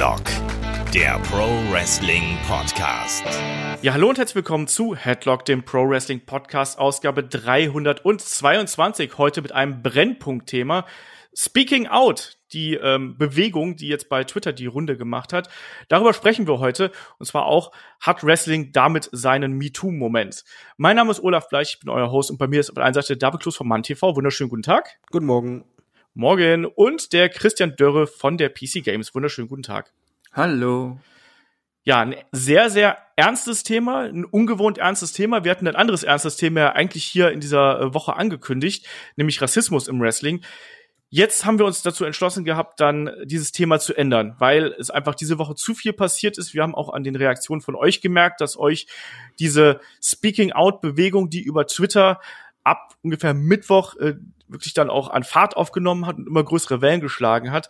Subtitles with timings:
[0.00, 0.22] Headlock,
[0.94, 3.22] der Pro Wrestling Podcast.
[3.82, 9.18] Ja, hallo und herzlich willkommen zu Headlock, dem Pro Wrestling Podcast, Ausgabe 322.
[9.18, 10.86] Heute mit einem Brennpunktthema.
[11.34, 15.50] Speaking Out, die ähm, Bewegung, die jetzt bei Twitter die Runde gemacht hat.
[15.88, 16.92] Darüber sprechen wir heute.
[17.18, 20.44] Und zwar auch, hat Wrestling damit seinen MeToo-Moment?
[20.78, 22.84] Mein Name ist Olaf Bleich, ich bin euer Host und bei mir ist auf der
[22.84, 24.00] einen Seite David Klus von MannTV.
[24.00, 24.98] Wunderschönen guten Tag.
[25.10, 25.66] Guten Morgen.
[26.14, 26.64] Morgen.
[26.64, 29.14] Und der Christian Dörre von der PC Games.
[29.14, 29.92] Wunderschönen guten Tag.
[30.32, 31.00] Hallo.
[31.82, 35.42] Ja, ein sehr, sehr ernstes Thema, ein ungewohnt ernstes Thema.
[35.42, 39.42] Wir hatten ein anderes ernstes Thema ja eigentlich hier in dieser äh, Woche angekündigt, nämlich
[39.42, 40.42] Rassismus im Wrestling.
[41.08, 45.16] Jetzt haben wir uns dazu entschlossen gehabt, dann dieses Thema zu ändern, weil es einfach
[45.16, 46.54] diese Woche zu viel passiert ist.
[46.54, 48.86] Wir haben auch an den Reaktionen von euch gemerkt, dass euch
[49.40, 52.20] diese Speaking Out Bewegung, die über Twitter
[52.62, 54.14] ab ungefähr Mittwoch äh,
[54.46, 57.68] wirklich dann auch an Fahrt aufgenommen hat und immer größere Wellen geschlagen hat,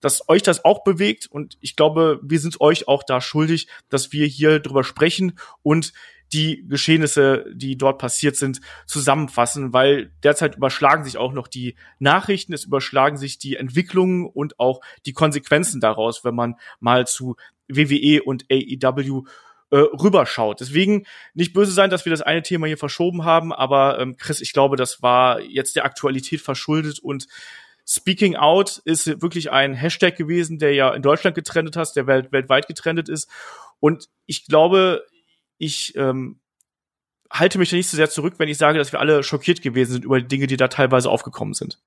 [0.00, 4.12] dass euch das auch bewegt und ich glaube, wir sind euch auch da schuldig, dass
[4.12, 5.92] wir hier drüber sprechen und
[6.32, 12.52] die Geschehnisse, die dort passiert sind, zusammenfassen, weil derzeit überschlagen sich auch noch die Nachrichten,
[12.52, 17.36] es überschlagen sich die Entwicklungen und auch die Konsequenzen daraus, wenn man mal zu
[17.68, 19.24] WWE und AEW
[19.70, 20.60] äh, rüberschaut.
[20.60, 24.40] Deswegen nicht böse sein, dass wir das eine Thema hier verschoben haben, aber ähm, Chris,
[24.40, 27.26] ich glaube, das war jetzt der Aktualität verschuldet und
[27.92, 32.30] Speaking Out ist wirklich ein Hashtag gewesen, der ja in Deutschland getrennt hast, der welt
[32.30, 33.28] weltweit getrennt ist.
[33.80, 35.04] Und ich glaube,
[35.58, 36.38] ich ähm,
[37.32, 39.90] halte mich da nicht so sehr zurück, wenn ich sage, dass wir alle schockiert gewesen
[39.90, 41.80] sind über die Dinge, die da teilweise aufgekommen sind.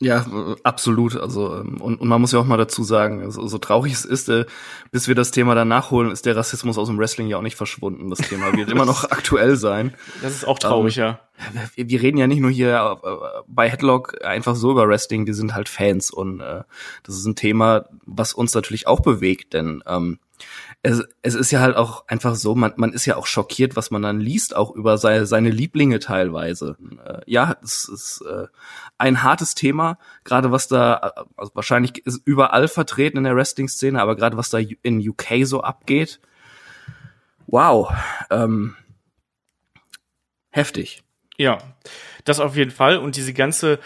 [0.00, 0.26] Ja,
[0.64, 1.16] absolut.
[1.16, 4.04] Also ähm, und, und man muss ja auch mal dazu sagen, also, so traurig es
[4.04, 4.44] ist, äh,
[4.90, 7.56] bis wir das Thema dann nachholen, ist der Rassismus aus dem Wrestling ja auch nicht
[7.56, 8.10] verschwunden.
[8.10, 9.94] Das Thema wird immer noch aktuell sein.
[10.20, 11.20] Das ist auch traurig, ähm, ja.
[11.76, 15.32] Wir, wir, reden ja nicht nur hier äh, bei Headlock einfach so über Wrestling, die
[15.32, 16.62] sind halt Fans und äh,
[17.04, 20.18] das ist ein Thema, was uns natürlich auch bewegt, denn ähm,
[20.86, 23.90] es, es ist ja halt auch einfach so, man, man ist ja auch schockiert, was
[23.90, 26.76] man dann liest, auch über seine, seine Lieblinge teilweise.
[27.02, 28.48] Äh, ja, es ist äh,
[28.98, 30.96] ein hartes Thema, gerade was da,
[31.36, 35.62] also wahrscheinlich ist überall vertreten in der Wrestling-Szene, aber gerade was da in UK so
[35.62, 36.20] abgeht,
[37.46, 37.90] wow,
[38.30, 38.76] ähm,
[40.50, 41.02] heftig.
[41.38, 41.58] Ja,
[42.24, 42.98] das auf jeden Fall.
[42.98, 43.80] Und diese ganze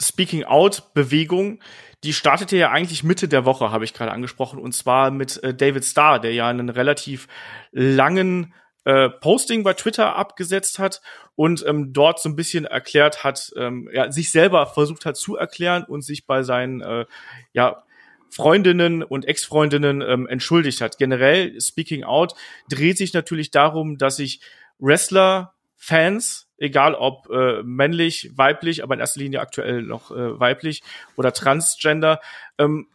[0.00, 1.58] Speaking-out-Bewegung,
[2.04, 5.54] die startete ja eigentlich Mitte der Woche, habe ich gerade angesprochen, und zwar mit äh,
[5.54, 7.28] David Starr, der ja einen relativ
[7.70, 8.54] langen
[8.84, 11.00] äh, Posting bei Twitter abgesetzt hat
[11.36, 15.36] und ähm, dort so ein bisschen erklärt hat, ähm, ja, sich selber versucht hat zu
[15.36, 17.06] erklären und sich bei seinen äh,
[17.52, 17.84] ja,
[18.30, 20.98] Freundinnen und Ex-Freundinnen ähm, entschuldigt hat.
[20.98, 22.34] Generell, Speaking Out,
[22.68, 24.40] dreht sich natürlich darum, dass sich
[24.78, 30.82] Wrestler, Fans egal ob äh, männlich, weiblich, aber in erster Linie aktuell noch äh, weiblich
[31.16, 32.20] oder transgender,
[32.58, 32.86] ähm,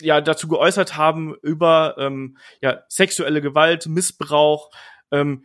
[0.00, 4.70] ja dazu geäußert haben über ähm, ja sexuelle Gewalt, Missbrauch,
[5.12, 5.44] ähm,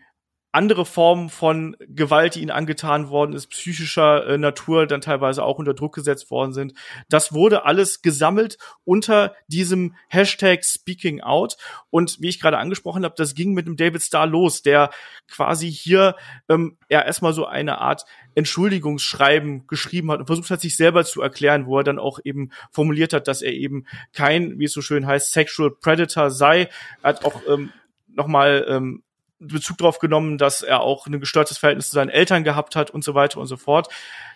[0.55, 5.59] andere Formen von Gewalt, die ihnen angetan worden ist, psychischer äh, Natur, dann teilweise auch
[5.59, 6.73] unter Druck gesetzt worden sind.
[7.09, 11.57] Das wurde alles gesammelt unter diesem Hashtag Speaking Out.
[11.89, 14.91] Und wie ich gerade angesprochen habe, das ging mit dem David Starr los, der
[15.29, 16.15] quasi hier
[16.47, 18.05] ähm, ja erstmal so eine Art
[18.35, 22.51] Entschuldigungsschreiben geschrieben hat und versucht hat, sich selber zu erklären, wo er dann auch eben
[22.71, 26.69] formuliert hat, dass er eben kein, wie es so schön heißt, Sexual Predator sei.
[27.01, 27.71] Er hat auch ähm,
[28.07, 29.03] nochmal ähm,
[29.39, 33.03] Bezug darauf genommen, dass er auch ein gestörtes Verhältnis zu seinen Eltern gehabt hat und
[33.03, 33.89] so weiter und so fort.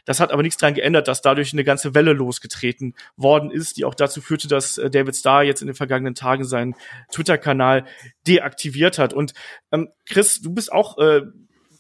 [0.06, 3.86] Das hat aber nichts daran geändert, dass dadurch eine ganze Welle losgetreten worden ist, die
[3.86, 6.76] auch dazu führte, dass äh, David Starr jetzt in den vergangenen Tagen seinen
[7.12, 7.86] Twitter-Kanal
[8.28, 9.14] deaktiviert hat.
[9.14, 9.34] Und
[9.72, 11.22] ähm, Chris, du bist auch äh,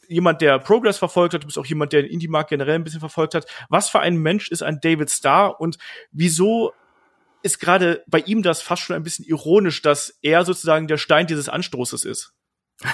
[0.08, 3.00] jemand, der Progress verfolgt hat, du bist auch jemand, der den Indie-Markt generell ein bisschen
[3.00, 3.46] verfolgt hat.
[3.70, 5.78] Was für ein Mensch ist ein David Starr und
[6.12, 6.74] wieso
[7.42, 11.28] ist gerade bei ihm das fast schon ein bisschen ironisch, dass er sozusagen der Stein
[11.28, 12.34] dieses Anstoßes ist?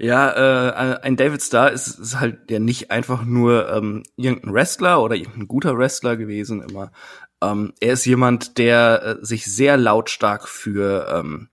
[0.00, 5.02] Ja, äh, ein David Starr ist, ist halt ja nicht einfach nur ähm, irgendein Wrestler
[5.02, 6.92] oder irgendein guter Wrestler gewesen immer.
[7.42, 11.48] Ähm, er ist jemand, der äh, sich sehr lautstark für ähm,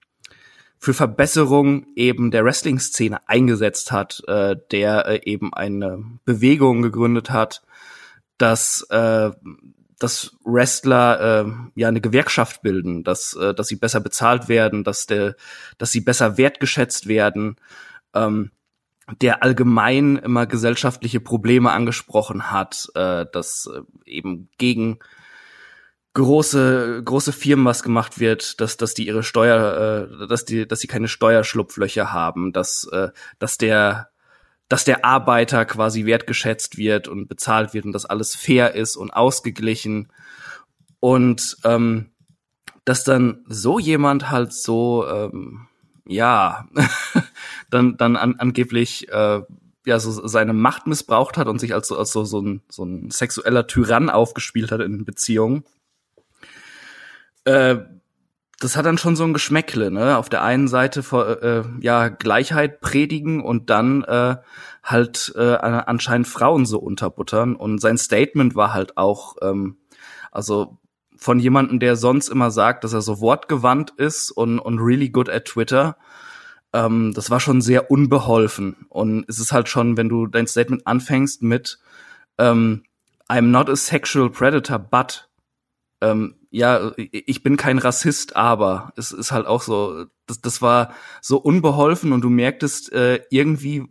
[0.78, 7.64] für Verbesserung eben der Wrestling-Szene eingesetzt hat, äh, der äh, eben eine Bewegung gegründet hat,
[8.38, 9.32] dass äh,
[10.06, 15.08] dass Wrestler äh, ja eine Gewerkschaft bilden, dass äh, dass sie besser bezahlt werden, dass
[15.08, 15.36] der
[15.80, 17.56] dass sie besser wertgeschätzt werden
[18.14, 18.52] ähm,
[19.22, 25.00] der allgemein immer gesellschaftliche Probleme angesprochen hat, äh, dass äh, eben gegen
[26.14, 30.80] große große Firmen was gemacht wird, dass dass die ihre Steuer, äh, dass die dass
[30.82, 33.10] sie keine Steuerschlupflöcher haben, dass äh,
[33.40, 34.10] dass der
[34.68, 39.12] dass der Arbeiter quasi wertgeschätzt wird und bezahlt wird und dass alles fair ist und
[39.12, 40.12] ausgeglichen
[41.00, 42.12] und ähm,
[42.84, 45.68] dass dann so jemand halt so, ähm,
[46.08, 46.68] ja,
[47.70, 49.42] dann, dann an, angeblich äh,
[49.86, 53.12] ja so seine Macht missbraucht hat und sich als, als so, so, ein, so ein
[53.12, 55.64] sexueller Tyrann aufgespielt hat in Beziehungen.
[57.44, 57.78] Äh,
[58.60, 60.18] das hat dann schon so ein Geschmäckle, ne?
[60.18, 64.38] Auf der einen Seite äh, ja Gleichheit predigen und dann äh,
[64.84, 67.56] halt äh, anscheinend Frauen so unterbuttern.
[67.56, 69.78] Und sein Statement war halt auch, ähm,
[70.32, 70.78] also
[71.18, 75.30] von jemandem, der sonst immer sagt, dass er so wortgewandt ist und, und really good
[75.30, 75.98] at Twitter.
[76.72, 78.86] Ähm, das war schon sehr unbeholfen.
[78.90, 81.80] Und es ist halt schon, wenn du dein Statement anfängst mit
[82.38, 82.84] ähm,
[83.28, 85.30] I'm not a sexual predator, but
[86.02, 90.94] ähm, ja, ich bin kein Rassist, aber es ist halt auch so, das, das war
[91.22, 93.84] so unbeholfen und du merktest äh, irgendwie,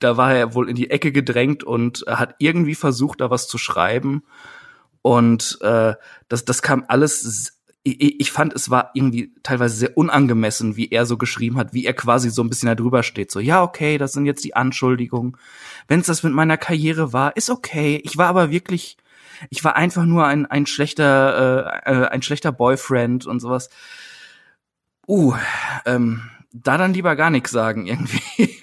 [0.00, 3.56] da war er wohl in die Ecke gedrängt und hat irgendwie versucht, da was zu
[3.56, 4.24] schreiben.
[5.00, 5.94] Und äh,
[6.28, 11.04] das, das kam alles ich, ich fand, es war irgendwie teilweise sehr unangemessen, wie er
[11.06, 13.30] so geschrieben hat, wie er quasi so ein bisschen da drüber steht.
[13.32, 15.36] So, ja, okay, das sind jetzt die Anschuldigungen.
[15.88, 18.00] Wenn es das mit meiner Karriere war, ist okay.
[18.04, 18.98] Ich war aber wirklich,
[19.50, 23.70] ich war einfach nur ein, ein schlechter, äh, äh, ein schlechter Boyfriend und sowas.
[25.06, 25.34] Uh,
[25.84, 26.22] ähm,
[26.52, 28.60] da dann lieber gar nichts sagen irgendwie.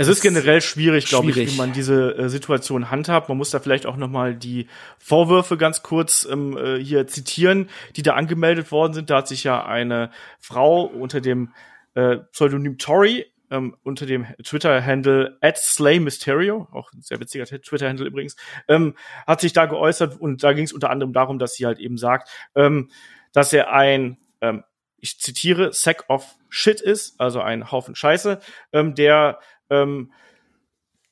[0.00, 3.28] Es ist generell schwierig, glaube ich, wie man diese äh, Situation handhabt.
[3.28, 4.68] Man muss da vielleicht auch noch mal die
[5.00, 9.10] Vorwürfe ganz kurz ähm, äh, hier zitieren, die da angemeldet worden sind.
[9.10, 11.52] Da hat sich ja eine Frau unter dem
[11.94, 18.06] äh, Pseudonym Tori ähm, unter dem Twitter-Handle at Slay Mysterio, auch ein sehr witziger Twitter-Handle
[18.06, 18.36] übrigens,
[18.68, 18.94] ähm,
[19.26, 21.96] hat sich da geäußert und da ging es unter anderem darum, dass sie halt eben
[21.96, 22.90] sagt, ähm,
[23.32, 24.64] dass er ein ähm,
[25.00, 28.40] ich zitiere, Sack of Shit ist, also ein Haufen Scheiße,
[28.72, 29.38] ähm, der
[29.70, 30.12] ähm,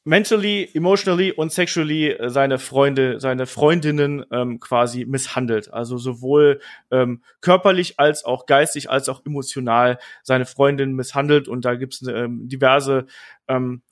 [0.06, 5.72] mentally, emotionally und sexually äh, seine Freunde, seine Freundinnen ähm, quasi misshandelt.
[5.72, 6.60] Also sowohl
[6.92, 11.48] ähm, körperlich als auch geistig als auch emotional seine Freundin misshandelt.
[11.48, 13.06] Und da gibt's ähm, diverse
[13.48, 13.82] ähm,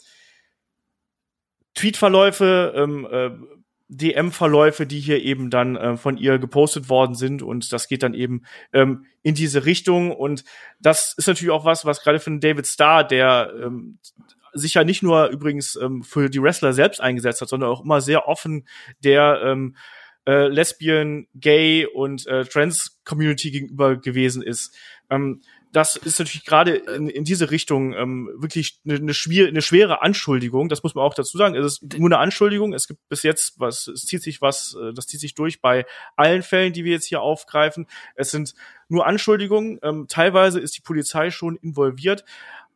[1.74, 3.30] Tweetverläufe, ähm, äh,
[3.88, 8.14] DM-Verläufe, die hier eben dann äh, von ihr gepostet worden sind und das geht dann
[8.14, 10.44] eben ähm, in diese Richtung und
[10.80, 13.98] das ist natürlich auch was, was gerade für den David Starr, der ähm,
[14.54, 18.00] sich ja nicht nur übrigens ähm, für die Wrestler selbst eingesetzt hat, sondern auch immer
[18.00, 18.66] sehr offen
[19.02, 19.76] der ähm,
[20.26, 24.74] äh, Lesbian, Gay und äh, Trans-Community gegenüber gewesen ist.
[25.10, 25.42] Ähm,
[25.74, 30.02] das ist natürlich gerade in, in diese Richtung ähm, wirklich eine, eine, schwer, eine schwere
[30.02, 30.68] Anschuldigung.
[30.68, 31.56] Das muss man auch dazu sagen.
[31.56, 32.72] Es ist nur eine Anschuldigung.
[32.72, 35.84] Es gibt bis jetzt was, es zieht sich was, äh, das zieht sich durch bei
[36.14, 37.86] allen Fällen, die wir jetzt hier aufgreifen.
[38.14, 38.54] Es sind
[38.88, 39.80] nur Anschuldigungen.
[39.82, 42.24] Ähm, teilweise ist die Polizei schon involviert.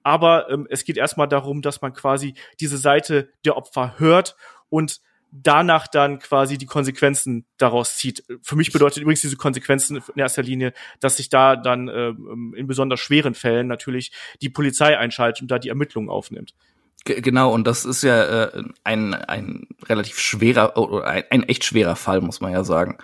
[0.02, 4.36] Aber ähm, es geht erstmal darum, dass man quasi diese Seite der Opfer hört
[4.68, 5.00] und
[5.30, 8.24] danach dann quasi die Konsequenzen daraus zieht.
[8.42, 12.66] Für mich bedeutet übrigens diese Konsequenzen in erster Linie, dass sich da dann ähm, in
[12.66, 16.54] besonders schweren Fällen natürlich die Polizei einschaltet und da die Ermittlungen aufnimmt.
[17.04, 21.96] Genau, und das ist ja äh, ein, ein relativ schwerer, oder ein, ein echt schwerer
[21.96, 22.98] Fall, muss man ja sagen.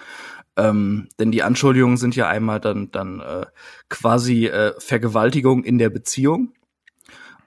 [0.56, 3.46] Ähm, denn die Anschuldigungen sind ja einmal dann, dann äh,
[3.88, 6.52] quasi äh, Vergewaltigung in der Beziehung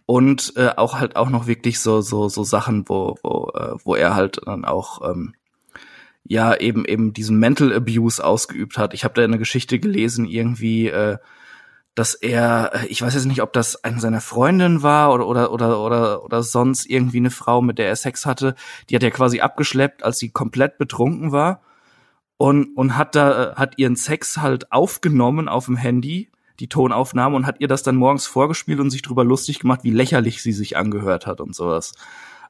[0.07, 3.93] und äh, auch halt auch noch wirklich so so so Sachen, wo wo äh, wo
[3.93, 5.35] er halt dann auch ähm,
[6.23, 8.93] ja eben eben diesen Mental Abuse ausgeübt hat.
[8.93, 11.17] Ich habe da eine Geschichte gelesen irgendwie, äh,
[11.93, 15.51] dass er, äh, ich weiß jetzt nicht, ob das eine seiner Freundinnen war oder oder
[15.51, 18.55] oder oder oder sonst irgendwie eine Frau, mit der er Sex hatte.
[18.89, 21.61] Die hat er quasi abgeschleppt, als sie komplett betrunken war
[22.37, 27.35] und und hat da äh, hat ihren Sex halt aufgenommen auf dem Handy die Tonaufnahme
[27.35, 30.53] und hat ihr das dann morgens vorgespielt und sich drüber lustig gemacht, wie lächerlich sie
[30.53, 31.93] sich angehört hat und sowas.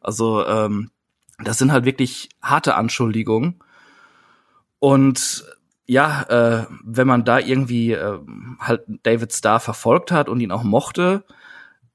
[0.02, 0.92] Also ähm,
[1.44, 3.60] das sind halt wirklich harte Anschuldigungen.
[4.80, 5.46] Und
[5.86, 8.20] ja, äh, wenn man da irgendwie äh,
[8.60, 11.24] halt David Starr verfolgt hat und ihn auch mochte,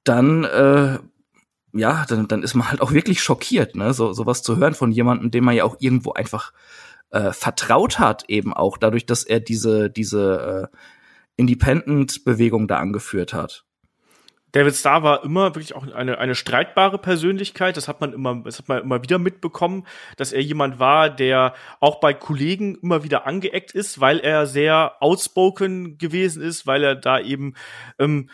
[0.05, 0.99] dann äh,
[1.75, 4.93] ja, dann, dann ist man halt auch wirklich schockiert, ne, so sowas zu hören von
[4.93, 6.53] jemandem, dem man ja auch irgendwo einfach
[7.11, 10.77] äh, vertraut hat, eben auch dadurch, dass er diese diese äh,
[11.37, 13.65] Independent-Bewegung da angeführt hat.
[14.53, 17.79] David Starr war immer wirklich auch eine, eine streitbare Persönlichkeit.
[17.79, 19.87] Das hat man immer, das hat man immer wieder mitbekommen,
[20.19, 24.97] dass er jemand war, der auch bei Kollegen immer wieder angeeckt ist, weil er sehr
[25.01, 27.55] outspoken gewesen ist, weil er da eben
[27.99, 28.29] ähm,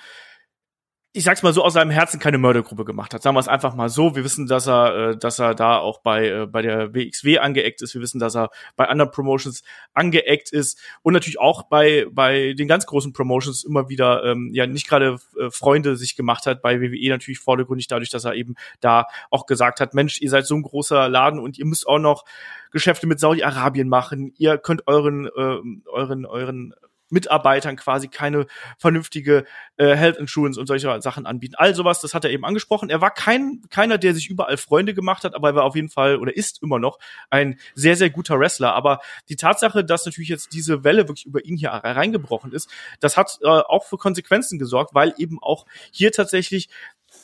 [1.18, 3.24] ich sag's mal so, aus seinem Herzen keine Mördergruppe gemacht hat.
[3.24, 4.14] Sagen wir es einfach mal so.
[4.14, 7.82] Wir wissen, dass er, äh, dass er da auch bei, äh, bei der WXW angeeckt
[7.82, 7.92] ist.
[7.92, 12.68] Wir wissen, dass er bei anderen Promotions angeeckt ist und natürlich auch bei, bei den
[12.68, 16.62] ganz großen Promotions immer wieder, ähm, ja, nicht gerade äh, Freunde sich gemacht hat.
[16.62, 20.46] Bei WWE natürlich vordergründig dadurch, dass er eben da auch gesagt hat, Mensch, ihr seid
[20.46, 22.26] so ein großer Laden und ihr müsst auch noch
[22.70, 24.34] Geschäfte mit Saudi-Arabien machen.
[24.38, 26.74] Ihr könnt euren, äh, euren, euren
[27.10, 28.46] Mitarbeitern quasi keine
[28.78, 29.44] vernünftige
[29.76, 31.54] äh, Health Insurance und solche Sachen anbieten.
[31.56, 32.90] All sowas, das hat er eben angesprochen.
[32.90, 35.88] Er war kein keiner, der sich überall Freunde gemacht hat, aber er war auf jeden
[35.88, 36.98] Fall oder ist immer noch
[37.30, 38.74] ein sehr sehr guter Wrestler.
[38.74, 43.16] Aber die Tatsache, dass natürlich jetzt diese Welle wirklich über ihn hier reingebrochen ist, das
[43.16, 46.68] hat äh, auch für Konsequenzen gesorgt, weil eben auch hier tatsächlich,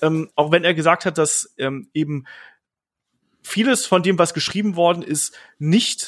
[0.03, 2.25] ähm, auch wenn er gesagt hat, dass ähm, eben
[3.43, 6.01] vieles von dem, was geschrieben worden ist, nicht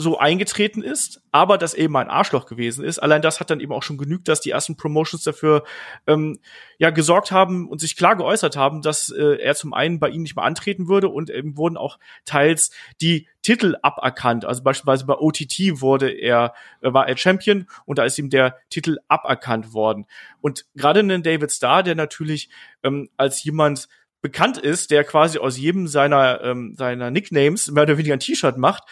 [0.00, 3.00] so eingetreten ist, aber dass eben ein Arschloch gewesen ist.
[3.00, 5.64] Allein das hat dann eben auch schon genügt, dass die ersten Promotions dafür
[6.06, 6.38] ähm,
[6.78, 10.22] ja gesorgt haben und sich klar geäußert haben, dass äh, er zum einen bei ihnen
[10.22, 14.44] nicht mehr antreten würde und eben wurden auch teils die Titel aberkannt.
[14.44, 18.56] Also beispielsweise bei OTT wurde er äh, war er Champion und da ist ihm der
[18.70, 20.06] Titel aberkannt worden.
[20.40, 22.50] Und gerade einen David Starr, der natürlich
[22.84, 23.88] ähm, als jemand
[24.20, 28.58] bekannt ist, der quasi aus jedem seiner ähm, seiner Nicknames mehr oder weniger ein T-Shirt
[28.58, 28.84] macht,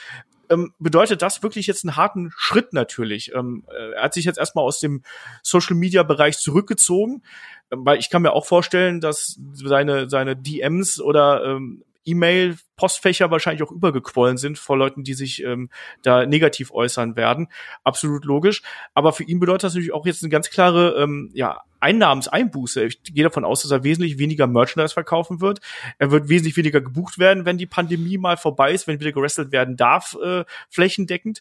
[0.51, 3.35] ähm, bedeutet das wirklich jetzt einen harten Schritt natürlich.
[3.35, 5.03] Ähm, äh, er hat sich jetzt erstmal aus dem
[5.43, 7.23] Social Media Bereich zurückgezogen,
[7.71, 13.63] ähm, weil ich kann mir auch vorstellen, dass seine seine DMs oder ähm, E-Mail-Postfächer wahrscheinlich
[13.63, 15.69] auch übergequollen sind vor Leuten, die sich ähm,
[16.03, 17.49] da negativ äußern werden.
[17.85, 18.63] Absolut logisch.
[18.95, 22.85] Aber für ihn bedeutet das natürlich auch jetzt eine ganz klare ähm, ja, Einnahmenseinbuße.
[22.85, 25.61] Ich gehe davon aus, dass er wesentlich weniger Merchandise verkaufen wird.
[25.99, 29.53] Er wird wesentlich weniger gebucht werden, wenn die Pandemie mal vorbei ist, wenn wieder gerestelt
[29.53, 31.41] werden darf, äh, flächendeckend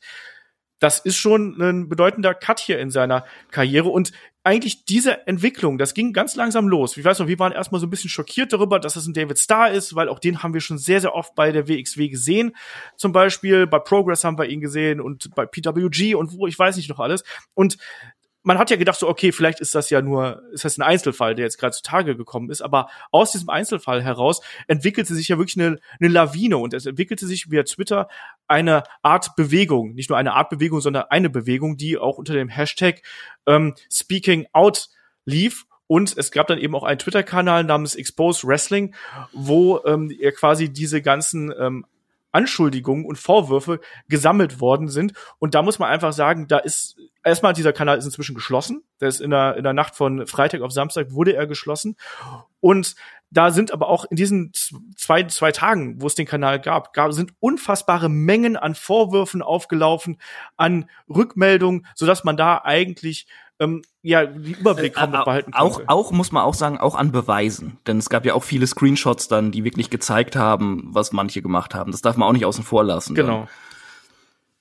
[0.80, 4.12] das ist schon ein bedeutender Cut hier in seiner Karriere und
[4.44, 6.96] eigentlich diese Entwicklung, das ging ganz langsam los.
[6.98, 9.40] Ich weiß noch, wir waren erstmal so ein bisschen schockiert darüber, dass es ein David
[9.40, 12.56] Starr ist, weil auch den haben wir schon sehr, sehr oft bei der WXW gesehen.
[12.96, 16.78] Zum Beispiel bei Progress haben wir ihn gesehen und bei PWG und wo, ich weiß
[16.78, 17.24] nicht noch alles.
[17.56, 17.78] Und
[18.46, 21.34] man hat ja gedacht, so, okay, vielleicht ist das ja nur, ist das ein Einzelfall,
[21.34, 25.60] der jetzt gerade zutage gekommen ist, aber aus diesem Einzelfall heraus entwickelte sich ja wirklich
[25.60, 28.08] eine, eine Lawine und es entwickelte sich via Twitter
[28.48, 32.48] eine Art Bewegung, nicht nur eine Art Bewegung, sondern eine Bewegung, die auch unter dem
[32.48, 33.02] Hashtag
[33.48, 34.90] ähm, Speaking Out
[35.26, 35.66] lief.
[35.88, 38.96] Und es gab dann eben auch einen Twitter-Kanal namens Expose Wrestling,
[39.34, 41.86] wo ähm, er quasi diese ganzen ähm,
[42.36, 45.14] Anschuldigungen und Vorwürfe gesammelt worden sind.
[45.40, 48.84] Und da muss man einfach sagen, da ist erstmal dieser Kanal ist inzwischen geschlossen.
[49.00, 51.96] Der ist in der, in der Nacht von Freitag auf Samstag wurde er geschlossen.
[52.60, 52.96] Und
[53.32, 54.52] da sind aber auch in diesen
[54.96, 60.18] zwei, zwei Tagen, wo es den Kanal gab, gab, sind unfassbare Mengen an Vorwürfen aufgelaufen,
[60.56, 63.28] an Rückmeldungen, sodass man da eigentlich
[63.60, 65.64] ähm, ja die Überblick kaum äh, behalten konnte.
[65.64, 68.68] Auch, auch muss man auch sagen, auch an Beweisen, denn es gab ja auch viele
[68.68, 71.92] Screenshots dann, die wirklich gezeigt haben, was manche gemacht haben.
[71.92, 73.16] Das darf man auch nicht außen vor lassen.
[73.16, 73.40] Genau.
[73.40, 73.48] Dann.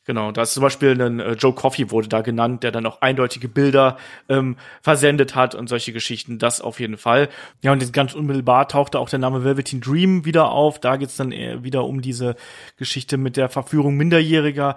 [0.06, 3.00] Genau, da ist zum Beispiel ein äh, Joe Coffey wurde da genannt, der dann auch
[3.00, 3.96] eindeutige Bilder
[4.28, 7.30] ähm, versendet hat und solche Geschichten, das auf jeden Fall.
[7.62, 10.78] Ja, und ganz unmittelbar tauchte auch der Name Velveteen Dream wieder auf.
[10.78, 12.36] Da geht's dann eher wieder um diese
[12.76, 14.74] Geschichte mit der Verführung Minderjähriger.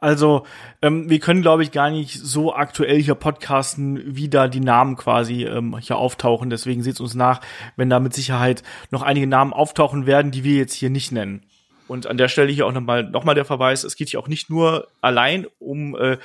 [0.00, 0.46] Also
[0.80, 4.94] ähm, wir können, glaube ich, gar nicht so aktuell hier podcasten, wie da die Namen
[4.94, 6.50] quasi ähm, hier auftauchen.
[6.50, 7.40] Deswegen seht uns nach,
[7.74, 11.42] wenn da mit Sicherheit noch einige Namen auftauchen werden, die wir jetzt hier nicht nennen.
[11.88, 14.28] Und an der Stelle hier auch nochmal noch mal der Verweis, es geht hier auch
[14.28, 16.18] nicht nur allein um äh,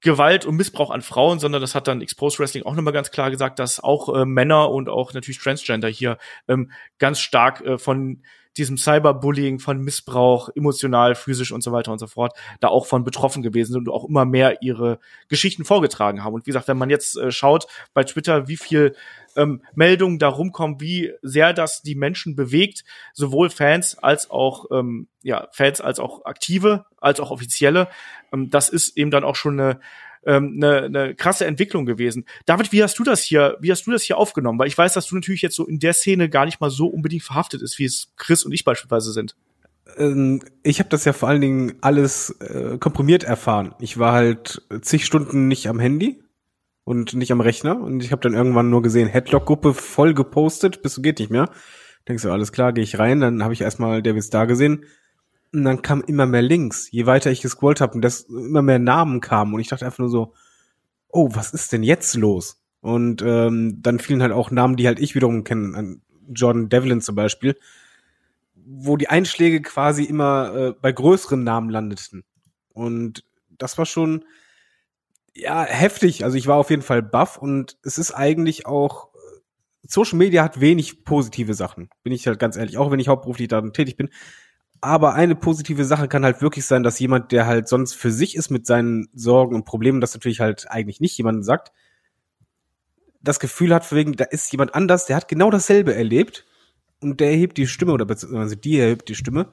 [0.00, 3.30] Gewalt und Missbrauch an Frauen, sondern das hat dann Exposed Wrestling auch nochmal ganz klar
[3.30, 8.22] gesagt, dass auch äh, Männer und auch natürlich Transgender hier ähm, ganz stark äh, von
[8.56, 13.04] diesem Cyberbullying, von Missbrauch, emotional, physisch und so weiter und so fort, da auch von
[13.04, 16.34] betroffen gewesen sind und auch immer mehr ihre Geschichten vorgetragen haben.
[16.34, 18.94] Und wie gesagt, wenn man jetzt äh, schaut bei Twitter, wie viel
[19.38, 25.08] ähm, Meldungen da rumkommen, wie sehr das die Menschen bewegt, sowohl Fans als auch ähm,
[25.22, 27.88] ja Fans als auch aktive, als auch offizielle,
[28.32, 29.80] ähm, das ist eben dann auch schon eine
[30.26, 32.24] ähm, eine, eine krasse Entwicklung gewesen.
[32.44, 34.58] David, wie hast du das hier, wie hast du das hier aufgenommen?
[34.58, 36.88] Weil ich weiß, dass du natürlich jetzt so in der Szene gar nicht mal so
[36.88, 39.36] unbedingt verhaftet ist, wie es Chris und ich beispielsweise sind.
[39.96, 43.74] Ähm, ich habe das ja vor allen Dingen alles äh, komprimiert erfahren.
[43.78, 46.20] Ich war halt zig Stunden nicht am Handy
[46.88, 47.78] und nicht am Rechner.
[47.78, 51.50] Und ich habe dann irgendwann nur gesehen, Headlock-Gruppe voll gepostet, bis geht nicht mehr.
[52.08, 54.86] Denkst du, alles klar, gehe ich rein, dann habe ich erstmal David Star gesehen,
[55.52, 58.78] und dann kam immer mehr Links, je weiter ich gescrollt habe und das immer mehr
[58.78, 59.52] Namen kamen.
[59.52, 60.32] Und ich dachte einfach nur so,
[61.08, 62.62] oh, was ist denn jetzt los?
[62.80, 67.14] Und ähm, dann fielen halt auch Namen, die halt ich wiederum kenne, Jordan Devlin zum
[67.14, 67.56] Beispiel,
[68.54, 72.24] wo die Einschläge quasi immer äh, bei größeren Namen landeten.
[72.72, 74.24] Und das war schon
[75.38, 76.24] ja heftig.
[76.24, 79.18] Also ich war auf jeden Fall baff und es ist eigentlich auch äh,
[79.86, 83.48] Social Media hat wenig positive Sachen, bin ich halt ganz ehrlich, auch wenn ich hauptberuflich
[83.48, 84.10] darin tätig bin.
[84.80, 88.36] Aber eine positive Sache kann halt wirklich sein, dass jemand, der halt sonst für sich
[88.36, 91.72] ist mit seinen Sorgen und Problemen, das natürlich halt eigentlich nicht jemandem sagt,
[93.20, 96.46] das Gefühl hat, wegen, da ist jemand anders, der hat genau dasselbe erlebt
[97.00, 99.52] und der erhebt die Stimme oder beziehungsweise die erhebt die Stimme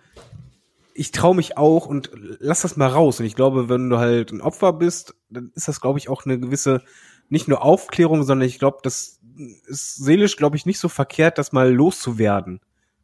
[0.97, 2.09] ich traue mich auch und
[2.39, 3.19] lass das mal raus.
[3.19, 6.25] Und ich glaube, wenn du halt ein Opfer bist, dann ist das, glaube ich, auch
[6.25, 6.81] eine gewisse,
[7.27, 9.19] nicht nur Aufklärung, sondern ich glaube, das
[9.67, 12.61] ist seelisch, glaube ich, nicht so verkehrt, das mal loszuwerden.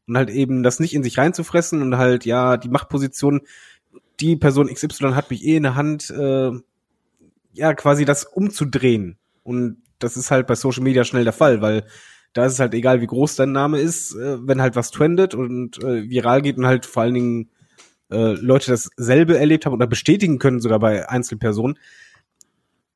[0.08, 3.42] Und halt eben das nicht in sich reinzufressen und halt, ja, die Machtposition,
[4.22, 6.52] die Person XY hat mich eh in der Hand, äh,
[7.52, 9.18] ja, quasi das umzudrehen.
[9.44, 11.86] Und das ist halt bei Social Media schnell der Fall, weil
[12.32, 15.36] da ist es halt egal, wie groß dein Name ist, äh, wenn halt was trendet
[15.36, 17.50] und äh, viral geht und halt vor allen Dingen
[18.12, 21.78] äh, Leute dasselbe erlebt haben oder bestätigen können, sogar bei Einzelpersonen,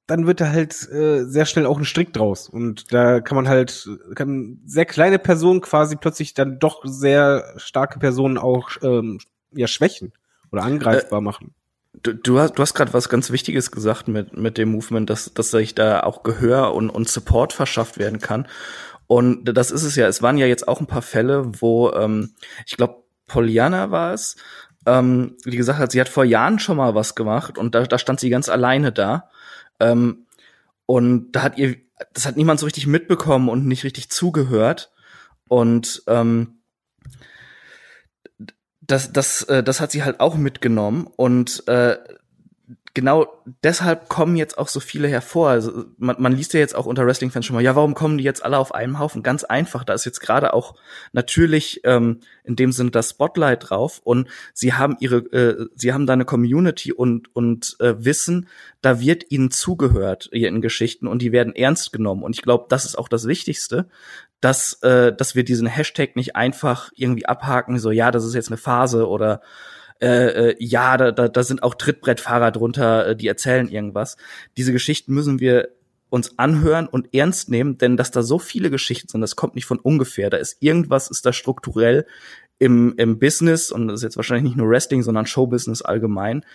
[0.07, 2.47] dann wird da halt äh, sehr schnell auch ein Strick draus.
[2.47, 7.97] Und da kann man halt, kann sehr kleine Personen quasi plötzlich dann doch sehr starke
[7.97, 9.19] Personen auch ähm,
[9.51, 10.13] ja schwächen
[10.51, 11.55] oder angreifbar äh, machen.
[12.03, 15.33] Du, du hast, du hast gerade was ganz Wichtiges gesagt mit, mit dem Movement, dass,
[15.33, 18.47] dass sich da auch Gehör und, und Support verschafft werden kann.
[19.07, 20.07] Und das ist es ja.
[20.07, 22.33] Es waren ja jetzt auch ein paar Fälle, wo ähm,
[22.65, 24.35] ich glaube, Poliana war es,
[24.85, 27.97] ähm, die gesagt hat, sie hat vor Jahren schon mal was gemacht und da, da
[27.97, 29.29] stand sie ganz alleine da
[29.79, 30.25] ähm,
[30.85, 31.77] und da hat ihr,
[32.13, 34.91] das hat niemand so richtig mitbekommen und nicht richtig zugehört.
[35.47, 36.59] Und ähm,
[38.81, 41.07] das, das, äh, das hat sie halt auch mitgenommen.
[41.07, 41.97] Und äh,
[42.95, 43.27] genau
[43.63, 45.49] deshalb kommen jetzt auch so viele hervor.
[45.49, 48.23] Also man, man liest ja jetzt auch unter Wrestling-Fans schon mal, ja, warum kommen die
[48.23, 49.21] jetzt alle auf einem Haufen?
[49.21, 50.75] Ganz einfach, da ist jetzt gerade auch
[51.11, 56.07] natürlich ähm, in dem Sinne das Spotlight drauf und sie haben ihre, äh, sie haben
[56.07, 58.47] da eine Community und und äh, wissen,
[58.81, 62.23] da wird ihnen zugehört in Geschichten und die werden ernst genommen.
[62.23, 63.89] Und ich glaube, das ist auch das Wichtigste,
[64.39, 68.49] dass äh, dass wir diesen Hashtag nicht einfach irgendwie abhaken, so ja, das ist jetzt
[68.49, 69.41] eine Phase oder
[70.01, 70.07] äh,
[70.49, 74.17] äh, ja, da, da, da sind auch Trittbrettfahrer drunter, äh, die erzählen irgendwas.
[74.57, 75.69] Diese Geschichten müssen wir
[76.09, 79.65] uns anhören und ernst nehmen, denn dass da so viele Geschichten sind, das kommt nicht
[79.65, 80.29] von ungefähr.
[80.29, 82.05] Da ist irgendwas, ist da strukturell
[82.59, 86.45] im, im Business, und das ist jetzt wahrscheinlich nicht nur Wrestling, sondern Showbusiness allgemein,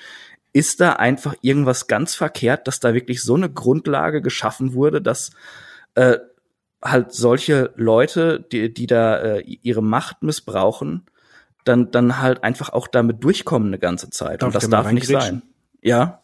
[0.52, 5.30] ist da einfach irgendwas ganz verkehrt, dass da wirklich so eine Grundlage geschaffen wurde, dass
[5.95, 6.19] äh,
[6.82, 11.06] halt solche Leute, die, die da äh, ihre Macht missbrauchen,
[11.64, 14.42] dann, dann halt einfach auch damit durchkommen eine ganze Zeit.
[14.42, 15.42] Darf und das darf nicht sein.
[15.82, 16.23] Ja.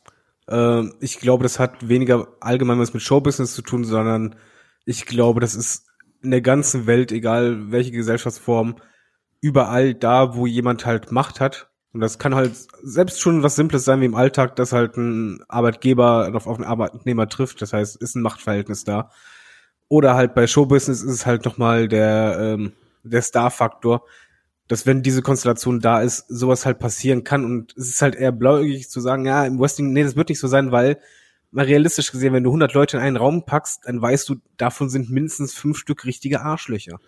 [0.49, 4.37] Ähm, ich glaube, das hat weniger allgemein was mit Showbusiness zu tun, sondern
[4.85, 5.87] ich glaube, das ist
[6.23, 8.77] in der ganzen Welt, egal welche Gesellschaftsform,
[9.41, 11.69] überall da, wo jemand halt Macht hat.
[11.93, 15.43] Und das kann halt selbst schon was Simples sein wie im Alltag, dass halt ein
[15.49, 17.63] Arbeitgeber auf, auf einen Arbeitnehmer trifft.
[17.63, 19.11] Das heißt, ist ein Machtverhältnis da.
[19.89, 22.73] Oder halt bei Showbusiness ist es halt nochmal der, ähm,
[23.03, 24.05] der Star-Faktor,
[24.69, 27.45] dass wenn diese Konstellation da ist, sowas halt passieren kann.
[27.45, 30.41] Und es ist halt eher blauäugig zu sagen, ja, im Wrestling, nee, das wird nicht
[30.41, 30.99] so sein, weil
[31.57, 34.89] mal realistisch gesehen, wenn du 100 Leute in einen Raum packst, dann weißt du, davon
[34.89, 37.01] sind mindestens fünf Stück richtige Arschlöcher.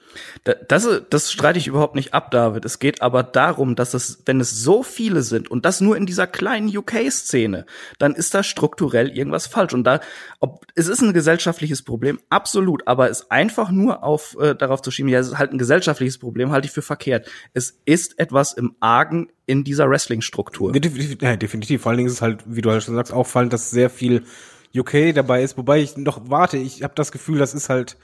[0.68, 2.64] Das, das streite ich überhaupt nicht ab, David.
[2.64, 6.06] Es geht aber darum, dass es, wenn es so viele sind und das nur in
[6.06, 7.66] dieser kleinen UK-Szene,
[7.98, 9.74] dann ist da strukturell irgendwas falsch.
[9.74, 10.00] Und da,
[10.40, 14.90] ob, es ist ein gesellschaftliches Problem, absolut, aber es einfach nur auf, äh, darauf zu
[14.90, 17.30] schieben, ja, es ist halt ein gesellschaftliches Problem, halte ich für verkehrt.
[17.52, 20.72] Es ist etwas im Argen in dieser Wrestling-Struktur.
[20.72, 21.80] Definitiv, ja, definitiv.
[21.80, 24.24] Vor allen Dingen ist es halt, wie du halt schon sagst, auffallend, dass sehr viel
[24.76, 25.56] UK dabei ist.
[25.56, 27.96] Wobei ich noch warte, ich habe das Gefühl, das ist halt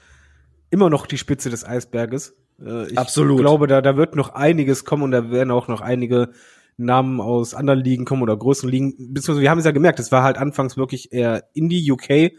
[0.71, 2.35] immer noch die Spitze des Eisberges.
[2.59, 3.39] Äh, ich Absolut.
[3.39, 6.31] glaube, da, da wird noch einiges kommen und da werden auch noch einige
[6.77, 9.13] Namen aus anderen Ligen kommen oder größeren Ligen.
[9.13, 12.31] Beziehungsweise wir haben es ja gemerkt, es war halt anfangs wirklich eher Indie, UK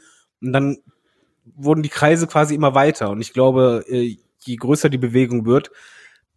[0.42, 0.78] und dann
[1.44, 3.10] wurden die Kreise quasi immer weiter.
[3.10, 5.70] Und ich glaube, äh, je größer die Bewegung wird,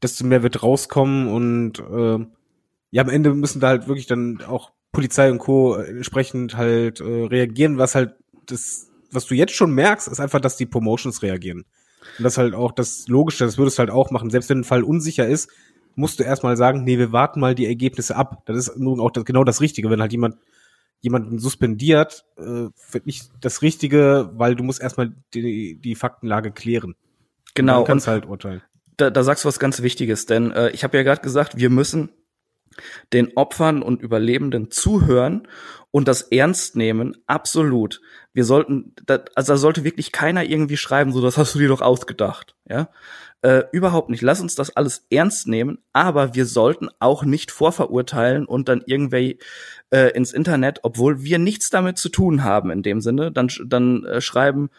[0.04, 2.26] desto mehr wird rauskommen und äh,
[2.92, 5.76] ja, am Ende müssen da halt wirklich dann auch Polizei und Co.
[5.76, 8.16] entsprechend halt äh, reagieren, was halt
[8.48, 11.66] das, was du jetzt schon merkst, ist einfach, dass die Promotions reagieren.
[12.18, 14.30] Und das halt auch das Logische, das würdest du halt auch machen.
[14.30, 15.50] Selbst wenn ein Fall unsicher ist,
[15.96, 18.44] musst du erstmal sagen, nee, wir warten mal die Ergebnisse ab.
[18.46, 19.90] Das ist nun auch das, genau das Richtige.
[19.90, 20.38] Wenn halt jemand
[21.02, 26.96] jemanden suspendiert, äh, wird nicht das Richtige, weil du musst erstmal die, die Faktenlage klären.
[27.54, 27.80] Genau.
[27.80, 28.62] Und kannst halt urteilen.
[28.98, 31.70] Da, da sagst du was ganz Wichtiges, denn äh, ich habe ja gerade gesagt, wir
[31.70, 32.10] müssen
[33.14, 35.48] den Opfern und Überlebenden zuhören
[35.92, 38.02] und das ernst nehmen, absolut.
[38.34, 38.94] Wir sollten,
[39.36, 42.90] also da sollte wirklich keiner irgendwie schreiben, so das hast du dir doch ausgedacht, ja.
[43.42, 44.22] Äh, überhaupt nicht.
[44.22, 49.40] Lass uns das alles ernst nehmen, aber wir sollten auch nicht vorverurteilen und dann irgendwie
[49.92, 54.04] äh, ins Internet, obwohl wir nichts damit zu tun haben in dem Sinne, dann, dann
[54.04, 54.70] äh, schreiben,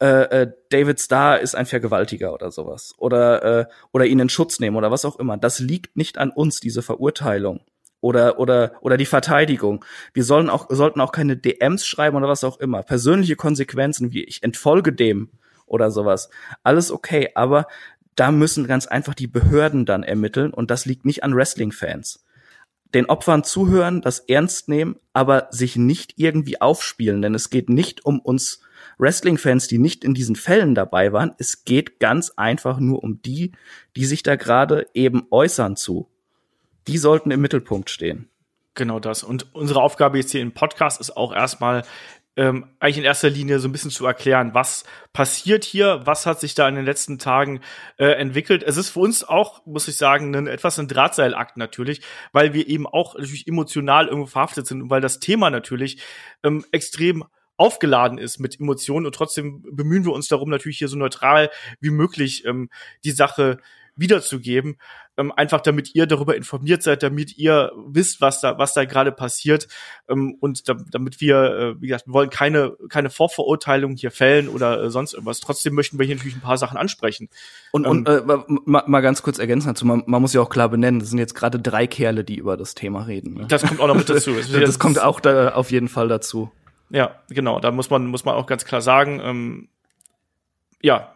[0.00, 4.60] äh, äh, David Starr ist ein Vergewaltiger oder sowas oder äh, oder ihn in Schutz
[4.60, 5.36] nehmen oder was auch immer.
[5.36, 7.60] Das liegt nicht an uns diese Verurteilung
[8.00, 9.84] oder oder oder die Verteidigung.
[10.12, 12.82] Wir sollen auch sollten auch keine DMs schreiben oder was auch immer.
[12.82, 15.30] Persönliche Konsequenzen wie ich entfolge dem
[15.64, 16.28] oder sowas.
[16.62, 17.66] Alles okay, aber
[18.16, 22.22] da müssen ganz einfach die Behörden dann ermitteln und das liegt nicht an Wrestling Fans
[22.94, 28.04] den Opfern zuhören, das ernst nehmen, aber sich nicht irgendwie aufspielen, denn es geht nicht
[28.04, 28.60] um uns
[28.98, 31.34] Wrestling-Fans, die nicht in diesen Fällen dabei waren.
[31.38, 33.52] Es geht ganz einfach nur um die,
[33.96, 36.08] die sich da gerade eben äußern zu.
[36.86, 38.28] Die sollten im Mittelpunkt stehen.
[38.74, 39.22] Genau das.
[39.22, 41.82] Und unsere Aufgabe jetzt hier im Podcast ist auch erstmal
[42.36, 46.38] ähm, eigentlich in erster Linie so ein bisschen zu erklären, was passiert hier, was hat
[46.38, 47.60] sich da in den letzten Tagen
[47.96, 48.62] äh, entwickelt.
[48.62, 52.68] Es ist für uns auch, muss ich sagen, ein, etwas ein Drahtseilakt natürlich, weil wir
[52.68, 56.02] eben auch natürlich emotional irgendwo verhaftet sind und weil das Thema natürlich
[56.42, 57.24] ähm, extrem
[57.56, 61.90] aufgeladen ist mit Emotionen und trotzdem bemühen wir uns darum, natürlich hier so neutral wie
[61.90, 62.70] möglich ähm,
[63.04, 63.58] die Sache
[63.96, 64.76] wiederzugeben,
[65.16, 69.10] ähm, einfach damit ihr darüber informiert seid, damit ihr wisst, was da was da gerade
[69.10, 69.68] passiert
[70.08, 74.48] ähm, und da, damit wir, äh, wie gesagt, wir wollen keine keine Vorverurteilung hier fällen
[74.48, 75.40] oder äh, sonst irgendwas.
[75.40, 77.30] Trotzdem möchten wir hier natürlich ein paar Sachen ansprechen.
[77.72, 80.50] Und, und ähm, äh, mal, mal ganz kurz ergänzen dazu, man, man muss ja auch
[80.50, 83.34] klar benennen, das sind jetzt gerade drei Kerle, die über das Thema reden.
[83.34, 83.46] Ne?
[83.48, 84.32] Das kommt auch noch mit dazu.
[84.36, 86.50] das, das kommt auch da auf jeden Fall dazu.
[86.90, 87.60] Ja, genau.
[87.60, 89.68] Da muss man muss man auch ganz klar sagen, ähm,
[90.82, 91.14] ja,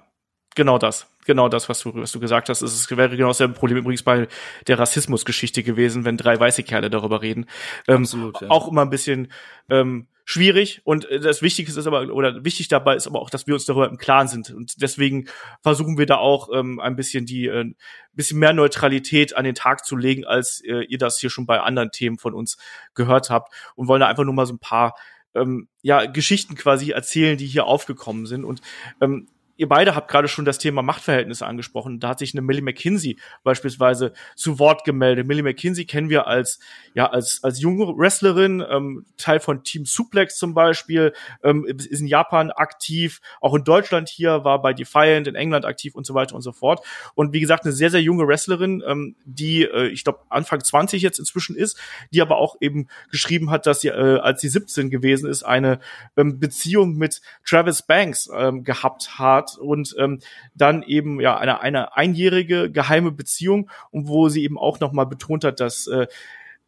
[0.55, 2.63] genau das genau das, was du, was du gesagt hast.
[2.63, 4.29] Es wäre genau dasselbe Problem übrigens bei
[4.67, 7.47] der Rassismusgeschichte gewesen, wenn drei weiße Kerle darüber reden.
[7.87, 8.51] Ähm, Absolut, ja.
[8.51, 9.31] Auch immer ein bisschen
[9.69, 13.55] ähm, schwierig und das Wichtige ist aber, oder wichtig dabei ist aber auch, dass wir
[13.55, 14.51] uns darüber im Klaren sind.
[14.51, 15.27] Und deswegen
[15.63, 17.73] versuchen wir da auch ähm, ein bisschen die, äh,
[18.13, 21.61] bisschen mehr Neutralität an den Tag zu legen, als äh, ihr das hier schon bei
[21.61, 22.57] anderen Themen von uns
[22.95, 24.95] gehört habt und wollen da einfach nur mal so ein paar
[25.35, 28.45] ähm, ja, Geschichten quasi erzählen, die hier aufgekommen sind.
[28.45, 28.61] Und
[29.01, 29.29] ähm,
[29.61, 32.01] ihr beide habt gerade schon das Thema Machtverhältnisse angesprochen.
[32.01, 35.27] Da hat sich eine Millie McKinsey beispielsweise zu Wort gemeldet.
[35.27, 36.61] Millie McKinsey kennen wir als
[36.95, 41.13] ja als als junge Wrestlerin, ähm, Teil von Team Suplex zum Beispiel,
[41.45, 45.95] ähm, ist in Japan aktiv, auch in Deutschland hier war bei Defiant in England aktiv
[45.95, 46.83] und so weiter und so fort.
[47.15, 51.03] Und wie gesagt eine sehr sehr junge Wrestlerin, ähm, die äh, ich glaube Anfang 20
[51.03, 51.79] jetzt inzwischen ist,
[52.13, 55.81] die aber auch eben geschrieben hat, dass sie äh, als sie 17 gewesen ist eine
[56.17, 60.21] ähm, Beziehung mit Travis Banks ähm, gehabt hat und ähm,
[60.55, 65.45] dann eben ja eine, eine einjährige geheime Beziehung und wo sie eben auch nochmal betont
[65.45, 66.07] hat, dass äh,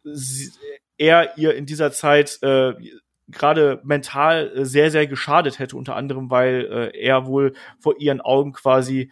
[0.03, 0.51] sie,
[0.97, 2.73] er ihr in dieser Zeit äh,
[3.29, 8.21] gerade mental äh, sehr, sehr geschadet hätte, unter anderem, weil äh, er wohl vor ihren
[8.21, 9.09] Augen quasi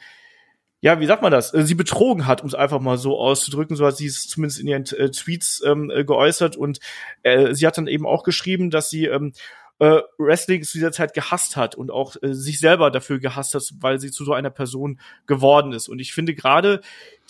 [0.84, 1.54] ja, wie sagt man das?
[1.54, 3.76] Äh, sie betrogen hat, um es einfach mal so auszudrücken.
[3.76, 6.58] So hat sie es zumindest in ihren äh, Tweets ähm, äh, geäußert.
[6.58, 6.80] Und
[7.22, 9.34] äh, sie hat dann eben auch geschrieben, dass sie ähm,
[9.82, 13.64] äh, Wrestling zu dieser Zeit gehasst hat und auch äh, sich selber dafür gehasst hat,
[13.80, 15.90] weil sie zu so einer Person geworden ist.
[15.90, 16.82] Und ich finde gerade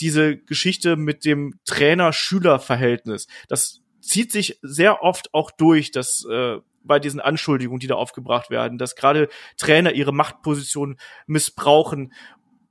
[0.02, 7.00] diese Geschichte mit dem Trainer-Schüler-Verhältnis, das zieht sich sehr oft auch durch, dass äh, bei
[7.00, 12.12] diesen Anschuldigungen, die da aufgebracht werden, dass gerade Trainer ihre Machtposition missbrauchen,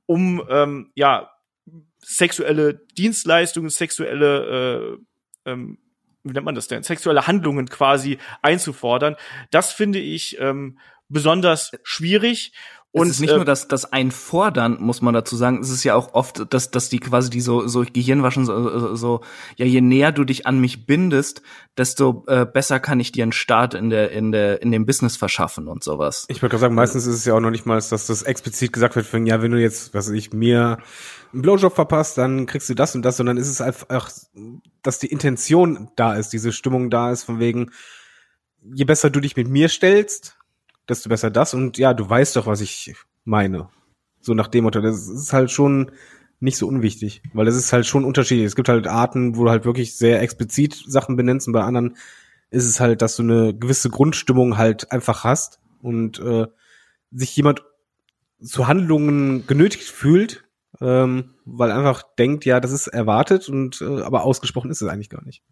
[0.05, 1.31] um ähm, ja
[2.01, 4.99] sexuelle Dienstleistungen, sexuelle
[5.47, 5.79] äh, ähm,
[6.23, 9.17] wie nennt man das denn, sexuelle Handlungen quasi einzufordern.
[9.51, 10.79] Das finde ich ähm,
[11.09, 12.53] besonders schwierig.
[12.93, 15.61] Und es ist nicht äh, nur das, das Einfordern, muss man dazu sagen.
[15.61, 19.21] Es ist ja auch oft, dass, dass die quasi die so, so Gehirnwaschen, so, so,
[19.57, 21.43] ja, je näher du dich an mich bindest,
[21.77, 25.17] desto äh, besser kann ich dir einen Start in der, in der, in dem Business
[25.17, 26.25] verschaffen und sowas.
[26.29, 28.97] Ich würde sagen, meistens ist es ja auch noch nicht mal, dass das explizit gesagt
[28.97, 30.79] wird, für, ja, wenn du jetzt, was weiß ich, mir
[31.33, 34.11] einen Blowjob verpasst, dann kriegst du das und das, sondern ist es einfach,
[34.83, 37.71] dass die Intention da ist, diese Stimmung da ist, von wegen,
[38.63, 40.40] je besser du dich mit mir stellst,
[40.91, 41.55] desto besser das.
[41.55, 43.69] Und ja, du weißt doch, was ich meine.
[44.21, 44.81] So nach dem Motto.
[44.81, 45.91] Das ist halt schon
[46.41, 48.47] nicht so unwichtig, weil es ist halt schon unterschiedlich.
[48.47, 51.97] Es gibt halt Arten, wo du halt wirklich sehr explizit Sachen benennst und bei anderen
[52.51, 56.47] ist es halt, dass du eine gewisse Grundstimmung halt einfach hast und äh,
[57.13, 57.63] sich jemand
[58.43, 60.45] zu Handlungen genötigt fühlt,
[60.81, 65.11] ähm, weil einfach denkt, ja, das ist erwartet und äh, aber ausgesprochen ist es eigentlich
[65.11, 65.43] gar nicht.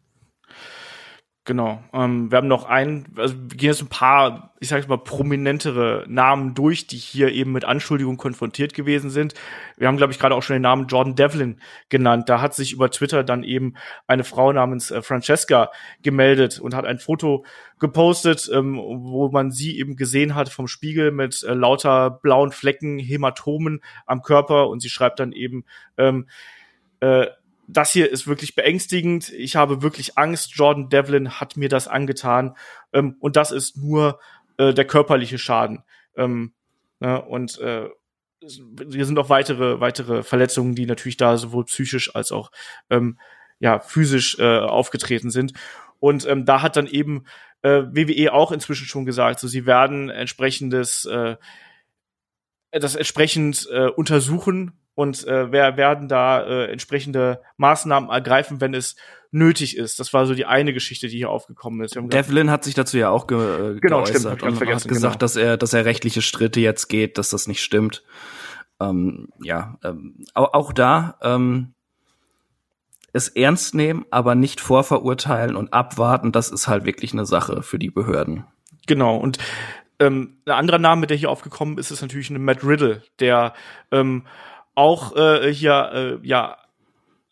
[1.48, 1.82] Genau.
[1.94, 6.04] Ähm, wir haben noch ein, also wir gehen jetzt ein paar, ich sage mal, prominentere
[6.06, 9.32] Namen durch, die hier eben mit Anschuldigungen konfrontiert gewesen sind.
[9.78, 11.58] Wir haben, glaube ich, gerade auch schon den Namen Jordan Devlin
[11.88, 12.28] genannt.
[12.28, 15.70] Da hat sich über Twitter dann eben eine Frau namens äh, Francesca
[16.02, 17.46] gemeldet und hat ein Foto
[17.78, 22.98] gepostet, ähm, wo man sie eben gesehen hat vom Spiegel mit äh, lauter blauen Flecken,
[22.98, 25.64] Hämatomen am Körper und sie schreibt dann eben,
[25.96, 26.28] ähm,
[27.00, 27.28] äh,
[27.68, 29.31] das hier ist wirklich beängstigend.
[29.31, 30.57] Ich habe wirklich Angst.
[30.57, 32.57] Jordan Devlin hat mir das angetan.
[32.92, 34.18] Ähm, und das ist nur
[34.57, 35.85] äh, der körperliche Schaden.
[36.16, 36.54] Ähm,
[36.98, 37.88] ne, und äh,
[38.40, 42.50] hier sind auch weitere, weitere Verletzungen, die natürlich da sowohl psychisch als auch
[42.88, 43.18] ähm,
[43.59, 45.52] ja, physisch äh, aufgetreten sind.
[46.00, 47.24] Und ähm, da hat dann eben
[47.62, 51.37] äh, WWE auch inzwischen schon gesagt, so sie werden entsprechendes äh,
[52.70, 58.96] das entsprechend äh, untersuchen und äh, wer werden da äh, entsprechende Maßnahmen ergreifen, wenn es
[59.30, 60.00] nötig ist.
[60.00, 61.94] Das war so die eine Geschichte, die hier aufgekommen ist.
[61.94, 63.38] Devlin hat sich dazu ja auch ge
[63.76, 65.14] äh, genau, geäußert stimmt, und hat gesagt, genau.
[65.14, 68.02] dass er, dass er rechtliche Schritte jetzt geht, dass das nicht stimmt.
[68.80, 71.74] Ähm, ja, ähm, auch, auch da ähm,
[73.12, 77.78] es ernst nehmen, aber nicht vorverurteilen und abwarten, das ist halt wirklich eine Sache für
[77.78, 78.46] die Behörden.
[78.88, 79.38] Genau, und
[80.00, 83.54] ähm, ein anderer Name, der hier aufgekommen ist, ist natürlich ein Matt Riddle, der
[83.92, 84.24] ähm,
[84.78, 86.56] auch äh, hier äh, ja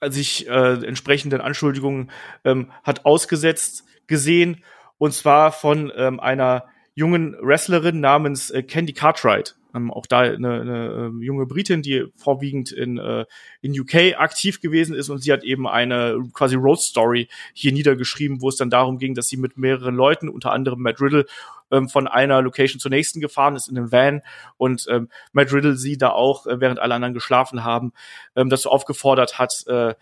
[0.09, 2.11] sich äh, entsprechenden Anschuldigungen
[2.45, 4.63] ähm, hat ausgesetzt gesehen
[4.99, 9.55] und zwar von ähm, einer jungen Wrestlerin namens äh, Candy Cartwright.
[9.77, 13.27] Ähm, auch da eine, eine äh, junge Britin, die vorwiegend in, äh,
[13.61, 18.41] in UK aktiv gewesen ist und sie hat eben eine quasi Road Story hier niedergeschrieben,
[18.41, 21.27] wo es dann darum ging, dass sie mit mehreren Leuten, unter anderem Matt Riddle,
[21.71, 24.23] ähm, von einer Location zur nächsten gefahren ist in einem Van
[24.57, 27.93] und ähm, Matt Riddle sie da auch, äh, während alle anderen geschlafen haben,
[28.35, 29.95] ähm, dazu aufgefordert hat, äh,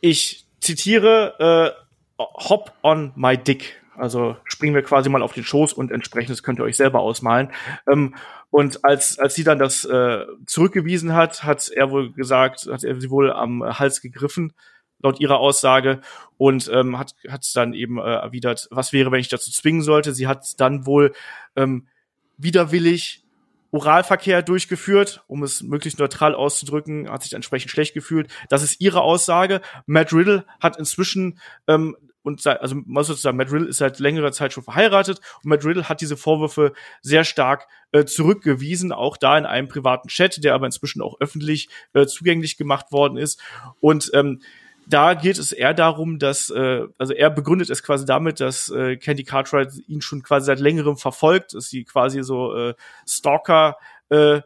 [0.00, 3.82] ich zitiere, äh, hop on my dick.
[3.98, 7.50] Also springen wir quasi mal auf den Schoß und entsprechendes könnt ihr euch selber ausmalen.
[7.90, 8.14] Ähm,
[8.50, 13.00] und als, als sie dann das äh, zurückgewiesen hat, hat er wohl gesagt, hat er
[13.00, 14.52] sie wohl am Hals gegriffen,
[15.00, 16.00] laut ihrer Aussage,
[16.36, 20.14] und ähm, hat hat dann eben äh, erwidert, was wäre, wenn ich dazu zwingen sollte.
[20.14, 21.12] Sie hat dann wohl
[21.56, 21.88] ähm,
[22.36, 23.24] widerwillig
[23.70, 28.30] Oralverkehr durchgeführt, um es möglichst neutral auszudrücken, hat sich entsprechend schlecht gefühlt.
[28.48, 29.60] Das ist ihre Aussage.
[29.84, 31.94] Matt Riddle hat inzwischen ähm,
[32.28, 35.88] und also man sozusagen, Matt Riddle ist seit längerer Zeit schon verheiratet und Matt Riddle
[35.88, 40.66] hat diese Vorwürfe sehr stark äh, zurückgewiesen, auch da in einem privaten Chat, der aber
[40.66, 43.40] inzwischen auch öffentlich äh, zugänglich gemacht worden ist.
[43.80, 44.40] Und ähm,
[44.86, 48.96] da geht es eher darum, dass, äh, also er begründet es quasi damit, dass äh,
[48.96, 52.74] Candy Cartwright ihn schon quasi seit längerem verfolgt, dass sie quasi so äh,
[53.06, 53.76] Stalker
[54.08, 54.40] äh,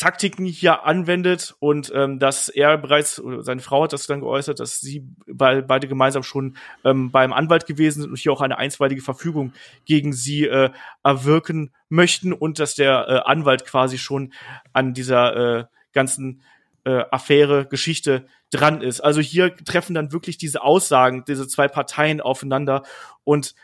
[0.00, 4.80] Taktiken hier anwendet und ähm, dass er bereits, seine Frau hat das dann geäußert, dass
[4.80, 9.02] sie bei, beide gemeinsam schon ähm, beim Anwalt gewesen sind und hier auch eine einstweilige
[9.02, 9.52] Verfügung
[9.84, 10.70] gegen sie äh,
[11.04, 14.32] erwirken möchten und dass der äh, Anwalt quasi schon
[14.72, 16.40] an dieser äh, ganzen
[16.84, 19.02] äh, Affäre, Geschichte dran ist.
[19.02, 22.84] Also hier treffen dann wirklich diese Aussagen, diese zwei Parteien aufeinander
[23.22, 23.54] und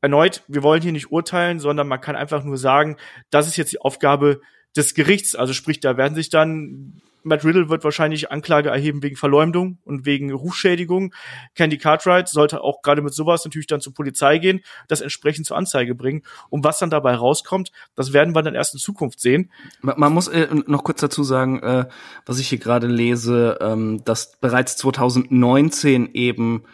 [0.00, 2.96] erneut, wir wollen hier nicht urteilen, sondern man kann einfach nur sagen,
[3.28, 4.40] das ist jetzt die Aufgabe
[4.76, 5.34] des Gerichts.
[5.34, 10.04] Also sprich, da werden sich dann Matt Riddle wird wahrscheinlich Anklage erheben wegen Verleumdung und
[10.04, 11.14] wegen Rufschädigung.
[11.54, 15.56] Candy Cartwright sollte auch gerade mit sowas natürlich dann zur Polizei gehen, das entsprechend zur
[15.56, 16.22] Anzeige bringen.
[16.50, 19.50] Und was dann dabei rauskommt, das werden wir dann erst in Zukunft sehen.
[19.80, 21.86] Man, man muss äh, noch kurz dazu sagen, äh,
[22.26, 26.64] was ich hier gerade lese, ähm, dass bereits 2019 eben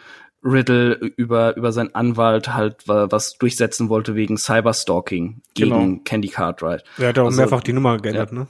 [0.43, 6.01] Riddle über, über seinen Anwalt halt was durchsetzen wollte wegen Cyberstalking gegen genau.
[6.03, 6.83] Candy Cartwright.
[6.97, 8.39] Er hat auch also, mehrfach die Nummer geändert, ja.
[8.39, 8.47] ne?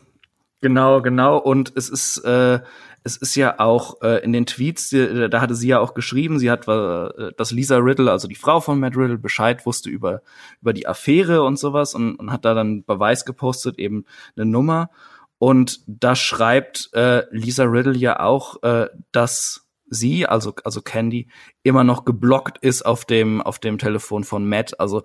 [0.61, 1.37] Genau, genau.
[1.37, 2.59] Und es ist, äh,
[3.03, 6.37] es ist ja auch äh, in den Tweets, die, da hatte sie ja auch geschrieben,
[6.37, 10.21] sie hat, äh, dass Lisa Riddle, also die Frau von Matt Riddle, Bescheid wusste über,
[10.61, 14.91] über die Affäre und sowas und, und hat da dann Beweis gepostet, eben eine Nummer.
[15.39, 21.27] Und da schreibt äh, Lisa Riddle ja auch, äh, dass sie, also, also Candy,
[21.61, 24.79] immer noch geblockt ist auf dem, auf dem Telefon von Matt.
[24.79, 25.03] Also,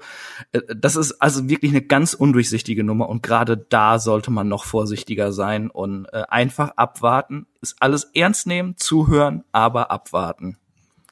[0.52, 4.64] äh, das ist also wirklich eine ganz undurchsichtige Nummer und gerade da sollte man noch
[4.64, 7.46] vorsichtiger sein und äh, einfach abwarten.
[7.60, 10.56] Ist alles ernst nehmen, zuhören, aber abwarten.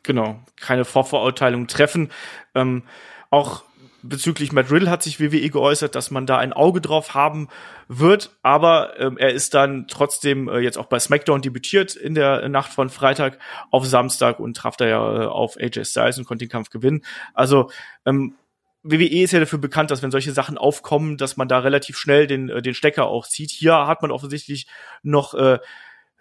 [0.02, 2.10] Genau, keine Vorverurteilung treffen.
[2.54, 2.84] Ähm,
[3.30, 3.64] auch
[4.08, 7.48] bezüglich Matt Riddle hat sich WWE geäußert, dass man da ein Auge drauf haben
[7.88, 12.48] wird, aber ähm, er ist dann trotzdem äh, jetzt auch bei SmackDown debütiert in der
[12.48, 13.38] Nacht von Freitag
[13.70, 17.02] auf Samstag und traf da ja äh, auf AJ Styles und konnte den Kampf gewinnen.
[17.32, 17.70] Also
[18.04, 18.34] ähm,
[18.82, 22.26] WWE ist ja dafür bekannt, dass wenn solche Sachen aufkommen, dass man da relativ schnell
[22.26, 23.50] den, äh, den Stecker auch zieht.
[23.50, 24.66] Hier hat man offensichtlich
[25.02, 25.58] noch äh,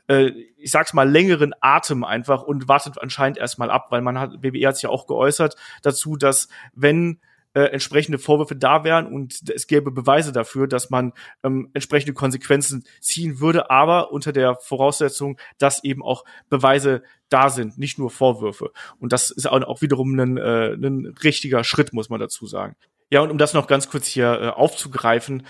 [0.07, 4.41] äh, ich sag's mal, längeren Atem einfach und wartet anscheinend erstmal ab, weil man hat,
[4.41, 7.19] WWE hat sich ja auch geäußert dazu, dass wenn
[7.53, 11.13] äh, entsprechende Vorwürfe da wären und es gäbe Beweise dafür, dass man
[11.43, 17.77] ähm, entsprechende Konsequenzen ziehen würde, aber unter der Voraussetzung, dass eben auch Beweise da sind,
[17.77, 18.71] nicht nur Vorwürfe.
[18.99, 22.75] Und das ist auch wiederum ein, äh, ein richtiger Schritt, muss man dazu sagen.
[23.09, 25.45] Ja, und um das noch ganz kurz hier äh, aufzugreifen,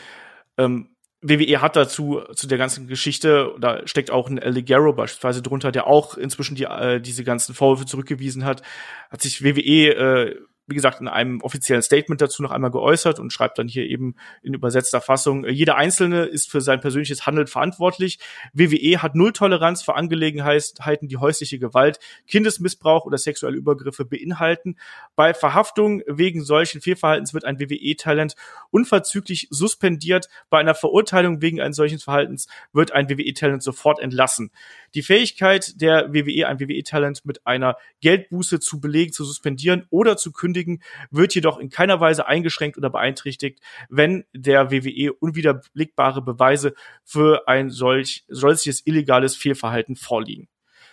[0.58, 0.90] ähm,
[1.22, 5.72] WWE hat dazu zu der ganzen Geschichte, da steckt auch ein El Ligero beispielsweise drunter,
[5.72, 8.62] der auch inzwischen die, äh, diese ganzen Vorwürfe zurückgewiesen hat,
[9.10, 10.36] hat sich WWE äh,
[10.68, 14.16] wie gesagt, in einem offiziellen Statement dazu noch einmal geäußert und schreibt dann hier eben
[14.42, 18.20] in übersetzter Fassung, äh, jeder Einzelne ist für sein persönliches Handeln verantwortlich.
[18.54, 24.78] WWE hat null Toleranz für Angelegenheiten, die häusliche Gewalt, Kindesmissbrauch oder sexuelle Übergriffe beinhalten.
[25.16, 28.36] Bei Verhaftung wegen solchen Fehlverhaltens wird ein WWE-Talent
[28.72, 30.30] unverzüglich suspendiert.
[30.50, 34.52] Bei einer Verurteilung wegen eines solchen Verhaltens wird ein WWE-Talent sofort entlassen.
[34.96, 40.32] Die Fähigkeit der WWE, ein WWE-Talent mit einer Geldbuße zu belegen, zu suspendieren oder zu
[40.32, 47.48] kündigen, wird jedoch in keiner Weise eingeschränkt oder beeinträchtigt, wenn der WWE unwiederblickbare Beweise für
[47.48, 50.48] ein solch, solches illegales Fehlverhalten vorliegen.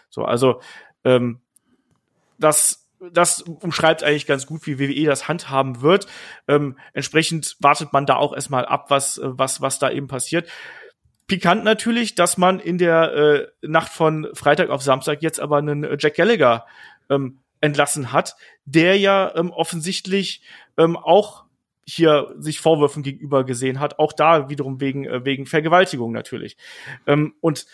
[0.09, 0.61] So, also
[1.05, 1.41] ähm,
[2.39, 2.81] das
[3.13, 6.07] das umschreibt eigentlich ganz gut, wie WWE das handhaben wird.
[6.47, 10.49] Ähm, entsprechend wartet man da auch erstmal ab, was, was, was da eben passiert.
[11.31, 15.85] Pikant natürlich, dass man in der äh, Nacht von Freitag auf Samstag jetzt aber einen
[15.85, 16.66] äh, Jack Gallagher
[17.09, 20.43] ähm, entlassen hat, der ja ähm, offensichtlich
[20.77, 21.45] ähm, auch
[21.87, 26.57] hier sich Vorwürfen gegenüber gesehen hat, auch da wiederum wegen äh, wegen Vergewaltigung natürlich.
[27.07, 27.66] Ähm, und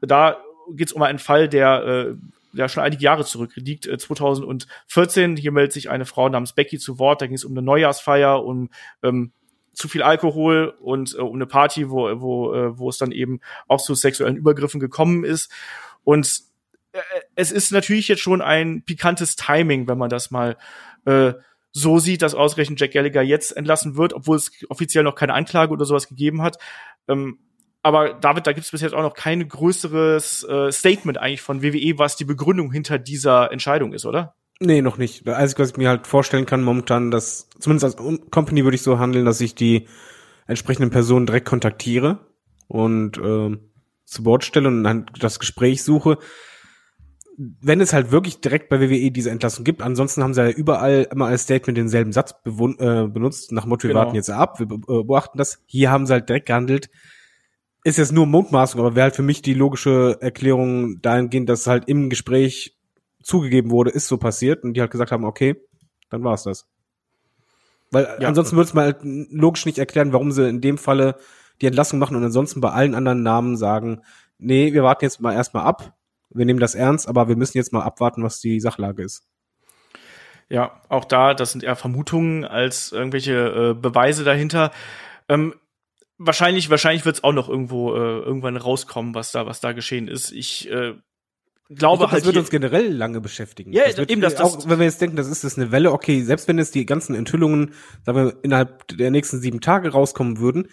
[0.00, 0.38] da
[0.74, 2.14] geht es um einen Fall, der äh,
[2.54, 5.36] ja schon einige Jahre zurückliegt, äh, 2014.
[5.36, 7.22] Hier meldet sich eine Frau namens Becky zu Wort.
[7.22, 8.68] Da ging es um eine Neujahrsfeier, um
[9.04, 9.30] ähm,
[9.76, 13.40] zu viel Alkohol und äh, um eine Party, wo, wo, äh, wo es dann eben
[13.68, 15.52] auch zu sexuellen Übergriffen gekommen ist.
[16.02, 16.42] Und
[16.92, 17.00] äh,
[17.34, 20.56] es ist natürlich jetzt schon ein pikantes Timing, wenn man das mal
[21.04, 21.34] äh,
[21.72, 25.72] so sieht, dass ausgerechnet Jack Gallagher jetzt entlassen wird, obwohl es offiziell noch keine Anklage
[25.74, 26.56] oder sowas gegeben hat.
[27.06, 27.38] Ähm,
[27.82, 31.62] aber David, da gibt es bis jetzt auch noch kein größeres äh, Statement eigentlich von
[31.62, 34.35] WWE, was die Begründung hinter dieser Entscheidung ist, oder?
[34.58, 35.26] Nee, noch nicht.
[35.26, 38.82] Das Einzige, was ich mir halt vorstellen kann momentan, dass, zumindest als Company würde ich
[38.82, 39.86] so handeln, dass ich die
[40.46, 42.20] entsprechenden Personen direkt kontaktiere
[42.66, 43.56] und äh,
[44.04, 46.18] zu Bord stelle und dann das Gespräch suche.
[47.36, 51.06] Wenn es halt wirklich direkt bei WWE diese Entlassung gibt, ansonsten haben sie ja überall
[51.10, 54.00] immer als Statement denselben Satz äh, benutzt, nach Motto, wir genau.
[54.00, 55.62] warten jetzt ab, wir äh, beobachten das.
[55.66, 56.88] Hier haben sie halt direkt gehandelt.
[57.84, 61.88] Ist jetzt nur Mundmaßung, aber wäre halt für mich die logische Erklärung dahingehend, dass halt
[61.88, 62.75] im Gespräch
[63.26, 65.56] zugegeben wurde, ist so passiert und die halt gesagt haben, okay,
[66.10, 66.66] dann war's das.
[67.90, 68.28] Weil ja.
[68.28, 71.16] ansonsten würde es mal halt logisch nicht erklären, warum sie in dem Falle
[71.60, 74.02] die Entlassung machen und ansonsten bei allen anderen Namen sagen,
[74.38, 75.94] nee, wir warten jetzt mal erstmal ab,
[76.30, 79.26] wir nehmen das ernst, aber wir müssen jetzt mal abwarten, was die Sachlage ist.
[80.48, 84.70] Ja, auch da, das sind eher Vermutungen als irgendwelche äh, Beweise dahinter.
[85.28, 85.54] Ähm,
[86.18, 90.06] wahrscheinlich, wahrscheinlich wird es auch noch irgendwo äh, irgendwann rauskommen, was da, was da geschehen
[90.06, 90.30] ist.
[90.30, 90.94] Ich äh,
[91.68, 92.20] glaube glaub, halt.
[92.20, 93.72] Das wird uns generell lange beschäftigen.
[93.72, 95.92] Ja, das wird eben das, auch, wenn wir jetzt denken, das ist das eine Welle,
[95.92, 97.72] okay, selbst wenn jetzt die ganzen Enthüllungen,
[98.04, 100.68] sagen wir, innerhalb der nächsten sieben Tage rauskommen würden,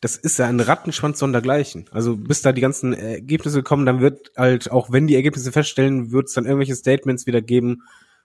[0.00, 1.86] das ist ja ein Rattenschwanz sondergleichen.
[1.90, 6.12] Also bis da die ganzen Ergebnisse kommen, dann wird halt, auch wenn die Ergebnisse feststellen,
[6.12, 7.82] wird es dann irgendwelche Statements wieder geben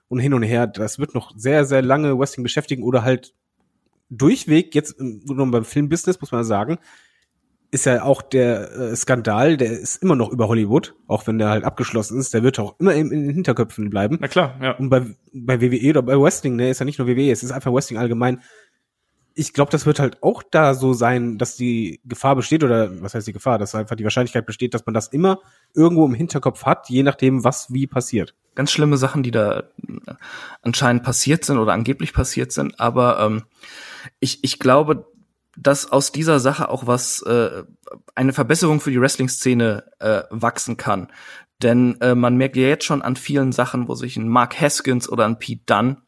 [0.08, 0.66] und hin und her.
[0.66, 3.32] Das wird noch sehr, sehr lange Wrestling beschäftigen oder halt
[4.10, 6.78] durchweg, jetzt beim Filmbusiness muss man sagen,
[7.72, 11.48] ist ja auch der äh, Skandal, der ist immer noch über Hollywood, auch wenn der
[11.48, 14.18] halt abgeschlossen ist, der wird auch immer in, in den Hinterköpfen bleiben.
[14.20, 14.72] Na klar, ja.
[14.72, 17.50] Und bei, bei WWE oder bei Wrestling, ne, ist ja nicht nur WWE, es ist
[17.50, 18.42] einfach Wrestling allgemein.
[19.34, 23.14] Ich glaube, das wird halt auch da so sein, dass die Gefahr besteht, oder was
[23.14, 25.40] heißt die Gefahr, dass einfach die Wahrscheinlichkeit besteht, dass man das immer
[25.72, 28.34] irgendwo im Hinterkopf hat, je nachdem, was wie passiert.
[28.54, 29.62] Ganz schlimme Sachen, die da
[30.60, 33.44] anscheinend passiert sind oder angeblich passiert sind, aber ähm,
[34.20, 35.06] ich, ich glaube,
[35.56, 37.64] dass aus dieser Sache auch was äh,
[38.14, 41.08] eine Verbesserung für die Wrestling-Szene äh, wachsen kann.
[41.62, 45.08] Denn äh, man merkt ja jetzt schon an vielen Sachen, wo sich ein Mark Haskins
[45.08, 45.98] oder ein Pete Dunn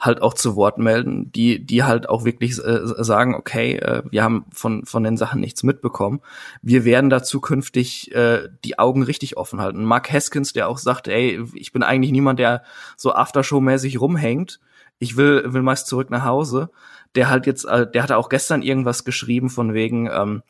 [0.00, 4.22] halt auch zu Wort melden, die die halt auch wirklich äh, sagen, okay, äh, wir
[4.22, 6.20] haben von von den Sachen nichts mitbekommen.
[6.62, 9.82] Wir werden da zukünftig äh, die Augen richtig offen halten.
[9.82, 12.62] Mark Haskins, der auch sagt, ey, ich bin eigentlich niemand, der
[12.96, 14.60] so Aftershow-mäßig rumhängt.
[15.00, 16.70] Ich will will meist zurück nach Hause
[17.18, 20.44] der halt jetzt, äh, der hatte auch gestern irgendwas geschrieben von wegen, ähm,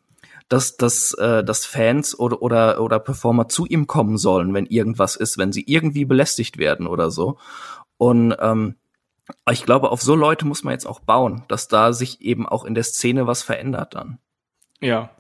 [0.51, 5.17] dass, dass, äh, dass Fans oder, oder, oder Performer zu ihm kommen sollen, wenn irgendwas
[5.17, 7.39] ist, wenn sie irgendwie belästigt werden oder so.
[7.97, 8.75] Und ähm,
[9.51, 12.67] ich glaube, auf so Leute muss man jetzt auch bauen, dass da sich eben auch
[12.67, 14.19] in der Szene was verändert dann.
[14.81, 15.11] Ja,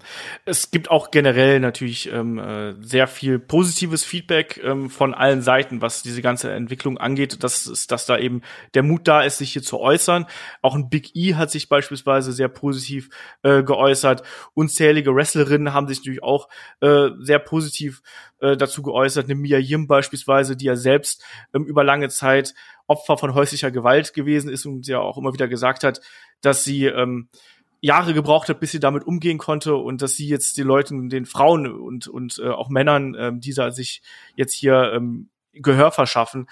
[0.44, 5.83] es gibt auch generell natürlich ähm, äh, sehr viel positives Feedback ähm, von allen Seiten,
[5.83, 7.42] was diese ganze Entwicklung angeht.
[7.42, 8.42] Das ist, dass da eben
[8.75, 10.27] der Mut da ist, sich hier zu äußern.
[10.62, 13.09] Auch ein Big E hat sich beispielsweise sehr positiv
[13.42, 14.22] äh, geäußert.
[14.55, 16.49] Unzählige Wrestlerinnen haben sich natürlich auch
[16.80, 18.03] äh, sehr positiv
[18.39, 19.24] äh, dazu geäußert.
[19.24, 22.55] Eine Mia Yim beispielsweise, die ja selbst ähm, über lange Zeit
[22.87, 26.01] Opfer von häuslicher Gewalt gewesen ist und ja auch immer wieder gesagt hat,
[26.43, 27.28] dass sie ähm,
[27.81, 31.26] Jahre gebraucht hat, bis sie damit umgehen konnte und dass sie jetzt den Leuten, den
[31.26, 34.03] Frauen und, und äh, auch Männern, ähm, die sich
[34.35, 36.49] jetzt hier ähm, Gehör verschaffen,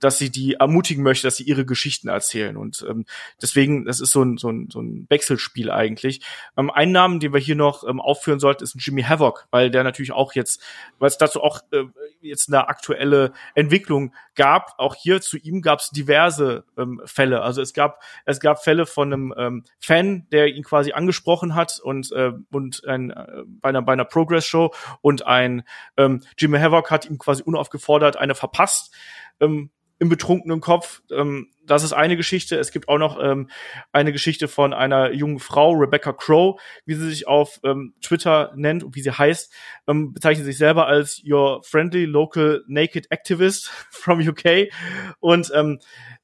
[0.00, 2.56] dass sie die ermutigen möchte, dass sie ihre Geschichten erzählen.
[2.56, 3.04] Und ähm,
[3.40, 6.20] deswegen, das ist so ein, so ein, so ein Wechselspiel eigentlich.
[6.56, 9.84] Ähm, ein Namen, den wir hier noch ähm, aufführen sollten, ist Jimmy Havoc, weil der
[9.84, 10.62] natürlich auch jetzt,
[10.98, 11.84] weil es dazu auch äh,
[12.20, 14.74] jetzt eine aktuelle Entwicklung gab.
[14.78, 17.42] Auch hier zu ihm gab es diverse ähm, Fälle.
[17.42, 21.80] Also es gab es gab Fälle von einem ähm, Fan, der ihn quasi angesprochen hat
[21.82, 25.62] und äh, und ein, äh, bei einer bei einer Progress Show und ein
[25.96, 28.94] ähm, Jimmy Havoc hat ihm quasi unaufgefordert eine verpasst.
[29.40, 29.70] Ähm,
[30.00, 31.02] im betrunkenen Kopf.
[31.12, 32.58] Ähm, das ist eine Geschichte.
[32.58, 33.48] Es gibt auch noch ähm,
[33.92, 38.82] eine Geschichte von einer jungen Frau, Rebecca Crow, wie sie sich auf ähm, Twitter nennt
[38.82, 39.52] und wie sie heißt,
[39.86, 44.72] ähm, bezeichnet sich selber als Your Friendly Local Naked Activist from UK.
[45.20, 45.78] Und ähm,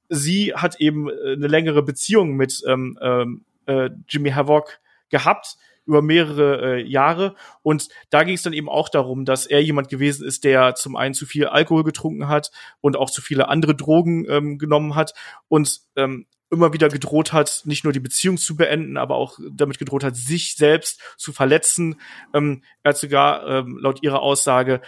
[0.08, 6.02] sie hat eben äh, eine längere Beziehung mit ähm, ähm, äh, Jimmy Havoc gehabt über
[6.02, 7.34] mehrere äh, Jahre.
[7.62, 10.96] Und da ging es dann eben auch darum, dass er jemand gewesen ist, der zum
[10.96, 15.14] einen zu viel Alkohol getrunken hat und auch zu viele andere Drogen ähm, genommen hat
[15.48, 19.78] und ähm, immer wieder gedroht hat, nicht nur die Beziehung zu beenden, aber auch damit
[19.78, 22.00] gedroht hat, sich selbst zu verletzen.
[22.34, 24.80] Ähm, er hat sogar ähm, laut ihrer Aussage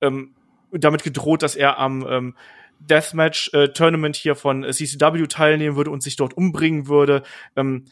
[0.00, 0.34] ähm,
[0.70, 2.36] damit gedroht, dass er am ähm,
[2.78, 3.68] Deathmatch äh,
[4.14, 7.22] hier von CCW teilnehmen würde und sich dort umbringen würde.
[7.56, 7.86] Ähm,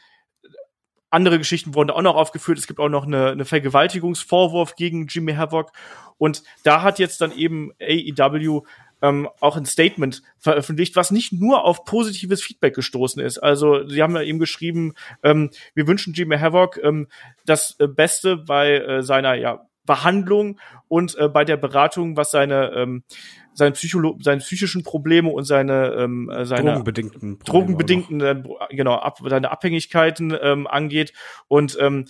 [1.11, 2.59] andere Geschichten wurden auch noch aufgeführt.
[2.59, 5.73] Es gibt auch noch eine, eine Vergewaltigungsvorwurf gegen Jimmy Havoc.
[6.19, 8.63] Und da hat jetzt dann eben AEW
[9.03, 13.39] ähm, auch ein Statement veröffentlicht, was nicht nur auf positives Feedback gestoßen ist.
[13.39, 17.09] Also sie haben ja eben geschrieben, ähm, wir wünschen Jimmy Havoc ähm,
[17.47, 22.73] das äh, Beste bei äh, seiner ja, Behandlung und äh, bei der Beratung, was seine
[22.75, 23.03] ähm,
[23.55, 28.95] seine, Psycholo seine psychischen Probleme und seine ähm, äh, seine drogenbedingten Probleme drogenbedingten äh, genau
[28.95, 31.13] ab, seine Abhängigkeiten ähm, angeht
[31.49, 32.07] und ähm,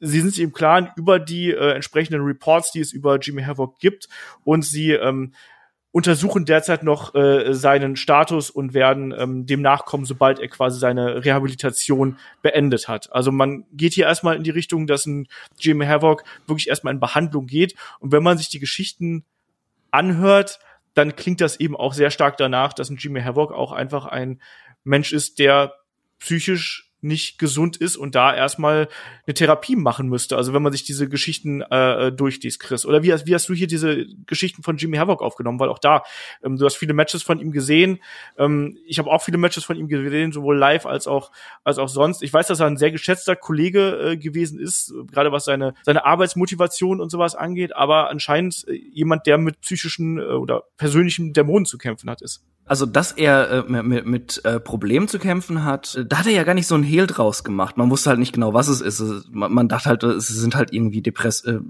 [0.00, 3.78] sie sind sich im Klaren über die äh, entsprechenden Reports, die es über Jimmy Havoc
[3.78, 4.08] gibt
[4.44, 5.32] und sie ähm,
[5.96, 11.24] untersuchen derzeit noch äh, seinen Status und werden ähm, dem nachkommen, sobald er quasi seine
[11.24, 13.10] Rehabilitation beendet hat.
[13.14, 15.26] Also man geht hier erstmal in die Richtung, dass ein
[15.58, 17.76] Jimmy Havoc wirklich erstmal in Behandlung geht.
[17.98, 19.24] Und wenn man sich die Geschichten
[19.90, 20.58] anhört,
[20.96, 24.40] dann klingt das eben auch sehr stark danach, dass ein Jimmy Havoc auch einfach ein
[24.82, 25.74] Mensch ist, der
[26.18, 28.88] psychisch nicht gesund ist und da erstmal
[29.26, 30.36] eine Therapie machen müsste.
[30.36, 32.84] Also wenn man sich diese Geschichten äh, durchliest, Chris.
[32.86, 35.58] Oder wie, wie hast du hier diese Geschichten von Jimmy Havoc aufgenommen?
[35.58, 36.02] Weil auch da,
[36.42, 38.00] ähm, du hast viele Matches von ihm gesehen.
[38.38, 41.30] Ähm, ich habe auch viele Matches von ihm gesehen, sowohl live als auch
[41.64, 42.22] als auch sonst.
[42.22, 46.04] Ich weiß, dass er ein sehr geschätzter Kollege äh, gewesen ist, gerade was seine seine
[46.04, 47.74] Arbeitsmotivation und sowas angeht.
[47.74, 52.42] Aber anscheinend äh, jemand, der mit psychischen äh, oder persönlichen Dämonen zu kämpfen hat, ist.
[52.66, 56.32] Also, dass er äh, mit, mit äh, Problemen zu kämpfen hat, äh, da hat er
[56.32, 57.76] ja gar nicht so ein Hehl draus gemacht.
[57.76, 59.30] Man wusste halt nicht genau, was es ist.
[59.30, 61.60] Man, man dachte halt, es sind halt irgendwie Depress äh,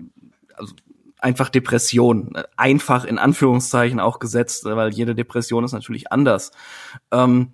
[0.54, 0.74] also
[1.18, 2.32] einfach Depressionen.
[2.56, 6.52] Einfach in Anführungszeichen auch gesetzt, weil jede Depression ist natürlich anders.
[7.10, 7.52] Ähm,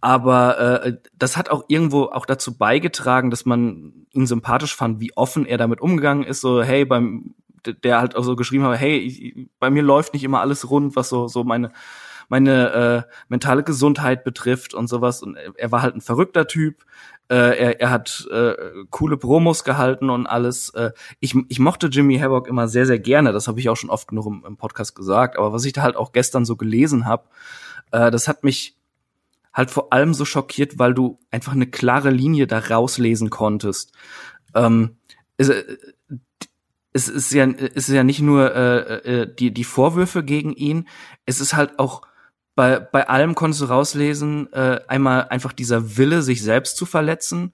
[0.00, 5.16] aber äh, das hat auch irgendwo auch dazu beigetragen, dass man ihn sympathisch fand, wie
[5.16, 6.40] offen er damit umgegangen ist.
[6.40, 10.24] So, hey, beim der halt auch so geschrieben hat, hey, ich, bei mir läuft nicht
[10.24, 11.70] immer alles rund, was so so meine
[12.32, 15.22] meine äh, mentale Gesundheit betrifft und sowas.
[15.22, 16.86] Und er war halt ein verrückter Typ.
[17.28, 18.54] Äh, er, er hat äh,
[18.88, 20.70] coole Promos gehalten und alles.
[20.70, 23.32] Äh, ich, ich mochte Jimmy Havoc immer sehr, sehr gerne.
[23.32, 25.36] Das habe ich auch schon oft genug im, im, Podcast gesagt.
[25.36, 27.24] Aber was ich da halt auch gestern so gelesen habe,
[27.90, 28.78] äh, das hat mich
[29.52, 33.92] halt vor allem so schockiert, weil du einfach eine klare Linie da rauslesen konntest.
[34.54, 34.96] Ähm,
[35.36, 35.64] es, äh,
[36.94, 40.88] es ist ja, es ist ja nicht nur äh, äh, die, die Vorwürfe gegen ihn,
[41.26, 42.00] es ist halt auch
[42.54, 47.52] bei, bei allem konntest du rauslesen, äh, einmal einfach dieser Wille, sich selbst zu verletzen.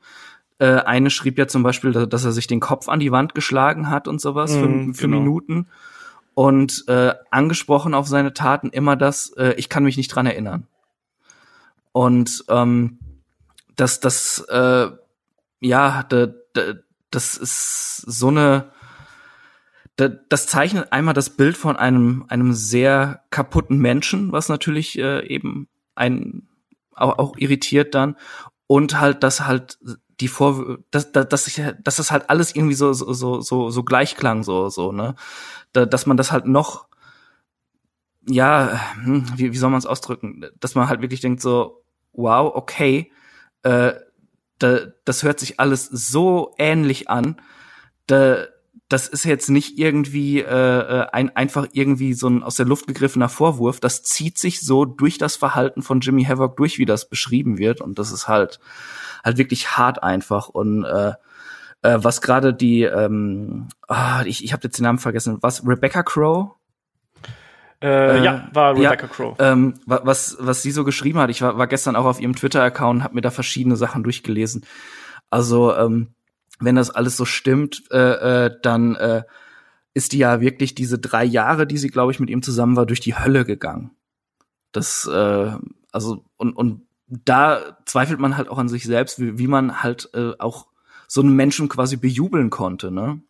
[0.59, 3.91] Äh, eine schrieb ja zum Beispiel, dass er sich den Kopf an die Wand geschlagen
[3.91, 5.19] hat und sowas mm, für, für genau.
[5.19, 5.69] Minuten.
[6.35, 10.67] Und äh, angesprochen auf seine Taten immer das, äh, ich kann mich nicht dran erinnern.
[11.93, 12.99] Und ähm,
[13.77, 14.89] das, das, äh,
[15.61, 16.63] ja, da, da,
[17.11, 18.71] das ist so eine
[19.99, 25.69] das zeichnet einmal das Bild von einem, einem sehr kaputten Menschen, was natürlich äh, eben
[25.97, 26.49] einen
[26.95, 28.17] auch, auch irritiert dann.
[28.69, 29.79] Und halt, dass halt
[30.21, 33.83] die Vor, dass, dass, ich, dass das halt alles irgendwie so, so, so, so, so
[33.83, 35.15] gleich klang, so, so, ne?
[35.73, 36.87] Da, dass man das halt noch,
[38.29, 40.45] ja, hm, wie, wie soll man es ausdrücken?
[40.61, 41.83] Dass man halt wirklich denkt so,
[42.13, 43.11] wow, okay,
[43.63, 43.95] äh,
[44.59, 47.41] da, das hört sich alles so ähnlich an.
[48.07, 48.47] Da,
[48.89, 52.87] das ist jetzt nicht irgendwie äh, äh, ein einfach irgendwie so ein aus der Luft
[52.87, 53.81] gegriffener Vorwurf.
[53.81, 57.83] Das zieht sich so durch das Verhalten von Jimmy Havoc durch, wie das beschrieben wird.
[57.83, 58.61] Und das ist halt
[59.25, 60.49] halt wirklich hart einfach.
[60.49, 61.13] Und äh,
[61.83, 66.03] äh, was gerade die, ähm, ah, ich, ich habe jetzt den Namen vergessen, was Rebecca
[66.03, 66.53] Crow?
[67.81, 69.37] Äh, ja, war Rebecca ja, Crow.
[69.39, 73.05] Ähm, was, was sie so geschrieben hat, ich war, war gestern auch auf ihrem Twitter-Account,
[73.05, 74.65] habe mir da verschiedene Sachen durchgelesen.
[75.31, 76.15] Also, ähm,
[76.61, 79.23] wenn das alles so stimmt, äh, äh, dann äh,
[79.95, 82.87] ist die ja wirklich diese drei Jahre, die sie, glaube ich, mit ihm zusammen war,
[82.87, 83.91] durch die Hölle gegangen.
[84.73, 85.53] Das, äh,
[85.93, 90.11] also, und, und da zweifelt man halt auch an sich selbst, wie, wie man halt
[90.15, 90.67] äh, auch
[91.07, 93.21] so einen Menschen quasi bejubeln konnte, ne?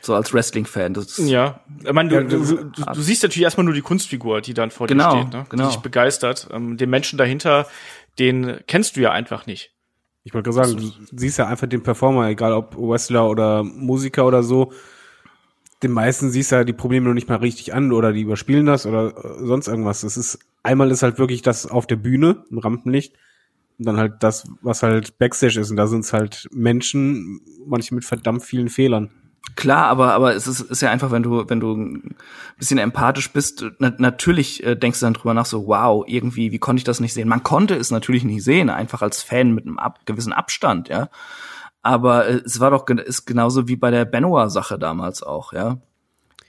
[0.00, 0.96] So als Wrestling-Fan.
[1.18, 4.54] Ja, ich meine, du, ja, du, du, du, siehst natürlich erstmal nur die Kunstfigur, die
[4.54, 5.46] dann vor genau, dir steht, ne?
[5.48, 5.64] genau.
[5.64, 6.48] die dich begeistert.
[6.52, 7.66] Ähm, den Menschen dahinter,
[8.18, 9.74] den kennst du ja einfach nicht.
[10.28, 14.26] Ich wollte gerade sagen, du siehst ja einfach den Performer, egal ob Wrestler oder Musiker
[14.26, 14.72] oder so.
[15.82, 18.66] Den meisten siehst du ja die Probleme noch nicht mal richtig an oder die überspielen
[18.66, 20.02] das oder äh, sonst irgendwas.
[20.02, 23.14] Das ist, einmal ist halt wirklich das auf der Bühne, im Rampenlicht.
[23.78, 25.70] Und dann halt das, was halt Backstage ist.
[25.70, 29.08] Und da sind es halt Menschen, manche mit verdammt vielen Fehlern.
[29.56, 32.16] Klar, aber aber es ist, ist ja einfach, wenn du wenn du ein
[32.58, 36.58] bisschen empathisch bist, na, natürlich äh, denkst du dann drüber nach so, wow, irgendwie, wie
[36.58, 37.28] konnte ich das nicht sehen?
[37.28, 41.08] Man konnte es natürlich nicht sehen, einfach als Fan mit einem ab, gewissen Abstand, ja.
[41.82, 45.78] Aber äh, es war doch ist genauso wie bei der Benoit Sache damals auch, ja.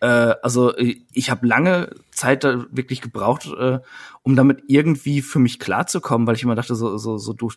[0.02, 3.80] Äh, also ich habe lange Zeit da wirklich gebraucht, äh,
[4.24, 7.52] um damit irgendwie für mich klarzukommen, weil ich immer dachte so so so du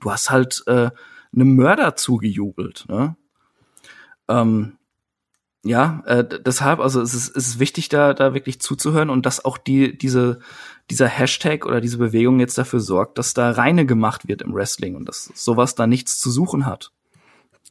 [0.00, 0.90] du hast halt äh,
[1.34, 3.16] einem Mörder zugejubelt, ne?
[4.28, 4.78] Ähm,
[5.64, 9.44] ja, äh, deshalb, also es ist, es ist wichtig, da, da wirklich zuzuhören und dass
[9.44, 10.40] auch die, diese,
[10.90, 14.94] dieser Hashtag oder diese Bewegung jetzt dafür sorgt, dass da reine gemacht wird im Wrestling
[14.94, 16.92] und dass sowas da nichts zu suchen hat.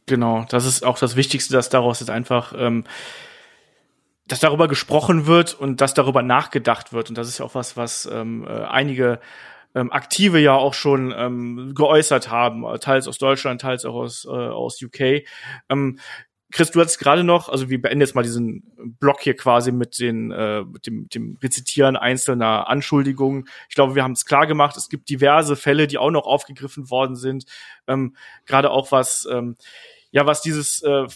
[0.08, 2.84] Genau, das ist auch das Wichtigste, dass daraus jetzt einfach, ähm,
[4.28, 7.10] dass darüber gesprochen wird und dass darüber nachgedacht wird.
[7.10, 9.20] Und das ist ja auch was, was ähm, äh, einige
[9.76, 14.30] ähm, Aktive ja auch schon ähm, geäußert haben, teils aus Deutschland, teils auch aus, äh,
[14.30, 15.26] aus UK.
[15.70, 15.99] Ähm,
[16.54, 18.64] Chris, du hattest gerade noch, also wir beenden jetzt mal diesen
[18.99, 23.49] Block hier quasi mit den äh, mit dem, dem Rezitieren einzelner Anschuldigungen.
[23.70, 24.78] Ich glaube, wir haben es klar gemacht.
[24.78, 27.45] Es gibt diverse Fälle, die auch noch aufgegriffen worden sind.
[27.88, 29.56] Ähm, gerade auch was ähm,
[30.12, 31.08] ja was dieses äh,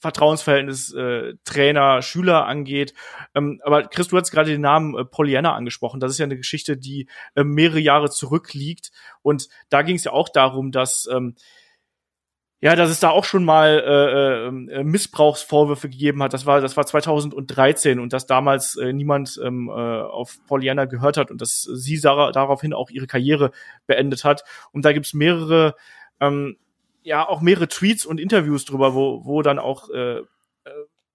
[0.00, 2.92] Vertrauensverhältnis äh, Trainer Schüler angeht.
[3.36, 6.00] Ähm, aber Chris, du hast gerade den Namen äh, Pollyanna angesprochen.
[6.00, 8.90] Das ist ja eine Geschichte, die äh, mehrere Jahre zurückliegt.
[9.22, 11.36] Und da ging es ja auch darum, dass ähm,
[12.62, 16.34] ja, dass es da auch schon mal äh, äh, Missbrauchsvorwürfe gegeben hat.
[16.34, 21.16] Das war, das war 2013 und dass damals äh, niemand ähm, äh, auf Pollyanna gehört
[21.16, 23.52] hat und dass sie daraufhin auch ihre Karriere
[23.86, 24.44] beendet hat.
[24.72, 25.74] Und da gibt's mehrere,
[26.20, 26.58] ähm,
[27.02, 30.24] ja, auch mehrere Tweets und Interviews drüber, wo, wo dann auch äh, äh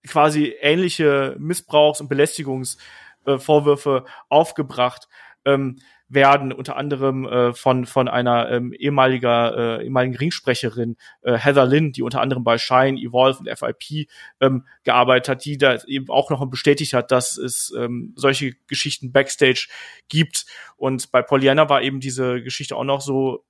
[0.07, 5.07] quasi ähnliche Missbrauchs- und Belästigungsvorwürfe äh, aufgebracht.
[5.45, 5.77] Ähm,
[6.15, 11.91] werden, unter anderem äh, von, von einer ähm, ehemaliger, äh, ehemaligen Ringsprecherin, äh, Heather Lynn,
[11.91, 14.09] die unter anderem bei Shine, Evolve und FIP
[14.41, 19.11] ähm, gearbeitet hat, die da eben auch noch bestätigt hat, dass es ähm, solche Geschichten
[19.11, 19.67] backstage
[20.09, 20.45] gibt.
[20.77, 23.45] Und bei Pollyanna war eben diese Geschichte auch noch so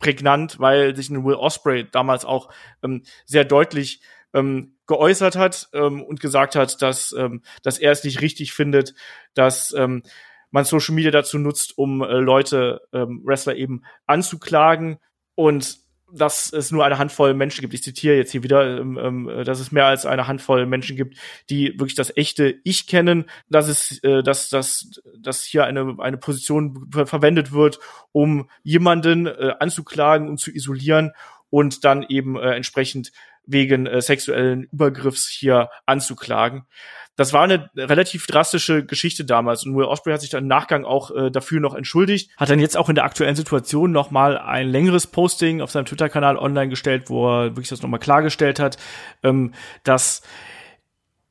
[0.00, 4.00] prägnant, weil sich ein Will Osprey damals auch ähm, sehr deutlich
[4.32, 8.94] ähm, geäußert hat ähm, und gesagt hat, dass, ähm, dass er es nicht richtig findet,
[9.34, 10.02] dass ähm,
[10.50, 14.98] man Social Media dazu nutzt, um äh, Leute, ähm, Wrestler eben anzuklagen
[15.34, 15.78] und
[16.12, 17.74] dass es nur eine Handvoll Menschen gibt.
[17.74, 21.16] Ich zitiere jetzt hier wieder, ähm, ähm, dass es mehr als eine Handvoll Menschen gibt,
[21.48, 26.16] die wirklich das echte Ich kennen, dass es, äh, dass, dass, dass hier eine, eine
[26.16, 27.78] Position verwendet wird,
[28.12, 31.12] um jemanden äh, anzuklagen und zu isolieren
[31.48, 33.12] und dann eben äh, entsprechend
[33.46, 36.66] wegen äh, sexuellen Übergriffs hier anzuklagen
[37.20, 40.86] das war eine relativ drastische Geschichte damals und Will Osprey hat sich dann im Nachgang
[40.86, 44.38] auch äh, dafür noch entschuldigt, hat dann jetzt auch in der aktuellen Situation noch mal
[44.38, 48.58] ein längeres Posting auf seinem Twitter-Kanal online gestellt, wo er wirklich das noch mal klargestellt
[48.58, 48.78] hat,
[49.22, 49.52] ähm,
[49.84, 50.22] dass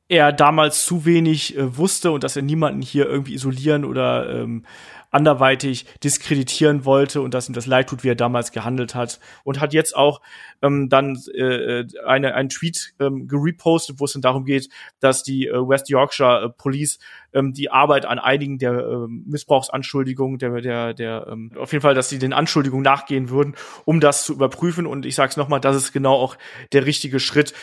[0.10, 4.68] er damals zu wenig äh, wusste und dass er niemanden hier irgendwie isolieren oder ähm,
[5.12, 9.20] anderweitig diskreditieren wollte und dass ihm das leid tut, wie er damals gehandelt hat.
[9.44, 10.22] Und hat jetzt auch
[10.62, 15.48] ähm, dann äh, eine, einen Tweet ähm, gerepostet, wo es dann darum geht, dass die
[15.48, 17.00] äh, West Yorkshire äh, Police
[17.34, 21.96] ähm, die Arbeit an einigen der äh, Missbrauchsanschuldigungen, der, der, der ähm, auf jeden Fall,
[21.96, 23.56] dass sie den Anschuldigungen nachgehen würden,
[23.86, 24.86] um das zu überprüfen.
[24.86, 26.38] Und ich sage es nochmal, das ist genau auch
[26.72, 27.54] der richtige Schritt.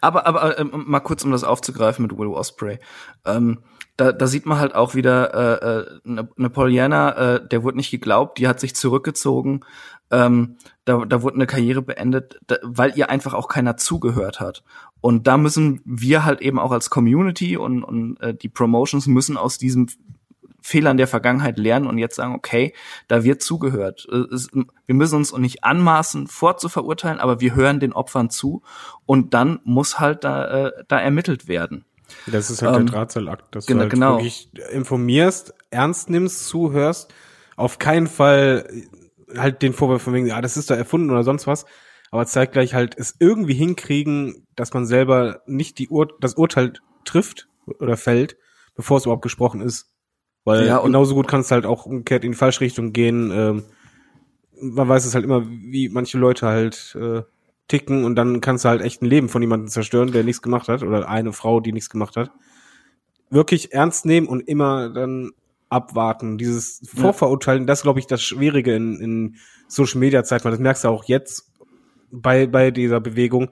[0.00, 2.78] Aber, aber äh, mal kurz, um das aufzugreifen mit Will Osprey.
[3.24, 3.58] Ähm,
[4.02, 7.76] da, da sieht man halt auch wieder äh, äh, eine, eine Pollyanna, äh, der wurde
[7.76, 9.60] nicht geglaubt, die hat sich zurückgezogen,
[10.10, 14.64] ähm, da, da wurde eine Karriere beendet, da, weil ihr einfach auch keiner zugehört hat.
[15.00, 19.36] Und da müssen wir halt eben auch als Community und, und äh, die Promotions müssen
[19.36, 19.86] aus diesem
[20.60, 22.72] Fehlern der Vergangenheit lernen und jetzt sagen, okay,
[23.06, 24.06] da wird zugehört.
[24.32, 28.62] Es, wir müssen uns nicht anmaßen, vorzuverurteilen, aber wir hören den Opfern zu
[29.06, 31.84] und dann muss halt da, äh, da ermittelt werden.
[32.26, 34.12] Das ist halt Ähm, der Drahtseilakt, dass genau- du halt genau.
[34.16, 37.12] wirklich informierst, ernst nimmst, zuhörst,
[37.56, 38.68] auf keinen Fall
[39.36, 41.64] halt den Vorwurf von wegen, ja, das ist da erfunden oder sonst was,
[42.10, 47.48] aber zeitgleich halt es irgendwie hinkriegen, dass man selber nicht die Ur das Urteil trifft
[47.78, 48.36] oder fällt,
[48.74, 49.90] bevor es überhaupt gesprochen ist.
[50.44, 53.30] Weil Ja, genauso gut kann es halt auch umgekehrt in die falsche Richtung gehen.
[53.32, 53.62] Ähm,
[54.60, 57.22] man weiß es halt immer, wie manche Leute halt äh,
[57.72, 60.68] ticken und dann kannst du halt echt ein Leben von jemandem zerstören, der nichts gemacht
[60.68, 62.30] hat oder eine Frau, die nichts gemacht hat.
[63.30, 65.30] Wirklich ernst nehmen und immer dann
[65.70, 66.36] abwarten.
[66.36, 69.36] Dieses Vorverurteilen, das glaube ich das Schwierige in, in
[69.68, 71.50] Social Media Zeit, weil das merkst du auch jetzt
[72.10, 73.48] bei, bei dieser Bewegung.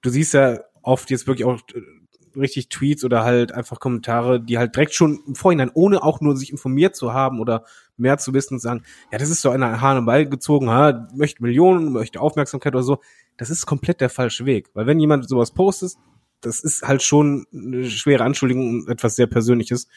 [0.00, 4.56] Du siehst ja oft jetzt wirklich auch äh, richtig Tweets oder halt einfach Kommentare, die
[4.56, 7.66] halt direkt schon im Vorhinein, ohne auch nur sich informiert zu haben oder
[8.00, 8.82] mehr zu wissen, sagen,
[9.12, 13.00] ja, das ist so eine Hahn Ball gezogen, ha, möchte Millionen, möchte Aufmerksamkeit oder so.
[13.36, 14.70] Das ist komplett der falsche Weg.
[14.74, 15.94] Weil wenn jemand sowas postet,
[16.40, 19.88] das ist halt schon eine schwere Anschuldigung und etwas sehr Persönliches,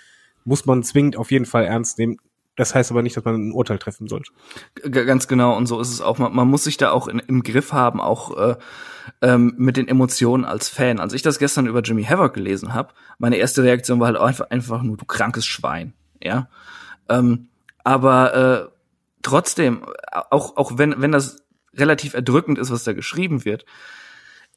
[0.46, 2.18] muss man zwingend auf jeden Fall ernst nehmen.
[2.56, 4.32] Das heißt aber nicht, dass man ein Urteil treffen sollte.
[4.92, 6.20] Ganz genau, und so ist es auch.
[6.20, 8.56] Man, man muss sich da auch in, im Griff haben, auch äh,
[9.22, 11.00] ähm, mit den Emotionen als Fan.
[11.00, 14.52] Als ich das gestern über Jimmy Havoc gelesen habe, meine erste Reaktion war halt einfach,
[14.52, 15.94] einfach nur, du krankes Schwein.
[16.22, 16.48] Ja.
[17.10, 17.48] Ähm,
[17.84, 18.70] aber äh,
[19.22, 19.86] trotzdem,
[20.30, 23.66] auch, auch wenn, wenn das relativ erdrückend ist, was da geschrieben wird,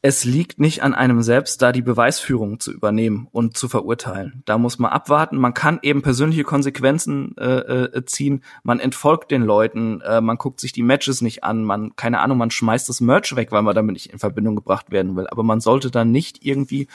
[0.02, 4.42] es liegt nicht an einem selbst, da die Beweisführung zu übernehmen und zu verurteilen.
[4.44, 5.36] Da muss man abwarten.
[5.36, 8.44] Man kann eben persönliche Konsequenzen äh, äh, ziehen.
[8.62, 10.02] Man entfolgt den Leuten.
[10.02, 11.64] Äh, man guckt sich die Matches nicht an.
[11.64, 14.90] Man, keine Ahnung, man schmeißt das Merch weg, weil man damit nicht in Verbindung gebracht
[14.90, 15.26] werden will.
[15.28, 16.88] Aber man sollte dann nicht irgendwie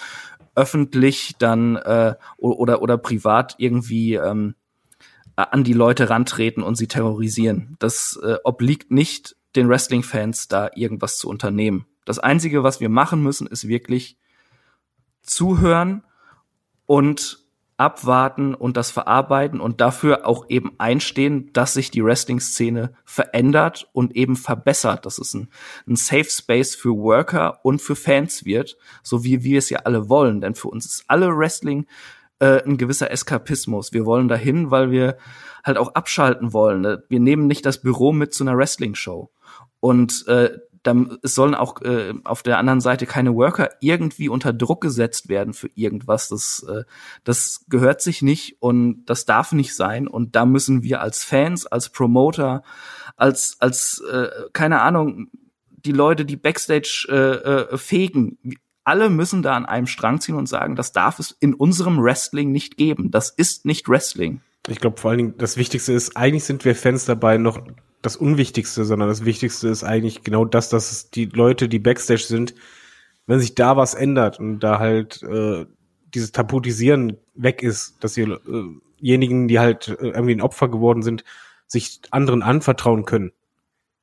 [0.55, 4.55] öffentlich dann äh, oder oder privat irgendwie ähm,
[5.43, 7.75] an die Leute rantreten und sie terrorisieren.
[7.79, 11.85] Das äh, obliegt nicht den Wrestling-Fans, da irgendwas zu unternehmen.
[12.05, 14.17] Das Einzige, was wir machen müssen, ist wirklich
[15.21, 16.03] zuhören
[16.85, 17.39] und
[17.81, 24.15] abwarten und das verarbeiten und dafür auch eben einstehen, dass sich die Wrestling-Szene verändert und
[24.15, 25.49] eben verbessert, dass es ein,
[25.87, 30.09] ein Safe Space für Worker und für Fans wird, so wie wir es ja alle
[30.09, 30.41] wollen.
[30.41, 31.87] Denn für uns ist alle Wrestling
[32.41, 33.93] äh, ein gewisser Eskapismus.
[33.93, 35.17] Wir wollen dahin, weil wir
[35.63, 36.81] halt auch abschalten wollen.
[36.81, 37.03] ne?
[37.07, 39.31] Wir nehmen nicht das Büro mit zu einer Wrestling-Show.
[39.79, 44.51] Und äh, dann, es sollen auch äh, auf der anderen Seite keine Worker irgendwie unter
[44.53, 46.29] Druck gesetzt werden für irgendwas.
[46.29, 46.83] Das, äh,
[47.23, 50.07] das gehört sich nicht und das darf nicht sein.
[50.07, 52.63] Und da müssen wir als Fans, als Promoter,
[53.17, 55.29] als, als äh, keine Ahnung,
[55.69, 58.39] die Leute, die Backstage äh, äh, fegen,
[58.83, 62.51] alle müssen da an einem Strang ziehen und sagen, das darf es in unserem Wrestling
[62.51, 63.11] nicht geben.
[63.11, 64.41] Das ist nicht Wrestling.
[64.67, 67.59] Ich glaube vor allen Dingen, das Wichtigste ist, eigentlich sind wir Fans dabei noch
[68.01, 72.55] das Unwichtigste, sondern das Wichtigste ist eigentlich genau das, dass die Leute, die Backstage sind,
[73.27, 75.65] wenn sich da was ändert und da halt äh,
[76.13, 81.23] dieses Tabutisieren weg ist, dass diejenigen, die halt äh, irgendwie ein Opfer geworden sind,
[81.67, 83.31] sich anderen anvertrauen können.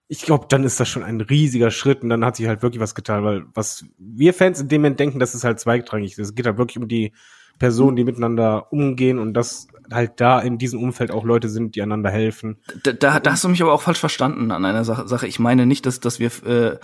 [0.09, 2.81] Ich glaube, dann ist das schon ein riesiger Schritt und dann hat sich halt wirklich
[2.81, 6.19] was getan, weil was wir Fans in dem Moment denken, das ist halt zweitrangig.
[6.19, 7.13] Es geht halt wirklich um die
[7.59, 11.83] Personen, die miteinander umgehen und dass halt da in diesem Umfeld auch Leute sind, die
[11.83, 12.57] einander helfen.
[12.85, 15.27] Da, da, da hast du mich aber auch falsch verstanden an einer Sache.
[15.27, 16.79] Ich meine nicht, dass, dass wir, äh,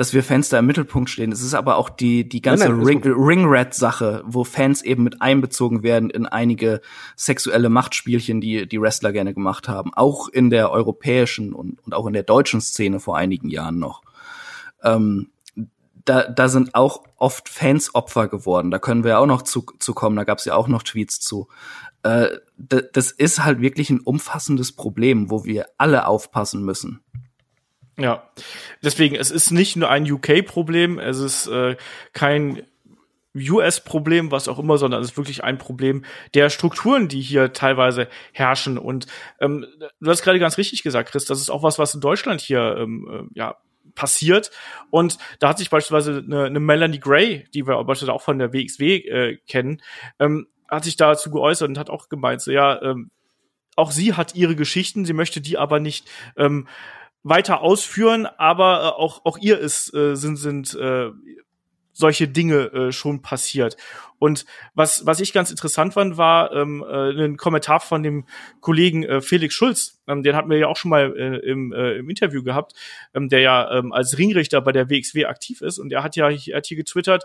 [0.00, 1.30] dass wir Fans da im Mittelpunkt stehen.
[1.30, 3.12] Es ist aber auch die, die ganze Nein, nein, ist Ring, gut.
[3.18, 6.80] Ringrat-Sache, wo Fans eben mit einbezogen werden in einige
[7.16, 9.92] sexuelle Machtspielchen, die die Wrestler gerne gemacht haben.
[9.92, 14.00] Auch in der europäischen und, und auch in der deutschen Szene vor einigen Jahren noch.
[14.82, 15.32] Ähm,
[16.06, 18.70] da, da sind auch oft Fans Opfer geworden.
[18.70, 20.16] Da können wir auch noch zu, zu kommen.
[20.16, 21.48] Da gab es ja auch noch Tweets zu.
[22.04, 27.02] Äh, das ist halt wirklich ein umfassendes Problem, wo wir alle aufpassen müssen.
[28.00, 28.30] Ja,
[28.82, 31.76] deswegen, es ist nicht nur ein UK-Problem, es ist äh,
[32.12, 32.62] kein
[33.36, 38.08] US-Problem, was auch immer, sondern es ist wirklich ein Problem der Strukturen, die hier teilweise
[38.32, 38.78] herrschen.
[38.78, 39.06] Und
[39.38, 39.66] ähm,
[40.00, 42.76] du hast gerade ganz richtig gesagt, Chris, das ist auch was, was in Deutschland hier
[42.78, 43.56] ähm, äh, ja
[43.94, 44.50] passiert.
[44.90, 48.52] Und da hat sich beispielsweise eine, eine Melanie Gray, die wir beispielsweise auch von der
[48.52, 49.82] WXW äh, kennen,
[50.18, 53.10] ähm, hat sich dazu geäußert und hat auch gemeint, so ja, ähm,
[53.76, 56.66] auch sie hat ihre Geschichten, sie möchte die aber nicht ähm,
[57.22, 61.10] weiter ausführen, aber äh, auch auch ihr ist äh, sind sind äh,
[61.92, 63.76] solche Dinge äh, schon passiert.
[64.18, 68.26] Und was was ich ganz interessant fand, war ähm, äh, ein Kommentar von dem
[68.60, 70.00] Kollegen äh, Felix Schulz.
[70.06, 72.72] Ähm, den hatten wir ja auch schon mal äh, im, äh, im Interview gehabt,
[73.14, 75.78] ähm, der ja ähm, als Ringrichter bei der WXW aktiv ist.
[75.78, 77.24] Und er hat ja er hat hier getwittert.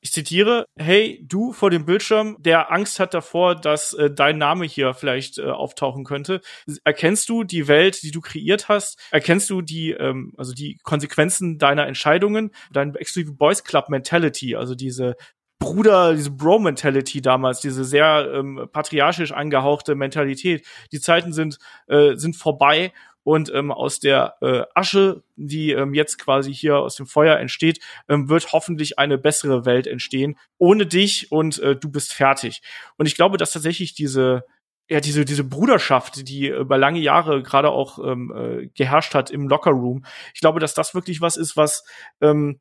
[0.00, 4.64] Ich zitiere, hey, du vor dem Bildschirm, der Angst hat davor, dass äh, dein Name
[4.64, 6.40] hier vielleicht äh, auftauchen könnte.
[6.84, 9.00] Erkennst du die Welt, die du kreiert hast?
[9.10, 14.76] Erkennst du die, ähm, also die Konsequenzen deiner Entscheidungen, dein Extreme Boys Club Mentality, also
[14.76, 15.16] diese
[15.58, 20.64] Bruder, diese Bro-Mentality damals, diese sehr ähm, patriarchisch angehauchte Mentalität.
[20.92, 22.92] Die Zeiten sind, äh, sind vorbei
[23.28, 27.78] und ähm, aus der äh, Asche, die ähm, jetzt quasi hier aus dem Feuer entsteht,
[28.08, 30.38] ähm, wird hoffentlich eine bessere Welt entstehen.
[30.56, 32.62] Ohne dich und äh, du bist fertig.
[32.96, 34.46] Und ich glaube, dass tatsächlich diese
[34.88, 39.46] ja, diese, diese Bruderschaft, die über lange Jahre gerade auch ähm, äh, geherrscht hat im
[39.46, 40.06] Lockerroom.
[40.32, 41.84] Ich glaube, dass das wirklich was ist, was
[42.22, 42.58] ähm,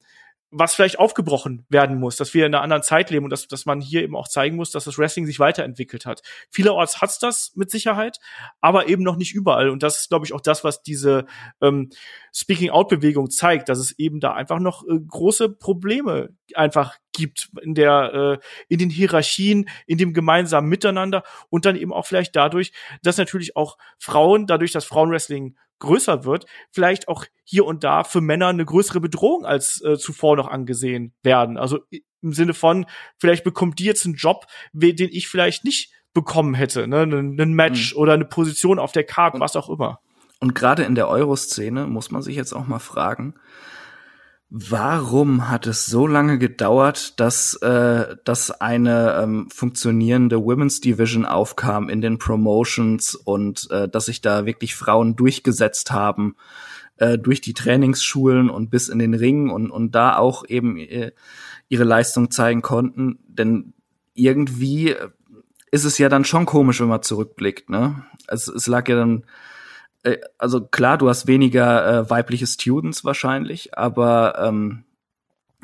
[0.50, 3.66] was vielleicht aufgebrochen werden muss, dass wir in einer anderen Zeit leben und dass, dass
[3.66, 6.22] man hier eben auch zeigen muss, dass das Wrestling sich weiterentwickelt hat.
[6.50, 8.20] Vielerorts hat's das mit Sicherheit,
[8.62, 9.70] aber eben noch nicht überall.
[9.70, 11.26] Und das ist, glaube ich, auch das, was diese
[11.62, 11.90] ähm,
[12.34, 18.14] Speaking-Out-Bewegung zeigt, dass es eben da einfach noch äh, große Probleme einfach gibt in der
[18.14, 22.72] äh, in den Hierarchien, in dem gemeinsamen Miteinander und dann eben auch vielleicht dadurch,
[23.02, 28.22] dass natürlich auch Frauen, dadurch, dass Frauenwrestling größer wird, vielleicht auch hier und da für
[28.22, 31.58] Männer eine größere Bedrohung als äh, zuvor noch angesehen werden.
[31.58, 31.80] Also
[32.22, 32.86] im Sinne von,
[33.18, 37.02] vielleicht bekommt die jetzt einen Job, den ich vielleicht nicht bekommen hätte, ne?
[37.04, 38.02] Ein Match mhm.
[38.02, 40.00] oder eine Position auf der Karte, was auch immer.
[40.40, 43.36] Und gerade in der Euro-Szene muss man sich jetzt auch mal fragen,
[44.50, 51.90] Warum hat es so lange gedauert, dass, äh, dass eine ähm, funktionierende Women's Division aufkam
[51.90, 56.38] in den Promotions und äh, dass sich da wirklich Frauen durchgesetzt haben
[56.96, 61.12] äh, durch die Trainingsschulen und bis in den Ring und, und da auch eben äh,
[61.68, 63.20] ihre Leistung zeigen konnten?
[63.28, 63.74] Denn
[64.14, 64.96] irgendwie
[65.72, 67.70] ist es ja dann schon komisch, wenn man zurückblickt.
[67.70, 68.06] Ne?
[68.28, 69.26] Es, es lag ja dann
[70.04, 74.84] äh, also klar, du hast weniger äh, weibliche Students wahrscheinlich, aber ähm,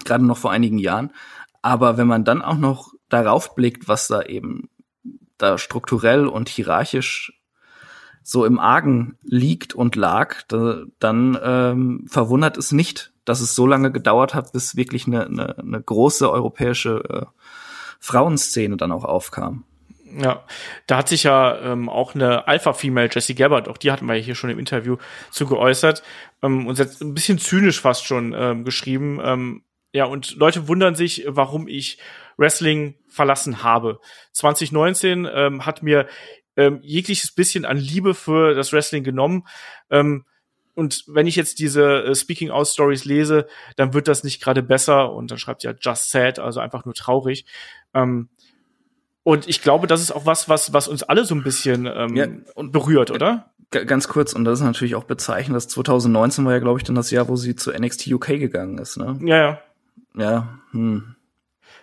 [0.04, 1.12] gerade noch vor einigen Jahren.
[1.62, 4.70] Aber wenn man dann auch noch darauf blickt, was da eben
[5.38, 7.40] da strukturell und hierarchisch
[8.22, 13.68] so im Argen liegt und lag, da, dann ähm, verwundert es nicht, dass es so
[13.68, 17.26] lange gedauert hat, bis wirklich eine, eine, eine große europäische äh,
[18.00, 19.66] Frauenszene dann auch aufkam.
[20.16, 20.46] Ja,
[20.86, 24.22] da hat sich ja ähm, auch eine Alpha-Female, Jessie Gabbard, auch die hatten wir ja
[24.22, 24.98] hier schon im Interview
[25.32, 26.04] zu geäußert
[26.44, 29.20] ähm, und jetzt ein bisschen zynisch fast schon ähm, geschrieben.
[29.24, 32.00] Ähm, ja, und Leute wundern sich, warum ich
[32.38, 34.00] Wrestling verlassen habe.
[34.34, 36.08] 2019 ähm, hat mir
[36.56, 39.48] ähm, jegliches bisschen an Liebe für das Wrestling genommen.
[39.90, 40.26] Ähm,
[40.76, 44.64] und wenn ich jetzt diese äh, Speaking Out Stories lese, dann wird das nicht gerade
[44.64, 45.14] besser.
[45.14, 47.46] Und dann schreibt ja Just Sad, also einfach nur traurig.
[47.94, 48.30] Ähm,
[49.24, 52.16] und ich glaube, das ist auch was, was, was uns alle so ein bisschen ähm,
[52.16, 53.52] ja, und berührt, oder?
[53.72, 56.96] Ganz kurz, und das ist natürlich auch bezeichnend, dass 2019 war ja, glaube ich, dann
[56.96, 59.18] das Jahr, wo sie zu NXT UK gegangen ist, ne?
[59.24, 59.60] Ja, ja.
[60.16, 61.16] Ja, hm.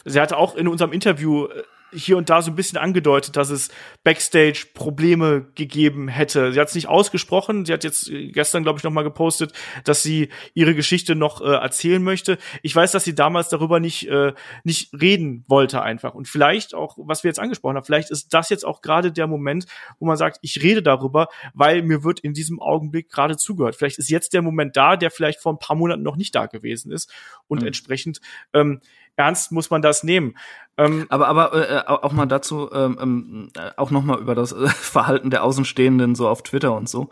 [0.05, 1.63] Sie hatte auch in unserem Interview äh,
[1.93, 3.71] hier und da so ein bisschen angedeutet, dass es
[4.05, 6.53] Backstage Probleme gegeben hätte.
[6.53, 7.65] Sie hat es nicht ausgesprochen.
[7.65, 9.53] Sie hat jetzt äh, gestern, glaube ich, noch mal gepostet,
[9.85, 12.39] dass sie ihre Geschichte noch äh, erzählen möchte.
[12.63, 14.33] Ich weiß, dass sie damals darüber nicht äh,
[14.65, 16.15] nicht reden wollte einfach.
[16.15, 19.27] Und vielleicht auch, was wir jetzt angesprochen haben, vielleicht ist das jetzt auch gerade der
[19.27, 19.67] Moment,
[19.99, 23.77] wo man sagt, ich rede darüber, weil mir wird in diesem Augenblick gerade zugehört.
[23.77, 26.47] Vielleicht ist jetzt der Moment da, der vielleicht vor ein paar Monaten noch nicht da
[26.47, 27.13] gewesen ist.
[27.49, 27.69] Und mhm.
[27.69, 28.21] entsprechend
[28.53, 28.81] ähm,
[29.21, 30.37] ernst muss man das nehmen.
[30.77, 34.35] Ähm, aber aber äh, äh auch mal dazu, ähm, ähm, äh, auch noch mal über
[34.35, 37.11] das äh, Verhalten der Außenstehenden so auf Twitter und so.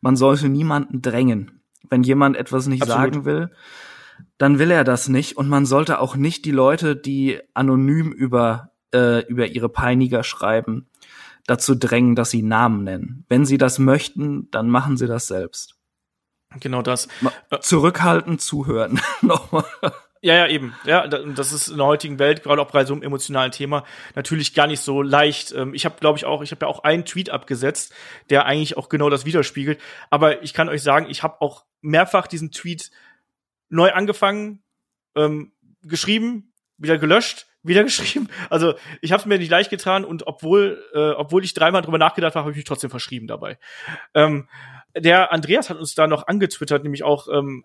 [0.00, 1.62] Man sollte niemanden drängen.
[1.88, 3.14] Wenn jemand etwas nicht Absolut.
[3.14, 3.50] sagen will,
[4.38, 5.36] dann will er das nicht.
[5.36, 10.88] Und man sollte auch nicht die Leute, die anonym über, äh, über ihre Peiniger schreiben,
[11.46, 13.24] dazu drängen, dass sie Namen nennen.
[13.28, 15.76] Wenn sie das möchten, dann machen sie das selbst.
[16.60, 17.08] Genau das.
[17.60, 19.00] Zurückhalten, zuhören.
[19.22, 19.64] Nochmal.
[20.24, 20.74] Ja, ja, eben.
[20.86, 24.54] Ja, das ist in der heutigen Welt, gerade auch bei so einem emotionalen Thema, natürlich
[24.54, 25.52] gar nicht so leicht.
[25.52, 27.92] Ähm, ich habe, glaube ich, auch, ich habe ja auch einen Tweet abgesetzt,
[28.30, 29.78] der eigentlich auch genau das widerspiegelt.
[30.08, 32.90] Aber ich kann euch sagen, ich habe auch mehrfach diesen Tweet
[33.68, 34.62] neu angefangen,
[35.14, 35.52] ähm,
[35.82, 38.30] geschrieben, wieder gelöscht, wieder geschrieben.
[38.48, 41.98] Also ich habe es mir nicht leicht getan und obwohl, äh, obwohl ich dreimal drüber
[41.98, 43.58] nachgedacht habe, habe ich mich trotzdem verschrieben dabei.
[44.14, 44.48] Ähm,
[44.96, 47.64] der Andreas hat uns da noch angetwittert, nämlich auch, ähm,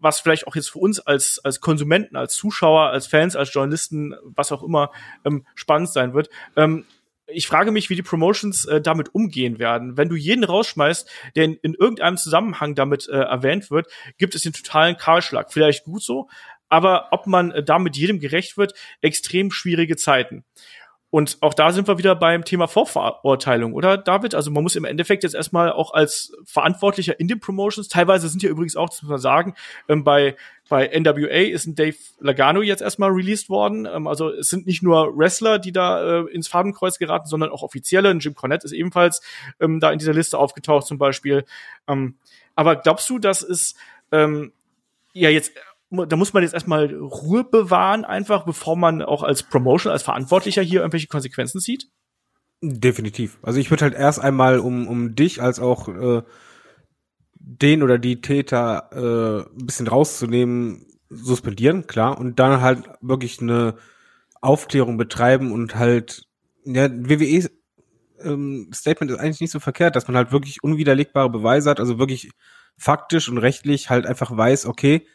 [0.00, 4.14] was vielleicht auch jetzt für uns als, als Konsumenten, als Zuschauer, als Fans, als Journalisten,
[4.24, 4.90] was auch immer,
[5.24, 6.28] ähm, spannend sein wird.
[6.56, 6.84] Ähm,
[7.28, 9.96] ich frage mich, wie die Promotions äh, damit umgehen werden.
[9.96, 14.42] Wenn du jeden rausschmeißt, der in, in irgendeinem Zusammenhang damit äh, erwähnt wird, gibt es
[14.42, 15.52] den totalen Kahlschlag.
[15.52, 16.28] Vielleicht gut so,
[16.68, 20.44] aber ob man äh, damit jedem gerecht wird, extrem schwierige Zeiten.
[21.10, 24.34] Und auch da sind wir wieder beim Thema Vorverurteilung, oder David?
[24.34, 28.42] Also man muss im Endeffekt jetzt erstmal auch als Verantwortlicher in den Promotions, teilweise sind
[28.42, 29.54] ja übrigens auch, das muss man sagen,
[29.88, 30.36] ähm, bei,
[30.68, 33.86] bei NWA ist ein Dave Lagano jetzt erstmal released worden.
[33.86, 37.62] Ähm, also es sind nicht nur Wrestler, die da äh, ins Farbenkreuz geraten, sondern auch
[37.62, 38.10] Offizielle.
[38.12, 39.22] Jim Cornette ist ebenfalls
[39.60, 41.44] ähm, da in dieser Liste aufgetaucht zum Beispiel.
[41.86, 42.16] Ähm,
[42.56, 43.76] aber glaubst du, dass es
[44.10, 44.52] ähm,
[45.12, 45.52] ja jetzt
[45.90, 50.62] da muss man jetzt erstmal Ruhe bewahren, einfach, bevor man auch als Promotion, als Verantwortlicher
[50.62, 51.88] hier irgendwelche Konsequenzen sieht?
[52.60, 53.38] Definitiv.
[53.42, 56.22] Also ich würde halt erst einmal um, um dich als auch äh,
[57.34, 63.76] den oder die Täter äh, ein bisschen rauszunehmen, suspendieren, klar, und dann halt wirklich eine
[64.40, 66.24] Aufklärung betreiben und halt,
[66.64, 67.48] ja, WWE
[68.22, 71.98] ähm, Statement ist eigentlich nicht so verkehrt, dass man halt wirklich unwiderlegbare Beweise hat, also
[71.98, 72.30] wirklich
[72.76, 75.06] faktisch und rechtlich halt einfach weiß, okay,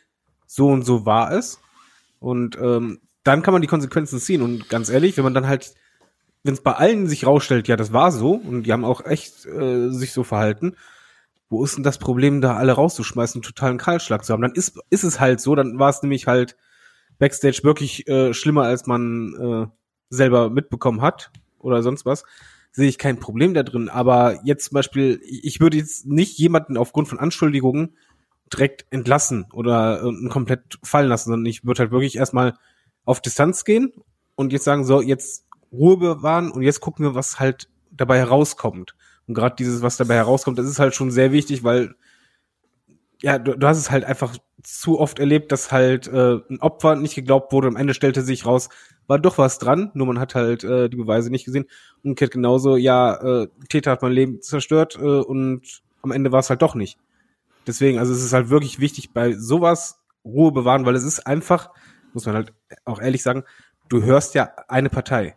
[0.54, 1.62] so und so war es.
[2.20, 4.42] Und ähm, dann kann man die Konsequenzen ziehen.
[4.42, 5.74] Und ganz ehrlich, wenn man dann halt,
[6.44, 9.46] wenn es bei allen sich rausstellt, ja, das war so, und die haben auch echt
[9.46, 10.76] äh, sich so verhalten,
[11.50, 14.42] wo ist denn das Problem, da alle rauszuschmeißen, einen totalen Kahlschlag zu haben?
[14.42, 16.58] Dann ist, ist es halt so, dann war es nämlich halt
[17.18, 19.68] Backstage wirklich äh, schlimmer, als man äh,
[20.10, 22.26] selber mitbekommen hat oder sonst was.
[22.74, 23.88] Sehe ich kein Problem da drin.
[23.88, 27.96] Aber jetzt zum Beispiel, ich würde jetzt nicht jemanden aufgrund von Anschuldigungen
[28.54, 32.54] direkt entlassen oder äh, komplett fallen lassen, sondern ich würde halt wirklich erstmal
[33.06, 33.94] auf Distanz gehen
[34.36, 38.96] und jetzt sagen, so, jetzt Ruhe bewahren und jetzt gucken wir, was halt dabei herauskommt.
[39.28, 41.96] Und gerade dieses, was dabei herauskommt, das ist halt schon sehr wichtig, weil
[43.22, 46.96] ja, du, du hast es halt einfach zu oft erlebt, dass halt äh, ein Opfer
[46.96, 47.68] nicht geglaubt wurde.
[47.68, 48.70] Am Ende stellte sich raus,
[49.08, 51.66] war doch was dran, nur man hat halt äh, die Beweise nicht gesehen.
[52.04, 56.50] Umgekehrt genauso, ja, äh, Täter hat mein Leben zerstört äh, und am Ende war es
[56.50, 56.98] halt doch nicht.
[57.68, 61.70] Deswegen, also es ist halt wirklich wichtig, bei sowas Ruhe bewahren, weil es ist einfach,
[62.14, 62.54] muss man halt
[62.86, 63.44] auch ehrlich sagen,
[63.90, 65.36] du hörst ja eine Partei.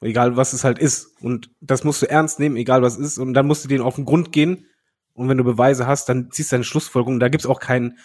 [0.00, 1.20] Egal was es halt ist.
[1.22, 3.18] Und das musst du ernst nehmen, egal was ist.
[3.18, 4.66] Und dann musst du denen auf den Grund gehen.
[5.14, 7.18] Und wenn du Beweise hast, dann ziehst du eine Schlussfolgerung.
[7.18, 7.98] Da gibt's auch keinen,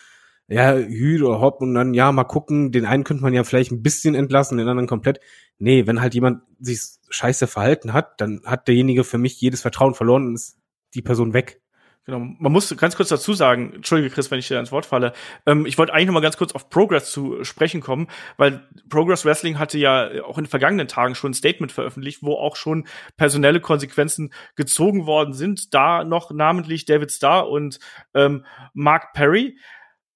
[0.47, 3.71] ja, Hü oder Hopp und dann, ja, mal gucken, den einen könnte man ja vielleicht
[3.71, 5.19] ein bisschen entlassen, den anderen komplett.
[5.59, 9.93] Nee, wenn halt jemand sich scheiße verhalten hat, dann hat derjenige für mich jedes Vertrauen
[9.93, 10.57] verloren und ist
[10.93, 11.60] die Person weg.
[12.05, 15.13] Genau, man muss ganz kurz dazu sagen, entschuldige Chris, wenn ich dir ins Wort falle,
[15.45, 19.23] ähm, ich wollte eigentlich noch mal ganz kurz auf Progress zu sprechen kommen, weil Progress
[19.23, 22.87] Wrestling hatte ja auch in den vergangenen Tagen schon ein Statement veröffentlicht, wo auch schon
[23.17, 27.79] personelle Konsequenzen gezogen worden sind, da noch namentlich David Starr und
[28.15, 29.59] ähm, Mark Perry.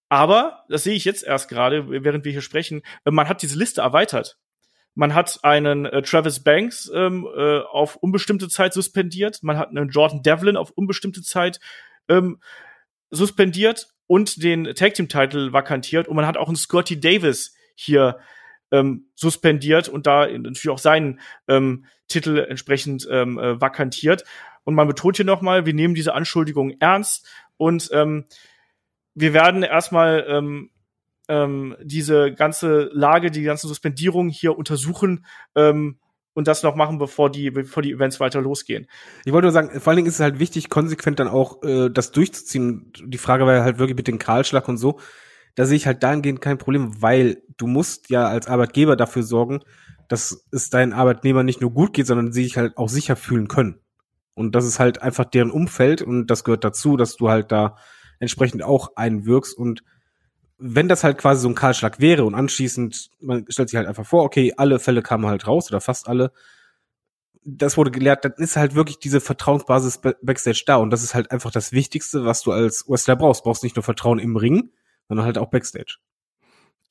[0.10, 3.60] Aber, das sehe ich jetzt erst gerade, während wir hier sprechen, äh, man hat diese
[3.60, 4.40] Liste erweitert.
[4.96, 9.44] Man hat einen äh, Travis Banks ähm, äh, auf unbestimmte Zeit suspendiert.
[9.44, 11.60] Man hat einen Jordan Devlin auf unbestimmte Zeit
[12.08, 12.40] ähm,
[13.12, 16.08] suspendiert und den Tag Team Title vakantiert.
[16.08, 18.20] Und man hat auch einen Scotty Davis hier
[18.72, 24.24] ähm, suspendiert und da natürlich auch seinen ähm, Titel entsprechend ähm, äh, vakantiert.
[24.64, 27.28] Und man betont hier nochmal, wir nehmen diese Anschuldigung ernst
[27.58, 28.26] und ähm,
[29.14, 30.72] wir werden erstmal ähm,
[31.28, 36.00] ähm, diese ganze Lage, die ganzen Suspendierungen hier untersuchen ähm,
[36.34, 38.88] und das noch machen, bevor die, bevor die Events weiter losgehen.
[39.24, 41.90] Ich wollte nur sagen, vor allen Dingen ist es halt wichtig, konsequent dann auch äh,
[41.90, 42.92] das durchzuziehen.
[43.04, 45.00] Die Frage war ja halt wirklich mit dem Kahlschlag und so.
[45.56, 49.62] Da sehe ich halt dahingehend kein Problem, weil du musst ja als Arbeitgeber dafür sorgen,
[50.10, 53.48] dass es deinen Arbeitnehmer nicht nur gut geht, sondern sie sich halt auch sicher fühlen
[53.48, 53.80] können.
[54.34, 57.78] Und das ist halt einfach deren Umfeld und das gehört dazu, dass du halt da
[58.20, 59.84] entsprechend auch einwirkst und
[60.58, 64.06] wenn das halt quasi so ein Kahlschlag wäre und anschließend, man stellt sich halt einfach
[64.06, 66.32] vor, okay, alle Fälle kamen halt raus oder fast alle,
[67.44, 71.32] das wurde gelehrt, dann ist halt wirklich diese Vertrauensbasis Backstage da und das ist halt
[71.32, 73.42] einfach das Wichtigste, was du als Wrestler brauchst.
[73.42, 74.72] Du brauchst nicht nur Vertrauen im Ring,
[75.08, 75.98] sondern halt auch Backstage.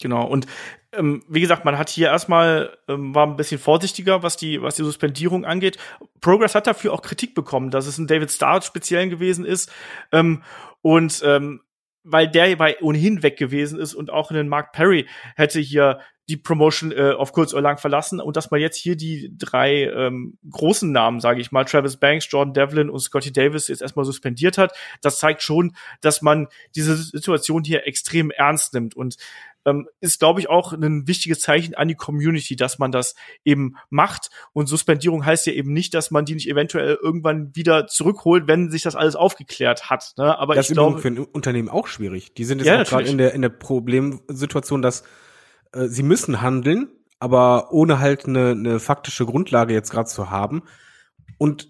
[0.01, 0.27] Genau.
[0.27, 0.47] Und
[0.93, 4.77] ähm, wie gesagt, man hat hier erstmal ähm, war ein bisschen vorsichtiger, was die was
[4.77, 5.79] die Suspendierung angeht.
[6.21, 9.73] Progress hat dafür auch Kritik bekommen, dass es ein David Starr speziell gewesen ist.
[10.12, 10.43] Ähm,
[10.83, 11.61] und ähm,
[12.05, 15.99] weil der bei ohnehin weg gewesen ist und auch einen Mark Perry hätte hier
[16.29, 18.21] die Promotion äh, auf kurz oder lang verlassen.
[18.21, 22.27] Und dass man jetzt hier die drei ähm, großen Namen, sage ich mal, Travis Banks,
[22.31, 26.97] Jordan Devlin und Scotty Davis jetzt erstmal suspendiert hat, das zeigt schon, dass man diese
[26.97, 28.97] Situation hier extrem ernst nimmt.
[28.97, 29.17] Und
[29.65, 33.77] ähm, ist, glaube ich, auch ein wichtiges Zeichen an die Community, dass man das eben
[33.91, 34.31] macht.
[34.53, 38.71] Und Suspendierung heißt ja eben nicht, dass man die nicht eventuell irgendwann wieder zurückholt, wenn
[38.71, 40.12] sich das alles aufgeklärt hat.
[40.17, 40.39] Ne?
[40.39, 42.35] Aber das ich glaube, für ein Unternehmen auch schwierig.
[42.35, 45.05] Die sind jetzt ja, gerade in der in der Problemsituation, dass
[45.73, 46.89] äh, sie müssen handeln,
[47.19, 50.62] aber ohne halt eine, eine faktische Grundlage jetzt gerade zu haben.
[51.39, 51.69] Und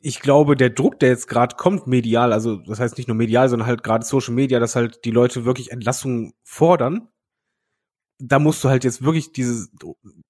[0.00, 3.48] ich glaube, der Druck, der jetzt gerade kommt, medial, also das heißt nicht nur medial,
[3.48, 7.08] sondern halt gerade Social Media, dass halt die Leute wirklich Entlassungen fordern,
[8.18, 9.70] da musst du halt jetzt wirklich dieses,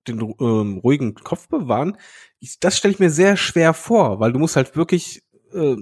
[0.06, 1.96] den ähm, ruhigen Kopf bewahren.
[2.38, 5.22] Ich, das stelle ich mir sehr schwer vor, weil du musst halt wirklich,
[5.52, 5.76] äh,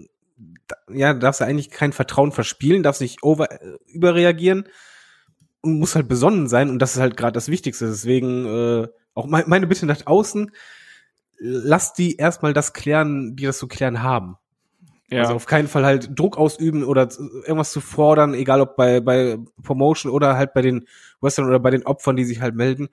[0.69, 4.69] da, ja, darfst du eigentlich kein Vertrauen verspielen, darfst nicht over, äh, überreagieren
[5.63, 7.87] und musst halt besonnen sein und das ist halt gerade das Wichtigste.
[7.87, 10.53] Deswegen äh, auch mein, meine Bitte nach außen,
[11.39, 14.37] lass die erstmal das klären, die das zu klären haben.
[15.11, 15.23] Ja.
[15.23, 19.39] Also auf keinen Fall halt Druck ausüben oder irgendwas zu fordern, egal ob bei, bei
[19.63, 20.87] Promotion oder halt bei den
[21.21, 22.89] Western oder bei den Opfern, die sich halt melden.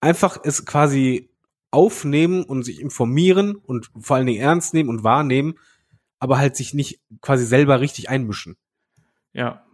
[0.00, 1.30] Einfach es quasi
[1.70, 5.54] aufnehmen und sich informieren und vor allen Dingen ernst nehmen und wahrnehmen,
[6.18, 8.56] aber halt sich nicht quasi selber richtig einmischen.
[9.32, 9.64] Ja,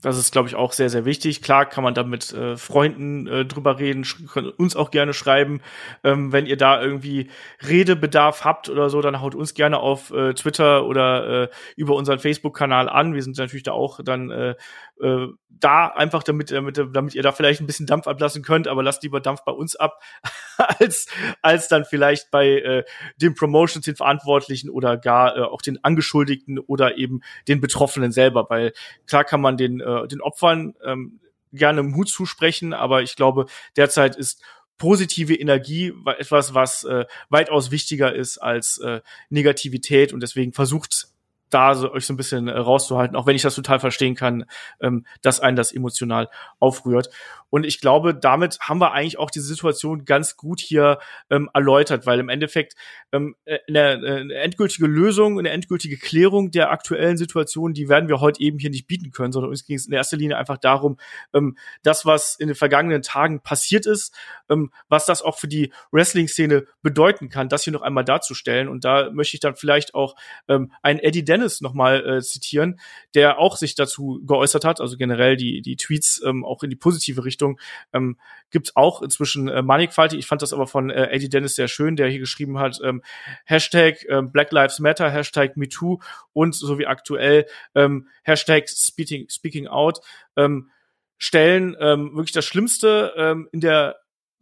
[0.00, 1.42] das ist, glaube ich, auch sehr, sehr wichtig.
[1.42, 5.60] Klar kann man da mit äh, Freunden äh, drüber reden, können uns auch gerne schreiben.
[6.04, 7.30] Ähm, wenn ihr da irgendwie
[7.66, 12.20] Redebedarf habt oder so, dann haut uns gerne auf äh, Twitter oder äh, über unseren
[12.20, 13.14] Facebook-Kanal an.
[13.14, 14.54] Wir sind natürlich da auch dann
[15.00, 18.82] äh, da einfach damit, damit, damit ihr da vielleicht ein bisschen Dampf ablassen könnt, aber
[18.82, 20.00] lasst lieber Dampf bei uns ab,
[20.56, 21.06] als,
[21.42, 22.84] als dann vielleicht bei äh,
[23.16, 28.46] den Promotions, den Verantwortlichen oder gar äh, auch den Angeschuldigten oder eben den Betroffenen selber,
[28.48, 28.72] weil
[29.06, 31.20] klar kann man den, äh, den Opfern ähm,
[31.52, 33.46] gerne Mut zusprechen, aber ich glaube,
[33.76, 34.42] derzeit ist
[34.76, 41.08] positive Energie etwas, was äh, weitaus wichtiger ist als äh, Negativität und deswegen versucht
[41.50, 44.44] da so, euch so ein bisschen äh, rauszuhalten, auch wenn ich das total verstehen kann,
[44.80, 46.28] ähm, dass einen das emotional
[46.58, 47.10] aufrührt.
[47.50, 50.98] Und ich glaube, damit haben wir eigentlich auch die Situation ganz gut hier
[51.30, 52.74] ähm, erläutert, weil im Endeffekt
[53.12, 58.08] ähm, äh, eine, äh, eine endgültige Lösung, eine endgültige Klärung der aktuellen Situation, die werden
[58.08, 60.58] wir heute eben hier nicht bieten können, sondern uns ging es in erster Linie einfach
[60.58, 60.98] darum,
[61.32, 64.14] ähm, das, was in den vergangenen Tagen passiert ist,
[64.50, 68.68] ähm, was das auch für die Wrestling-Szene bedeuten kann, das hier noch einmal darzustellen.
[68.68, 70.16] Und da möchte ich dann vielleicht auch
[70.48, 72.78] ähm, einen Eddie Dennis nochmal äh, zitieren,
[73.14, 76.76] der auch sich dazu geäußert hat, also generell die, die Tweets ähm, auch in die
[76.76, 77.60] positive Richtung Richtung.
[77.92, 78.16] Ähm,
[78.50, 80.18] Gibt auch inzwischen äh, mannigfaltig.
[80.18, 83.02] Ich fand das aber von äh, Eddie Dennis sehr schön, der hier geschrieben hat, ähm,
[83.44, 85.98] Hashtag äh, Black Lives Matter, Hashtag MeToo
[86.32, 90.00] und so wie aktuell ähm, Hashtag Speaking, Speaking Out
[90.36, 90.70] ähm,
[91.18, 93.96] stellen ähm, wirklich das Schlimmste ähm, in der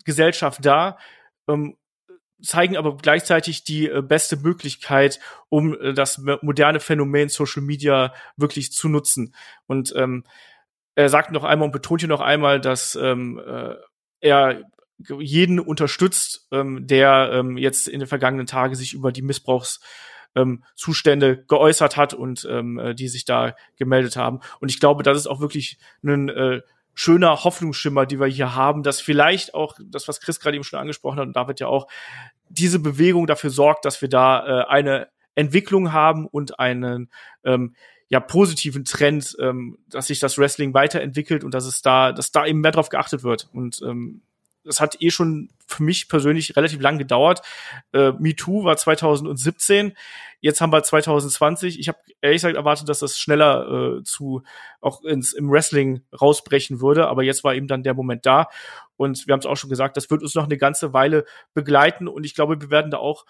[0.05, 0.99] Gesellschaft dar.
[1.49, 1.77] Ähm,
[2.43, 5.19] zeigen aber gleichzeitig die äh, beste Möglichkeit,
[5.49, 9.35] um äh, das moderne Phänomen Social Media wirklich zu nutzen.
[9.67, 10.25] Und ähm,
[10.97, 13.77] er sagt noch einmal und betont hier noch einmal, dass ähm, äh,
[14.21, 14.65] er
[14.99, 21.45] jeden unterstützt, ähm, der ähm, jetzt in den vergangenen Tagen sich über die Missbrauchszustände ähm,
[21.47, 24.41] geäußert hat und ähm, äh, die sich da gemeldet haben.
[24.61, 26.63] Und ich glaube, das ist auch wirklich ein äh,
[26.95, 30.81] schöner Hoffnungsschimmer, die wir hier haben, dass vielleicht auch das, was Chris gerade eben schon
[30.81, 31.89] angesprochen hat und David ja auch,
[32.49, 37.11] diese Bewegung dafür sorgt, dass wir da äh, eine Entwicklung haben und einen
[37.45, 37.75] ähm,
[38.09, 42.47] ja positiven Trend, ähm, dass sich das Wrestling weiterentwickelt und dass es da, dass da
[42.47, 43.49] eben mehr drauf geachtet wird.
[43.53, 44.23] Und ähm,
[44.67, 47.43] das hat eh schon für mich persönlich relativ lang gedauert.
[47.93, 49.97] Äh, MeToo war 2017,
[50.41, 51.79] jetzt haben wir 2020.
[51.79, 54.43] Ich habe ehrlich gesagt erwartet, dass das schneller äh, zu
[54.81, 58.49] auch ins im Wrestling rausbrechen würde, aber jetzt war eben dann der Moment da.
[58.97, 62.09] Und wir haben es auch schon gesagt, das wird uns noch eine ganze Weile begleiten
[62.09, 63.25] und ich glaube, wir werden da auch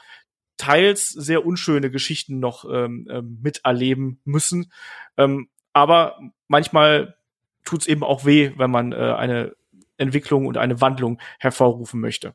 [0.56, 4.72] teils sehr unschöne Geschichten noch ähm, ähm, miterleben müssen.
[5.16, 7.16] Ähm, aber manchmal
[7.64, 9.54] tut es eben auch weh, wenn man äh, eine
[9.98, 12.34] Entwicklung und eine Wandlung hervorrufen möchte.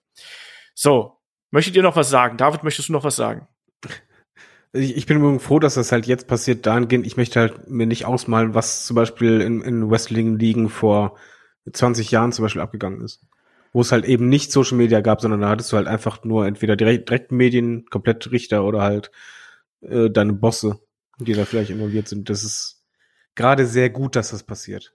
[0.74, 1.18] So,
[1.52, 2.38] möchtet ihr noch was sagen?
[2.38, 3.48] David, möchtest du noch was sagen?
[4.74, 6.66] Ich, bin froh, dass das halt jetzt passiert.
[6.66, 11.18] Dahingehend, ich möchte halt mir nicht ausmalen, was zum Beispiel in, in Wrestling-Ligen vor
[11.72, 13.22] 20 Jahren zum Beispiel abgegangen ist
[13.74, 16.46] wo es halt eben nicht Social Media gab, sondern da hattest du halt einfach nur
[16.46, 19.12] entweder direkt, direkt Medien, komplett Richter oder halt
[19.82, 20.80] äh, deine Bosse,
[21.20, 22.30] die da vielleicht involviert sind.
[22.30, 22.84] Das ist
[23.36, 24.94] gerade sehr gut, dass das passiert.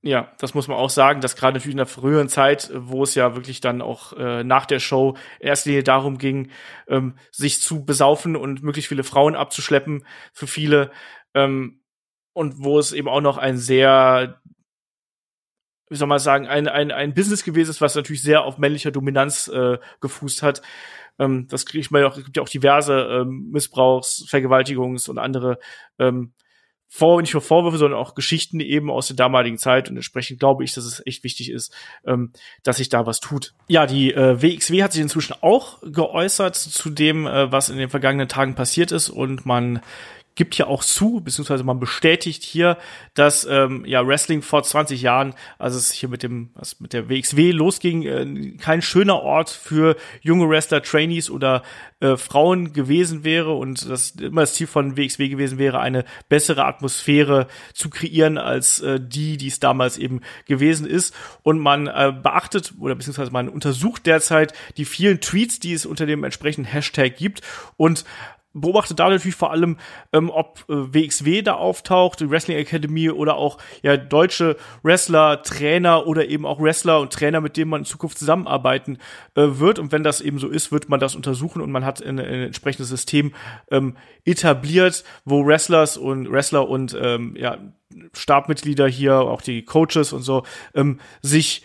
[0.00, 3.16] Ja, das muss man auch sagen, dass gerade natürlich in der früheren Zeit, wo es
[3.16, 6.50] ja wirklich dann auch äh, nach der Show in erster Linie darum ging,
[6.86, 10.92] ähm, sich zu besaufen und möglichst viele Frauen abzuschleppen für viele,
[11.34, 11.80] ähm,
[12.32, 14.40] und wo es eben auch noch ein sehr
[15.90, 18.90] wie soll man sagen, ein, ein, ein Business gewesen ist, was natürlich sehr auf männlicher
[18.90, 20.62] Dominanz äh, gefußt hat.
[21.18, 25.18] Ähm, das kriege ich mal auch, es gibt ja auch diverse ähm, Missbrauchs-, Vergewaltigungs- und
[25.18, 25.58] andere
[25.98, 26.32] ähm,
[26.90, 30.64] vor, nicht nur Vorwürfe, sondern auch Geschichten eben aus der damaligen Zeit und entsprechend glaube
[30.64, 31.74] ich, dass es echt wichtig ist,
[32.06, 32.32] ähm,
[32.62, 33.52] dass sich da was tut.
[33.68, 37.90] Ja, die äh, WXW hat sich inzwischen auch geäußert zu dem, äh, was in den
[37.90, 39.80] vergangenen Tagen passiert ist und man
[40.38, 42.78] gibt ja auch zu, beziehungsweise man bestätigt hier,
[43.14, 47.10] dass ähm, ja Wrestling vor 20 Jahren, als es hier mit dem, was mit der
[47.10, 51.64] WXW losging, äh, kein schöner Ort für junge Wrestler, Trainees oder
[51.98, 56.66] äh, Frauen gewesen wäre und das immer das Ziel von WXW gewesen wäre, eine bessere
[56.66, 61.12] Atmosphäre zu kreieren als äh, die, die es damals eben gewesen ist.
[61.42, 66.06] Und man äh, beachtet oder beziehungsweise man untersucht derzeit die vielen Tweets, die es unter
[66.06, 67.42] dem entsprechenden Hashtag gibt
[67.76, 68.04] und
[68.60, 69.76] beobachte da natürlich vor allem,
[70.12, 76.06] ähm, ob äh, WXW da auftaucht, die Wrestling Academy oder auch ja deutsche Wrestler, Trainer
[76.06, 78.98] oder eben auch Wrestler und Trainer, mit denen man in Zukunft zusammenarbeiten
[79.34, 79.78] äh, wird.
[79.78, 82.42] Und wenn das eben so ist, wird man das untersuchen und man hat ein, ein
[82.42, 83.32] entsprechendes System
[83.70, 87.58] ähm, etabliert, wo Wrestlers und Wrestler und ähm, ja
[88.12, 90.44] Stabmitglieder hier, auch die Coaches und so,
[90.74, 91.62] ähm, sich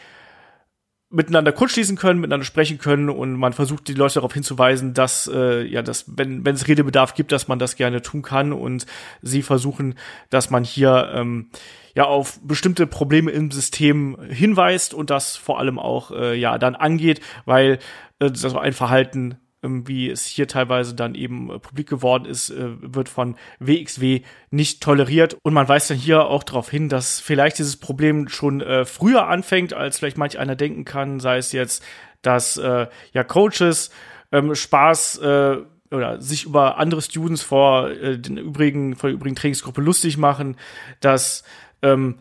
[1.14, 5.64] miteinander kurzschließen können, miteinander sprechen können und man versucht die Leute darauf hinzuweisen, dass äh,
[5.64, 8.88] ja, dass wenn wenn es Redebedarf gibt, dass man das gerne tun kann und
[9.22, 9.96] sie versuchen,
[10.32, 11.50] dass man hier ähm,
[11.96, 16.76] ja auf bestimmte Probleme im System hinweist und das vor allem auch äh, ja dann
[16.76, 17.78] angeht, weil
[18.20, 22.72] äh, das ein Verhalten wie es hier teilweise dann eben äh, publik geworden ist, äh,
[22.82, 25.38] wird von WXW nicht toleriert.
[25.44, 29.28] Und man weist dann hier auch darauf hin, dass vielleicht dieses Problem schon äh, früher
[29.28, 31.84] anfängt, als vielleicht manch einer denken kann, sei es jetzt,
[32.22, 33.92] dass ja Coaches
[34.32, 40.18] ähm, Spaß oder sich über andere Students vor den übrigen, vor der übrigen Trainingsgruppe lustig
[40.18, 40.56] machen,
[41.02, 41.44] dass
[41.82, 42.20] ähm,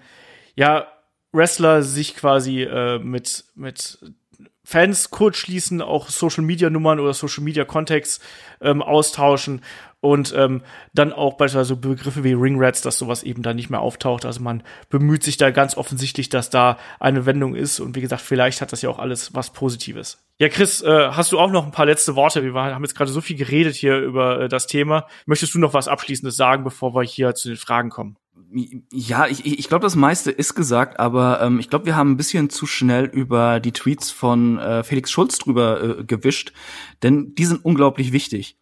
[0.56, 0.88] ja
[1.32, 3.98] Wrestler sich quasi äh, mit mit
[4.64, 8.20] Fans kurz schließen, auch Social Media Nummern oder Social Media Contacts
[8.60, 9.62] ähm, austauschen
[10.02, 14.24] und ähm, dann auch beispielsweise Begriffe wie Ringrats, dass sowas eben dann nicht mehr auftaucht.
[14.24, 18.22] Also man bemüht sich da ganz offensichtlich, dass da eine Wendung ist und wie gesagt,
[18.22, 20.24] vielleicht hat das ja auch alles was Positives.
[20.38, 22.42] Ja, Chris, äh, hast du auch noch ein paar letzte Worte?
[22.42, 25.06] Wir haben jetzt gerade so viel geredet hier über äh, das Thema.
[25.24, 28.16] Möchtest du noch was Abschließendes sagen, bevor wir hier zu den Fragen kommen?
[28.54, 32.16] Ja, ich, ich glaube, das meiste ist gesagt, aber ähm, ich glaube, wir haben ein
[32.16, 36.52] bisschen zu schnell über die Tweets von äh, Felix Schulz drüber äh, gewischt,
[37.02, 38.58] denn die sind unglaublich wichtig.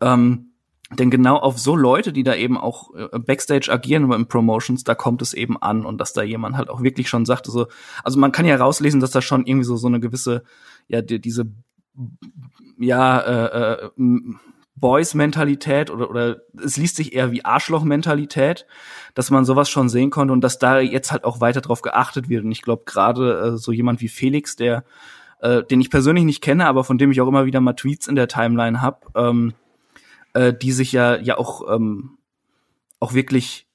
[0.00, 0.52] Ähm,
[0.92, 4.94] denn genau auf so Leute, die da eben auch äh, Backstage agieren in Promotions, da
[4.94, 7.66] kommt es eben an und dass da jemand halt auch wirklich schon sagt, so,
[8.04, 10.44] also man kann ja rauslesen, dass da schon irgendwie so so eine gewisse,
[10.86, 11.46] ja, die, diese,
[12.78, 13.90] ja, äh, äh,
[14.76, 18.66] Boys-Mentalität oder, oder es liest sich eher wie Arschloch-Mentalität,
[19.14, 22.28] dass man sowas schon sehen konnte und dass da jetzt halt auch weiter drauf geachtet
[22.28, 22.44] wird.
[22.44, 24.84] Und ich glaube, gerade äh, so jemand wie Felix, der,
[25.40, 28.06] äh, den ich persönlich nicht kenne, aber von dem ich auch immer wieder mal Tweets
[28.06, 29.54] in der Timeline habe, ähm,
[30.34, 32.18] äh, die sich ja, ja auch, ähm,
[33.00, 33.65] auch wirklich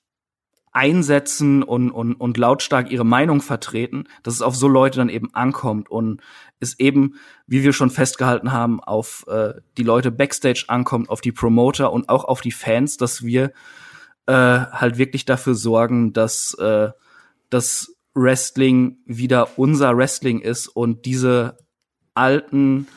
[0.71, 5.33] einsetzen und, und, und lautstark ihre Meinung vertreten, dass es auf so Leute dann eben
[5.33, 6.21] ankommt und
[6.59, 7.15] es eben,
[7.45, 12.07] wie wir schon festgehalten haben, auf äh, die Leute backstage ankommt, auf die Promoter und
[12.07, 13.51] auch auf die Fans, dass wir
[14.27, 16.91] äh, halt wirklich dafür sorgen, dass äh,
[17.49, 21.57] das Wrestling wieder unser Wrestling ist und diese
[22.13, 22.87] alten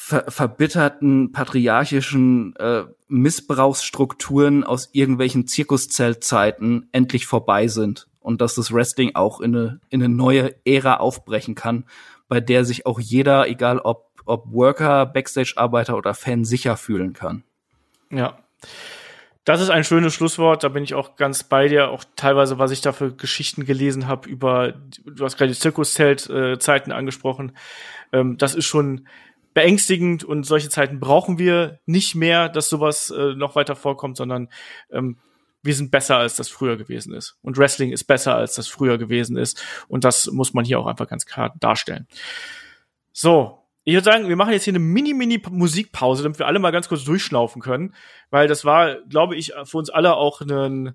[0.00, 9.16] ver verbitterten patriarchischen äh, Missbrauchsstrukturen aus irgendwelchen Zirkuszeltzeiten endlich vorbei sind und dass das Wrestling
[9.16, 11.84] auch in eine, in eine neue Ära aufbrechen kann,
[12.28, 17.42] bei der sich auch jeder, egal ob, ob Worker, Backstage-Arbeiter oder Fan, sicher fühlen kann.
[18.10, 18.38] Ja.
[19.44, 21.88] Das ist ein schönes Schlusswort, da bin ich auch ganz bei dir.
[21.88, 24.74] Auch teilweise, was ich da für Geschichten gelesen habe über,
[25.04, 27.52] du hast gerade die Zirkuszelt-Zeiten äh, angesprochen.
[28.12, 29.06] Ähm, das ist schon
[29.58, 34.50] beängstigend und solche Zeiten brauchen wir nicht mehr, dass sowas äh, noch weiter vorkommt, sondern
[34.88, 35.18] ähm,
[35.64, 37.36] wir sind besser, als das früher gewesen ist.
[37.42, 39.60] Und Wrestling ist besser, als das früher gewesen ist.
[39.88, 42.06] Und das muss man hier auch einfach ganz klar darstellen.
[43.12, 46.88] So, ich würde sagen, wir machen jetzt hier eine mini-mini-Musikpause, damit wir alle mal ganz
[46.88, 47.96] kurz durchschnaufen können,
[48.30, 50.94] weil das war, glaube ich, für uns alle auch ein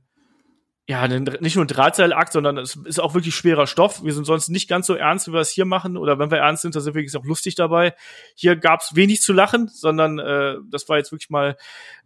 [0.85, 4.03] ja, nicht nur ein Drahtseilakt, sondern es ist auch wirklich schwerer Stoff.
[4.03, 5.95] Wir sind sonst nicht ganz so ernst, wie wir es hier machen.
[5.95, 7.95] Oder wenn wir ernst sind, da sind wir wirklich auch lustig dabei.
[8.35, 11.55] Hier gab es wenig zu lachen, sondern äh, das war jetzt wirklich mal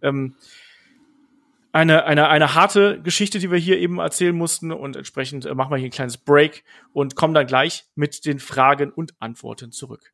[0.03, 0.35] ähm,
[1.71, 4.71] eine, eine, eine harte Geschichte, die wir hier eben erzählen mussten.
[4.71, 6.63] Und entsprechend äh, machen wir hier ein kleines Break
[6.93, 10.13] und kommen dann gleich mit den Fragen und Antworten zurück.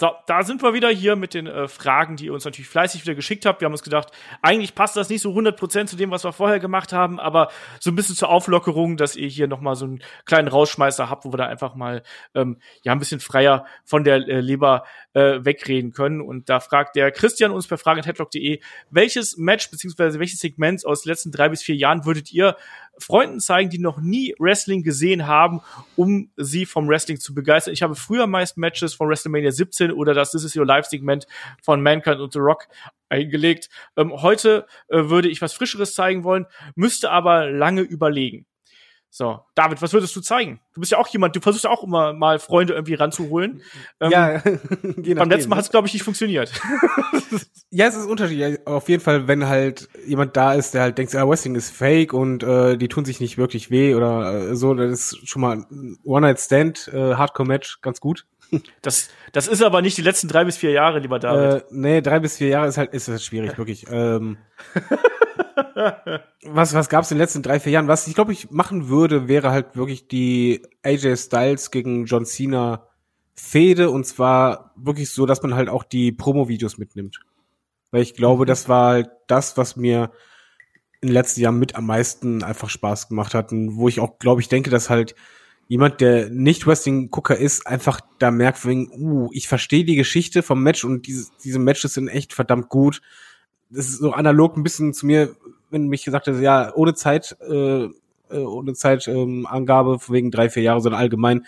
[0.00, 3.02] So, da sind wir wieder hier mit den äh, Fragen, die ihr uns natürlich fleißig
[3.02, 3.60] wieder geschickt habt.
[3.60, 6.58] Wir haben uns gedacht, eigentlich passt das nicht so 100% zu dem, was wir vorher
[6.58, 10.48] gemacht haben, aber so ein bisschen zur Auflockerung, dass ihr hier nochmal so einen kleinen
[10.48, 12.02] Rausschmeißer habt, wo wir da einfach mal
[12.34, 16.22] ähm, ja ein bisschen freier von der äh, Leber äh, wegreden können.
[16.22, 21.10] Und da fragt der Christian uns per fragen.headlock.de, welches Match beziehungsweise welches Segment aus den
[21.10, 22.56] letzten drei bis vier Jahren würdet ihr
[23.00, 25.60] Freunden zeigen, die noch nie Wrestling gesehen haben,
[25.96, 27.74] um sie vom Wrestling zu begeistern.
[27.74, 31.26] Ich habe früher meist Matches von WrestleMania 17 oder das This is Your Live Segment
[31.62, 32.68] von Mankind und The Rock
[33.08, 33.68] eingelegt.
[33.96, 38.46] Ähm, heute äh, würde ich was Frischeres zeigen wollen, müsste aber lange überlegen.
[39.12, 40.60] So, David, was würdest du zeigen?
[40.72, 43.60] Du bist ja auch jemand, du versuchst ja auch immer mal Freunde irgendwie ranzuholen.
[44.00, 44.10] Ähm,
[45.02, 46.52] ja, beim letzten Mal hat es, glaube ich, nicht funktioniert.
[47.70, 48.64] ja, es ist unterschiedlich.
[48.68, 52.12] Auf jeden Fall, wenn halt jemand da ist, der halt denkt, ah, Wrestling ist fake
[52.12, 55.56] und äh, die tun sich nicht wirklich weh oder äh, so, das ist schon mal
[55.56, 58.26] ein One-Night-Stand, äh, Hardcore-Match, ganz gut.
[58.82, 61.62] Das, das ist aber nicht die letzten drei bis vier Jahre, lieber David.
[61.62, 63.86] Äh, nee, drei bis vier Jahre ist halt, ist halt schwierig, wirklich.
[63.90, 64.38] Ähm,
[66.44, 67.88] was, was gab's in den letzten drei, vier Jahren?
[67.88, 72.86] Was ich glaube, ich machen würde, wäre halt wirklich die AJ Styles gegen John Cena
[73.34, 77.20] Fehde und zwar wirklich so, dass man halt auch die Promo-Videos mitnimmt.
[77.90, 78.48] Weil ich glaube, mhm.
[78.48, 80.10] das war halt das, was mir
[81.00, 84.18] in den letzten Jahren mit am meisten einfach Spaß gemacht hat und wo ich auch,
[84.18, 85.14] glaube ich, denke, dass halt
[85.70, 90.64] jemand, der nicht Wrestling-Gucker ist, einfach da merkt, wegen, uh, ich verstehe die Geschichte vom
[90.64, 93.00] Match und diese, diese Matches sind echt verdammt gut.
[93.70, 95.36] Das ist so analog ein bisschen zu mir,
[95.70, 97.88] wenn mich gesagt hat, ja, ohne Zeit, äh, äh
[98.30, 101.46] ohne Zeitangabe ähm, wegen drei, vier Jahre, sondern allgemein,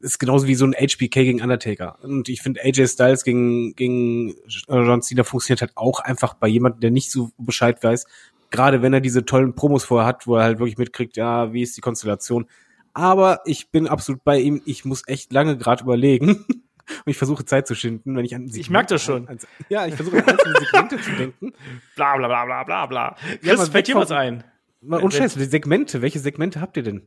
[0.00, 1.98] ist genauso wie so ein HBK gegen Undertaker.
[2.02, 4.34] Und ich finde, AJ Styles gegen, gegen
[4.68, 8.04] John Cena funktioniert halt auch einfach bei jemandem, der nicht so Bescheid weiß.
[8.50, 11.62] Gerade wenn er diese tollen Promos vorher hat, wo er halt wirklich mitkriegt, ja, wie
[11.62, 12.46] ist die Konstellation.
[12.92, 14.62] Aber ich bin absolut bei ihm.
[14.64, 16.44] Ich muss echt lange gerade überlegen.
[16.90, 19.28] Und ich versuche Zeit zu schinden, wenn ich an Segmente, Ich merke das schon.
[19.28, 19.38] An, an,
[19.68, 21.52] ja, ich versuche an Segmente zu denken.
[21.94, 23.16] Bla bla bla bla bla bla.
[23.40, 24.42] Chris, ja, fällt dir was ein?
[24.80, 27.06] Mal und Scheiß, die Segmente, welche Segmente habt ihr denn?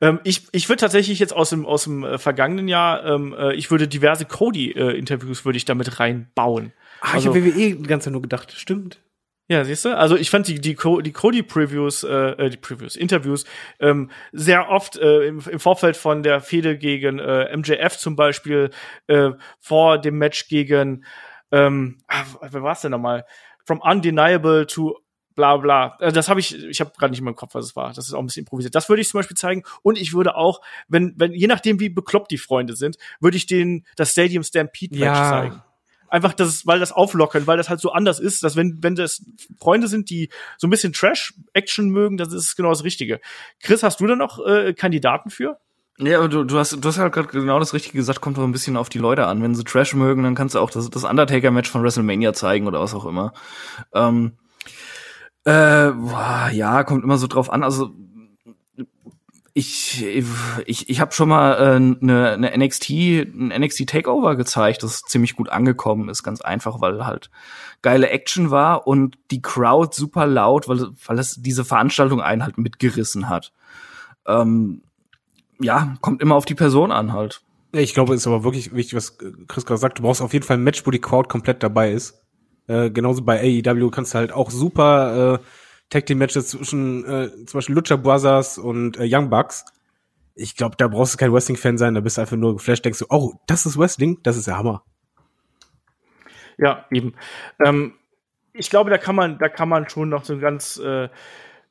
[0.00, 3.54] Ähm, ich ich würde tatsächlich jetzt aus dem aus dem äh, vergangenen Jahr, ähm, äh,
[3.54, 6.72] ich würde diverse Cody-Interviews äh, würde ich damit reinbauen.
[7.00, 9.00] Ah, also, ich habe WWE die ganze Zeit nur gedacht, stimmt.
[9.50, 9.96] Ja, siehst du?
[9.96, 13.44] Also ich fand die, die, die Cody-Previews, äh, äh, die Previews, Interviews,
[13.80, 18.70] ähm, sehr oft äh, im, im Vorfeld von der Fehde gegen äh, MJF zum Beispiel,
[19.08, 21.04] äh, vor dem Match gegen,
[21.50, 23.26] ähm, ah, wer war's denn nochmal?
[23.64, 25.00] From Undeniable to
[25.34, 25.96] bla bla.
[25.98, 27.92] Also das habe ich, ich habe gerade nicht mehr im Kopf, was es war.
[27.92, 28.76] Das ist auch ein bisschen improvisiert.
[28.76, 29.64] Das würde ich zum Beispiel zeigen.
[29.82, 33.46] Und ich würde auch, wenn, wenn, je nachdem, wie bekloppt die Freunde sind, würde ich
[33.46, 35.28] denen das Stadium Stampede Match ja.
[35.28, 35.62] zeigen
[36.10, 39.24] einfach, das, weil das auflockern, weil das halt so anders ist, dass wenn, wenn das
[39.58, 40.28] Freunde sind, die
[40.58, 43.20] so ein bisschen Trash-Action mögen, das ist genau das Richtige.
[43.62, 45.58] Chris, hast du da noch äh, Kandidaten für?
[45.98, 48.42] Ja, aber du, du hast, du hast halt gerade genau das Richtige gesagt, kommt doch
[48.42, 49.42] ein bisschen auf die Leute an.
[49.42, 52.80] Wenn sie Trash mögen, dann kannst du auch das, das Undertaker-Match von WrestleMania zeigen oder
[52.80, 53.34] was auch immer.
[53.92, 54.32] Ähm,
[55.44, 57.62] äh, boah, ja, kommt immer so drauf an.
[57.62, 57.94] Also
[59.52, 60.04] ich
[60.66, 65.02] ich ich habe schon mal eine äh, ne, ne NXT ein NXT Takeover gezeigt, das
[65.02, 67.30] ziemlich gut angekommen ist, ganz einfach, weil halt
[67.82, 72.58] geile Action war und die Crowd super laut, weil weil es diese Veranstaltung einen halt
[72.58, 73.52] mitgerissen hat.
[74.26, 74.82] Ähm,
[75.60, 77.42] ja, kommt immer auf die Person an halt.
[77.72, 79.98] Ich glaube, es ist aber wirklich wichtig, was Chris gerade sagt.
[79.98, 82.20] Du brauchst auf jeden Fall ein Match, wo die Crowd komplett dabei ist.
[82.66, 85.38] Äh, genauso bei AEW kannst du halt auch super äh,
[85.90, 89.64] Tag Team Matches zwischen äh, zum Beispiel Lucha Brothers und äh, Young Bucks.
[90.34, 92.84] Ich glaube, da brauchst du kein Wrestling Fan sein, da bist du einfach nur geflasht,
[92.84, 94.84] denkst du, oh, das ist Wrestling, das ist der Hammer.
[96.56, 97.14] Ja, eben.
[97.64, 97.94] Ähm,
[98.52, 101.08] ich glaube, da kann man, da kann man schon noch so eine ganz, äh,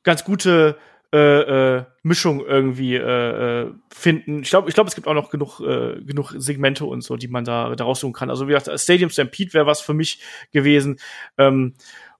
[0.02, 0.76] ganz gute
[1.12, 4.42] äh, äh, Mischung irgendwie äh, äh, finden.
[4.42, 7.28] Ich glaube, ich glaube, es gibt auch noch genug, äh, genug Segmente und so, die
[7.28, 8.30] man da, da raussuchen kann.
[8.30, 10.20] Also wie gesagt, Stadium Stampede wäre was für mich
[10.52, 11.00] gewesen.
[11.36, 11.74] Ähm,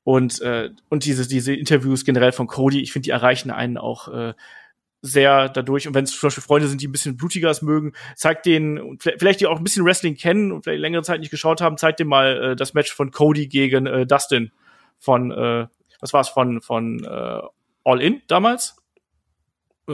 [0.05, 4.09] und, äh, und diese, diese Interviews generell von Cody, ich finde, die erreichen einen auch
[4.09, 4.35] äh,
[5.02, 5.86] sehr dadurch.
[5.89, 9.40] Und wenn es zum Beispiel Freunde sind, die ein bisschen blutiger mögen, zeigt denen, vielleicht
[9.40, 12.10] die auch ein bisschen Wrestling kennen und vielleicht längere Zeit nicht geschaut haben, zeigt denen
[12.10, 14.52] mal äh, das Match von Cody gegen äh, Dustin
[14.98, 15.66] von, äh,
[16.01, 17.40] was war es, von, von äh,
[17.85, 18.77] All In damals?
[19.89, 19.93] Äh,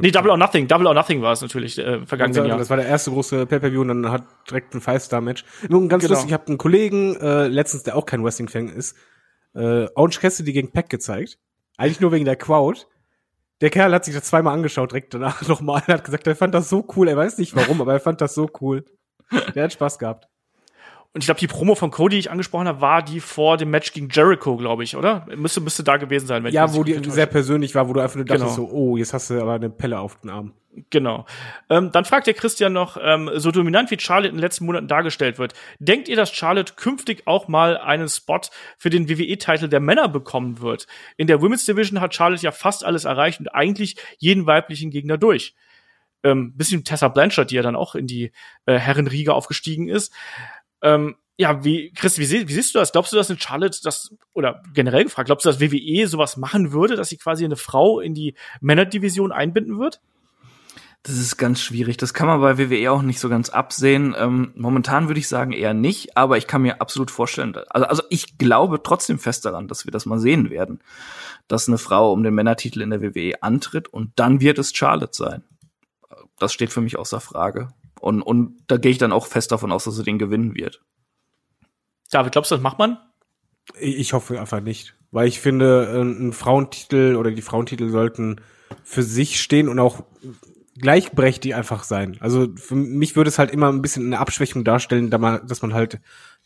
[0.00, 0.68] nee, Double or Nothing.
[0.68, 2.58] Double or Nothing war es natürlich äh, vergangenen Jahr.
[2.58, 5.44] Das war der erste große Pay-Per-View und dann hat direkt ein Five-Star-Match.
[5.68, 6.14] Nun, ganz genau.
[6.14, 8.96] lustig, ich habe einen Kollegen äh, letztens, der auch kein Wrestling-Fan ist,
[9.54, 11.38] äh, Orange Cassidy gegen Pack gezeigt.
[11.76, 12.86] Eigentlich nur wegen der Crowd.
[13.60, 15.82] Der Kerl hat sich das zweimal angeschaut, direkt danach nochmal.
[15.86, 17.08] Er hat gesagt, er fand das so cool.
[17.08, 18.84] Er weiß nicht warum, aber er fand das so cool.
[19.54, 20.28] Der hat Spaß gehabt.
[21.12, 23.70] Und ich glaube, die Promo von Cody, die ich angesprochen habe, war die vor dem
[23.70, 25.26] Match gegen Jericho, glaube ich, oder?
[25.34, 26.44] Müsste, müsste da gewesen sein.
[26.44, 28.68] Wenn ja, wo die sehr persönlich war, wo du einfach nur dachtest genau.
[28.68, 30.52] so, oh, jetzt hast du aber eine Pelle auf den Arm.
[30.90, 31.26] Genau.
[31.68, 34.86] Ähm, dann fragt der Christian noch, ähm, so dominant wie Charlotte in den letzten Monaten
[34.86, 38.40] dargestellt wird, denkt ihr, dass Charlotte künftig auch mal einen Spot
[38.78, 40.86] für den WWE-Titel der Männer bekommen wird?
[41.16, 45.18] In der Women's Division hat Charlotte ja fast alles erreicht und eigentlich jeden weiblichen Gegner
[45.18, 45.56] durch.
[46.22, 48.30] Ähm, bisschen Tessa Blanchard, die ja dann auch in die
[48.66, 50.12] äh, Herrenriege aufgestiegen ist.
[50.82, 52.92] Ähm, ja, wie, Chris, wie, sie, wie siehst du das?
[52.92, 56.72] Glaubst du, dass in Charlotte das, oder generell gefragt, glaubst du, dass WWE sowas machen
[56.72, 60.00] würde, dass sie quasi eine Frau in die Männerdivision einbinden wird?
[61.02, 61.96] Das ist ganz schwierig.
[61.96, 64.14] Das kann man bei WWE auch nicht so ganz absehen.
[64.18, 68.02] Ähm, momentan würde ich sagen eher nicht, aber ich kann mir absolut vorstellen, also, also
[68.10, 70.80] ich glaube trotzdem fest daran, dass wir das mal sehen werden,
[71.48, 75.16] dass eine Frau um den Männertitel in der WWE antritt und dann wird es Charlotte
[75.16, 75.42] sein.
[76.38, 77.68] Das steht für mich außer Frage.
[78.00, 80.82] Und, und da gehe ich dann auch fest davon aus, dass sie den gewinnen wird.
[82.10, 82.98] David, glaubst du, das macht man?
[83.78, 84.94] Ich hoffe einfach nicht.
[85.10, 88.40] Weil ich finde, ein Frauentitel oder die Frauentitel sollten
[88.84, 90.04] für sich stehen und auch
[90.80, 92.16] gleichberechtigt einfach sein.
[92.20, 95.62] Also für mich würde es halt immer ein bisschen eine Abschwächung darstellen, da man, dass
[95.62, 96.00] man halt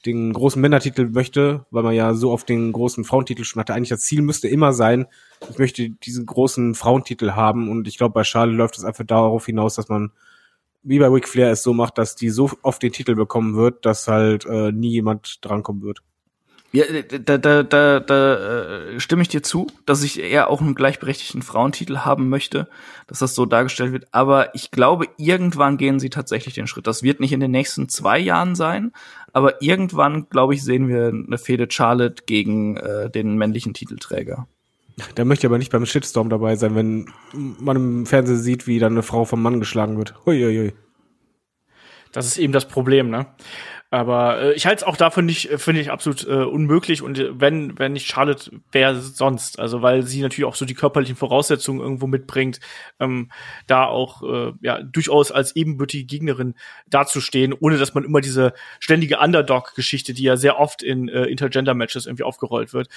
[0.06, 3.74] den großen Männertitel möchte, weil man ja so auf den großen Frauentitel schon hatte.
[3.74, 5.06] Eigentlich das Ziel müsste immer sein,
[5.50, 9.46] ich möchte diesen großen Frauentitel haben und ich glaube, bei Charlotte läuft es einfach darauf
[9.46, 10.10] hinaus, dass man
[10.84, 13.84] wie bei Ric Flair es so macht, dass die so oft den Titel bekommen wird,
[13.84, 16.02] dass halt äh, nie jemand drankommen wird.
[16.74, 16.86] Ja,
[17.20, 21.42] da, da, da, da äh, stimme ich dir zu, dass ich eher auch einen gleichberechtigten
[21.42, 22.68] Frauentitel haben möchte,
[23.06, 24.08] dass das so dargestellt wird.
[24.10, 26.88] Aber ich glaube, irgendwann gehen sie tatsächlich den Schritt.
[26.88, 28.90] Das wird nicht in den nächsten zwei Jahren sein,
[29.32, 34.48] aber irgendwann, glaube ich, sehen wir eine Fehde Charlotte gegen äh, den männlichen Titelträger.
[35.14, 38.78] Da möchte ich aber nicht beim Shitstorm dabei sein, wenn man im Fernsehen sieht, wie
[38.78, 40.14] dann eine Frau vom Mann geschlagen wird.
[40.24, 40.72] Huiuiui.
[42.12, 43.26] Das ist eben das Problem, ne?
[43.94, 47.00] Aber äh, ich halte es auch davon nicht, äh, finde ich absolut äh, unmöglich.
[47.00, 49.60] Und äh, wenn, wenn nicht Charlotte, wer sonst?
[49.60, 52.58] Also weil sie natürlich auch so die körperlichen Voraussetzungen irgendwo mitbringt,
[52.98, 53.30] ähm,
[53.68, 56.56] da auch äh, ja durchaus als ebenbürtige Gegnerin
[56.90, 62.06] dazustehen, ohne dass man immer diese ständige Underdog-Geschichte, die ja sehr oft in äh, Intergender-Matches
[62.06, 62.88] irgendwie aufgerollt wird,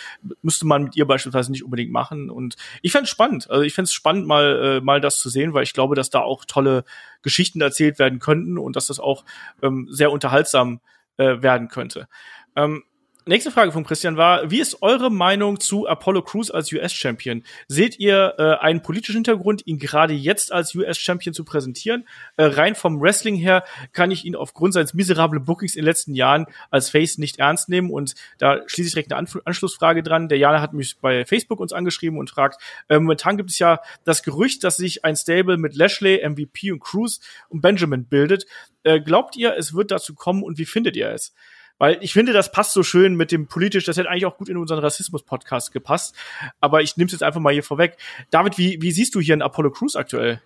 [0.41, 2.31] müsste man mit ihr beispielsweise nicht unbedingt machen.
[2.31, 3.51] Und ich fände es spannend.
[3.51, 6.09] Also ich fände es spannend, mal, äh, mal das zu sehen, weil ich glaube, dass
[6.09, 6.85] da auch tolle
[7.27, 9.25] Geschichten erzählt werden könnten und dass das auch
[9.61, 10.79] ähm, sehr unterhaltsam
[11.17, 12.07] äh, werden könnte.
[12.55, 12.83] Ähm,
[13.27, 17.43] Nächste Frage von Christian war, wie ist eure Meinung zu Apollo Crews als US-Champion?
[17.67, 22.07] Seht ihr äh, einen politischen Hintergrund, ihn gerade jetzt als US-Champion zu präsentieren?
[22.37, 26.15] Äh, rein vom Wrestling her kann ich ihn aufgrund seines miserablen Bookings in den letzten
[26.15, 30.29] Jahren als Face nicht ernst nehmen und da schließe ich direkt eine Anf Anschlussfrage dran.
[30.29, 33.81] Der Jana hat mich bei Facebook uns angeschrieben und fragt, äh, momentan gibt es ja
[34.05, 38.45] das Gerücht, dass sich ein Stable mit Lashley, MVP und Cruz und Benjamin bildet.
[38.83, 41.33] Äh, glaubt ihr, es wird dazu kommen und wie findet ihr es?
[41.77, 44.49] Weil ich finde, das passt so schön mit dem politisch, das hätte eigentlich auch gut
[44.49, 46.15] in unseren Rassismus-Podcast gepasst.
[46.59, 47.97] Aber ich nehme es jetzt einfach mal hier vorweg.
[48.31, 50.41] David, wie, wie siehst du hier einen Apollo Crews aktuell?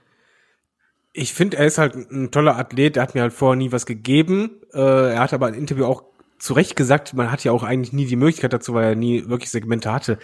[1.14, 3.86] Ich finde, er ist halt ein toller Athlet, er hat mir halt vorher nie was
[3.86, 4.62] gegeben.
[4.74, 6.04] Äh, er hat aber im Interview auch
[6.40, 9.30] zu Recht gesagt, man hat ja auch eigentlich nie die Möglichkeit dazu, weil er nie
[9.30, 10.20] wirklich Segmente hatte.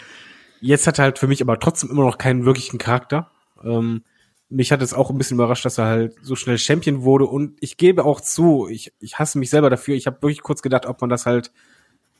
[0.60, 3.30] Jetzt hat er halt für mich aber trotzdem immer noch keinen wirklichen Charakter.
[3.62, 4.02] Ähm,
[4.50, 7.26] mich hat es auch ein bisschen überrascht, dass er halt so schnell Champion wurde.
[7.26, 9.94] Und ich gebe auch zu, ich, ich hasse mich selber dafür.
[9.94, 11.52] Ich habe wirklich kurz gedacht, ob man das halt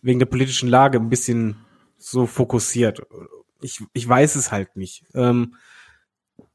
[0.03, 1.57] wegen der politischen Lage ein bisschen
[1.97, 3.03] so fokussiert.
[3.61, 5.05] Ich, ich weiß es halt nicht.
[5.15, 5.55] Ähm,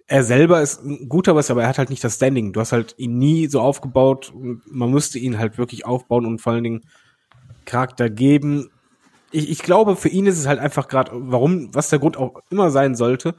[0.05, 2.53] er selber ist ein guter was, aber er hat halt nicht das Standing.
[2.53, 6.39] Du hast halt ihn nie so aufgebaut und man müsste ihn halt wirklich aufbauen und
[6.39, 6.81] vor allen Dingen
[7.65, 8.69] Charakter geben.
[9.31, 12.41] Ich, ich glaube, für ihn ist es halt einfach gerade, warum, was der Grund auch
[12.49, 13.35] immer sein sollte,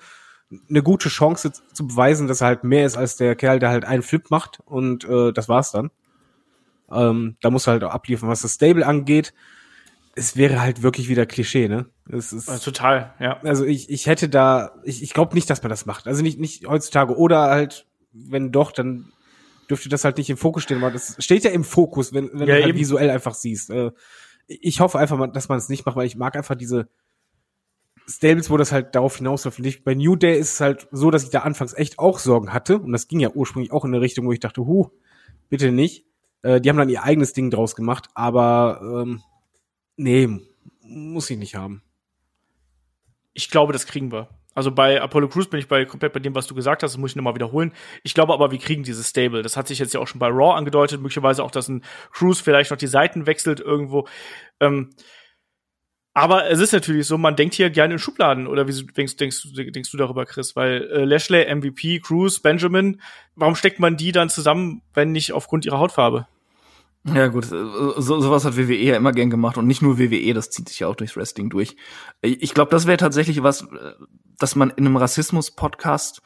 [0.69, 3.85] eine gute Chance zu beweisen, dass er halt mehr ist als der Kerl, der halt
[3.85, 5.91] einen Flip macht und äh, das war's dann.
[6.91, 8.29] Ähm, da muss er halt auch abliefern.
[8.29, 9.33] Was das Stable angeht,
[10.15, 11.87] es wäre halt wirklich wieder Klischee, ne?
[12.09, 13.41] Es ist, also total, ja.
[13.43, 16.07] Also ich, ich hätte da, ich, ich glaube nicht, dass man das macht.
[16.07, 17.17] Also nicht, nicht heutzutage.
[17.17, 19.13] Oder halt, wenn doch, dann
[19.69, 22.49] dürfte das halt nicht im Fokus stehen, weil das steht ja im Fokus, wenn, wenn
[22.49, 23.71] ja, du halt visuell einfach siehst.
[23.71, 23.91] Äh,
[24.47, 26.89] ich hoffe einfach, dass man es nicht macht, weil ich mag einfach diese,
[28.07, 29.85] Stables, wo das halt darauf hinausläuft.
[29.85, 32.79] Bei New Day ist es halt so, dass ich da anfangs echt auch Sorgen hatte.
[32.79, 34.91] Und das ging ja ursprünglich auch in eine Richtung, wo ich dachte, huh,
[35.49, 36.05] bitte nicht.
[36.43, 39.23] Äh, die haben dann ihr eigenes Ding draus gemacht, aber ähm,
[39.97, 40.29] nee,
[40.83, 41.83] muss ich nicht haben.
[43.33, 44.29] Ich glaube, das kriegen wir.
[44.55, 46.99] Also bei Apollo Crews bin ich bei komplett bei dem, was du gesagt hast, das
[46.99, 47.73] muss ich nochmal wiederholen.
[48.05, 49.43] Ich glaube aber, wir kriegen dieses Stable.
[49.43, 51.83] Das hat sich jetzt ja auch schon bei Raw angedeutet, möglicherweise auch, dass ein
[52.13, 54.07] Crews vielleicht noch die Seiten wechselt irgendwo.
[54.61, 54.91] Ähm,
[56.15, 58.47] aber es ist natürlich so, man denkt hier gerne in Schubladen.
[58.47, 60.55] Oder wie denkst, denkst, denkst du darüber, Chris?
[60.55, 63.01] Weil äh, Lashley, MVP, Cruz, Benjamin,
[63.35, 66.29] warum steckt man die dann zusammen, wenn nicht aufgrund ihrer Hautfarbe?
[67.13, 70.49] Ja gut, so, sowas hat WWE ja immer gern gemacht und nicht nur WWE, das
[70.49, 71.77] zieht sich ja auch durchs Wrestling durch.
[72.23, 73.93] Ich glaube, das wäre tatsächlich was, äh,
[74.39, 76.23] dass man in einem Rassismus-Podcast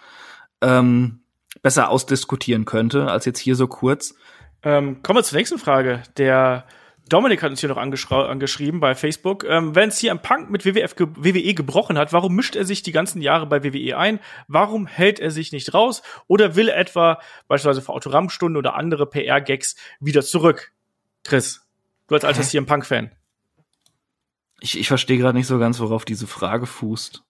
[0.60, 1.20] ähm,
[1.62, 4.14] besser ausdiskutieren könnte, als jetzt hier so kurz.
[4.62, 6.02] Ähm, kommen wir zur nächsten Frage.
[6.16, 6.66] Der
[7.08, 9.44] Dominik hat uns hier noch angeschrieben bei Facebook.
[9.44, 12.92] Ähm, wenn CM Punk mit WWF ge WWE gebrochen hat, warum mischt er sich die
[12.92, 14.20] ganzen Jahre bei WWE ein?
[14.46, 16.02] Warum hält er sich nicht raus?
[16.26, 20.72] Oder will er etwa beispielsweise für Autogrammstunden oder andere PR-Gags wieder zurück?
[21.24, 21.66] Chris,
[22.06, 23.10] du als alter CM Punk-Fan.
[24.60, 27.22] Ich, ich verstehe gerade nicht so ganz, worauf diese Frage fußt.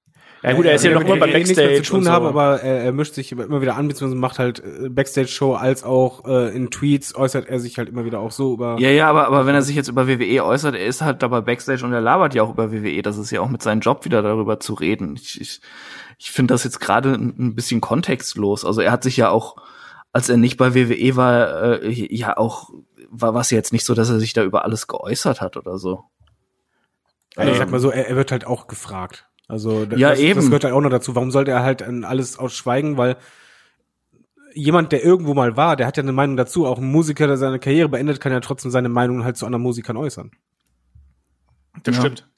[0.42, 2.10] Ja gut, er ist ja noch immer nichts mehr Backstage zu tun und so.
[2.10, 5.82] haben, aber er, er mischt sich immer wieder an, beziehungsweise macht halt äh, Backstage-Show als
[5.82, 8.76] auch äh, in Tweets äußert er sich halt immer wieder auch so über.
[8.78, 11.40] Ja, ja, aber, aber wenn er sich jetzt über WWE äußert, er ist halt dabei
[11.40, 13.02] Backstage und er labert ja auch über WWE.
[13.02, 15.16] Das ist ja auch mit seinem Job wieder darüber zu reden.
[15.16, 15.60] Ich, ich,
[16.18, 18.64] ich finde das jetzt gerade ein, ein bisschen kontextlos.
[18.64, 19.56] Also er hat sich ja auch,
[20.12, 22.70] als er nicht bei WWE war, äh, ja auch,
[23.10, 26.04] war was jetzt nicht so, dass er sich da über alles geäußert hat oder so.
[27.34, 29.28] Also ich sag mal so, er, er wird halt auch gefragt.
[29.48, 30.36] Also das, Ja, das, eben.
[30.36, 31.14] das gehört halt auch noch dazu.
[31.16, 32.96] Warum sollte er halt an alles ausschweigen?
[32.98, 33.16] Weil
[34.54, 36.66] jemand, der irgendwo mal war, der hat ja eine Meinung dazu.
[36.66, 39.62] Auch ein Musiker, der seine Karriere beendet, kann ja trotzdem seine Meinung halt zu anderen
[39.62, 40.30] Musikern äußern.
[41.82, 42.02] Das Ja.
[42.02, 42.28] stimmt.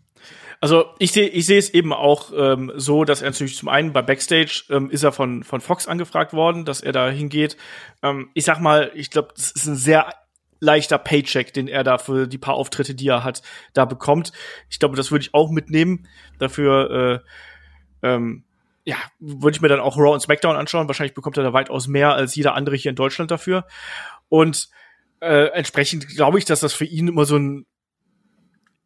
[0.62, 3.94] Also ich sehe ich sehe es eben auch ähm, so, dass er natürlich zum einen
[3.94, 7.56] bei Backstage ähm, ist er von von Fox angefragt worden, dass er da hingeht.
[8.02, 10.12] Ähm, ich sag mal, ich glaube, das ist ein sehr
[10.60, 13.42] leichter Paycheck, den er da für die paar Auftritte, die er hat,
[13.72, 14.32] da bekommt.
[14.68, 16.06] Ich glaube, das würde ich auch mitnehmen.
[16.38, 17.22] Dafür
[18.02, 18.44] äh, ähm,
[18.84, 20.88] ja, würde ich mir dann auch Raw und SmackDown anschauen.
[20.88, 23.66] Wahrscheinlich bekommt er da weitaus mehr als jeder andere hier in Deutschland dafür.
[24.28, 24.68] Und
[25.20, 27.66] äh, entsprechend glaube ich, dass das für ihn immer so ein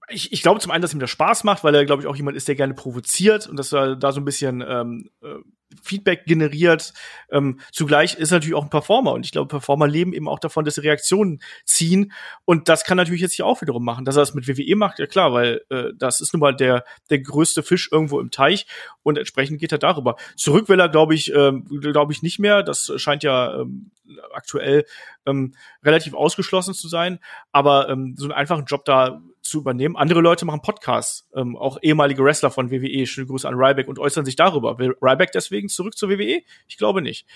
[0.08, 2.16] ich, ich glaube zum einen, dass ihm das Spaß macht, weil er, glaube ich, auch
[2.16, 5.36] jemand ist, der gerne provoziert und dass er da so ein bisschen ähm, äh,
[5.82, 6.92] Feedback generiert.
[7.30, 10.38] Ähm, zugleich ist er natürlich auch ein Performer und ich glaube, Performer leben eben auch
[10.38, 12.12] davon, dass sie Reaktionen ziehen
[12.44, 14.04] und das kann natürlich jetzt hier auch wiederum machen.
[14.04, 16.84] Dass er das mit WWE macht, ja klar, weil äh, das ist nun mal der,
[17.10, 18.66] der größte Fisch irgendwo im Teich
[19.02, 20.16] und entsprechend geht er darüber.
[20.36, 22.62] Zurück will er, glaube ich, ähm, glaube ich nicht mehr.
[22.62, 23.90] Das scheint ja ähm,
[24.32, 24.84] aktuell
[25.26, 27.18] ähm, relativ ausgeschlossen zu sein,
[27.52, 29.96] aber ähm, so einen einfachen Job da zu übernehmen.
[29.96, 33.98] Andere Leute machen Podcasts, ähm, auch ehemalige Wrestler von WWE, schöne Grüße an Ryback und
[33.98, 34.78] äußern sich darüber.
[34.78, 36.42] Will Ryback deswegen zurück zur WWE?
[36.66, 37.26] Ich glaube nicht.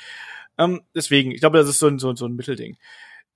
[0.56, 2.76] Ähm, deswegen, ich glaube, das ist so ein, so, so ein Mittelding.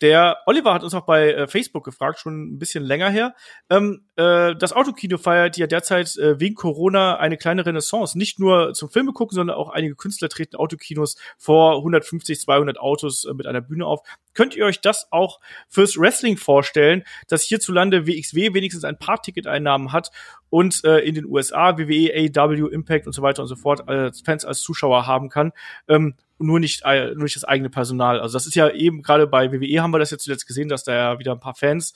[0.02, 3.36] Der Oliver hat uns auch bei äh, Facebook gefragt, schon ein bisschen länger her.
[3.70, 8.18] Ähm, äh, das Autokino feiert ja derzeit äh, wegen Corona eine kleine Renaissance.
[8.18, 13.24] Nicht nur zum Filme gucken, sondern auch einige Künstler treten Autokinos vor 150, 200 Autos
[13.24, 14.00] äh, mit einer Bühne auf.
[14.34, 15.38] Könnt ihr euch das auch
[15.68, 20.10] fürs Wrestling vorstellen, dass hierzulande WXW wenigstens ein paar Ticketeinnahmen hat
[20.52, 24.20] und äh, in den USA WWE, AW, Impact und so weiter und so fort als
[24.20, 25.52] Fans als Zuschauer haben kann?
[25.88, 28.20] Ähm, nur nicht, äh, nur nicht das eigene Personal.
[28.20, 30.84] Also das ist ja eben gerade bei WWE haben wir das jetzt zuletzt gesehen, dass
[30.84, 31.94] da ja wieder ein paar Fans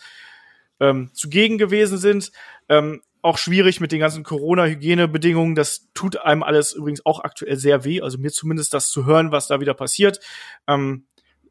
[0.80, 2.32] ähm, zugegen gewesen sind.
[2.70, 5.54] Ähm, auch schwierig mit den ganzen Corona-Hygienebedingungen.
[5.54, 8.00] Das tut einem alles übrigens auch aktuell sehr weh.
[8.00, 10.20] Also mir zumindest das zu hören, was da wieder passiert.
[10.66, 11.04] Ähm,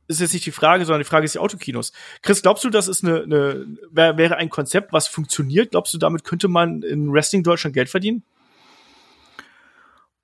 [0.08, 1.92] ist jetzt nicht die Frage, sondern die Frage ist die Autokinos.
[2.22, 5.72] Chris, glaubst du, das ist eine, eine wär, wäre ein Konzept, was funktioniert?
[5.72, 8.24] Glaubst du, damit könnte man in Wrestling Deutschland Geld verdienen?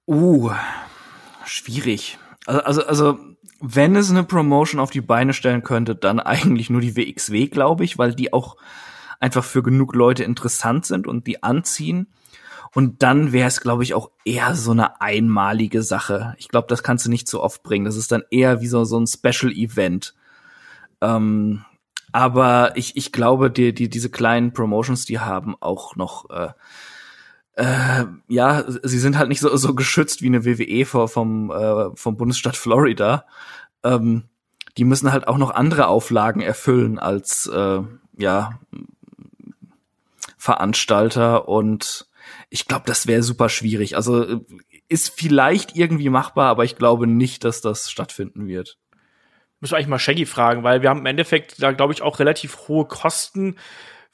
[0.07, 0.51] Uh,
[1.45, 2.17] schwierig.
[2.45, 3.19] Also, also, also,
[3.59, 7.83] wenn es eine Promotion auf die Beine stellen könnte, dann eigentlich nur die WXW, glaube
[7.83, 8.57] ich, weil die auch
[9.19, 12.07] einfach für genug Leute interessant sind und die anziehen.
[12.73, 16.35] Und dann wäre es, glaube ich, auch eher so eine einmalige Sache.
[16.37, 17.85] Ich glaube, das kannst du nicht so oft bringen.
[17.85, 20.13] Das ist dann eher wie so, so ein Special-Event.
[21.01, 21.65] Ähm,
[22.13, 26.49] aber ich, ich glaube, die, die, diese kleinen Promotions, die haben auch noch äh,
[27.55, 31.95] äh, ja, sie sind halt nicht so, so geschützt wie eine WWE vor, vom, äh,
[31.95, 33.25] vom Bundesstaat Florida.
[33.83, 34.23] Ähm,
[34.77, 37.81] die müssen halt auch noch andere Auflagen erfüllen als äh,
[38.17, 38.59] ja
[40.37, 42.07] Veranstalter und
[42.49, 43.95] ich glaube, das wäre super schwierig.
[43.95, 44.39] Also äh,
[44.89, 48.77] ist vielleicht irgendwie machbar, aber ich glaube nicht, dass das stattfinden wird.
[49.59, 52.19] Müssen wir eigentlich mal Shaggy fragen, weil wir haben im Endeffekt da, glaube ich, auch
[52.19, 53.57] relativ hohe Kosten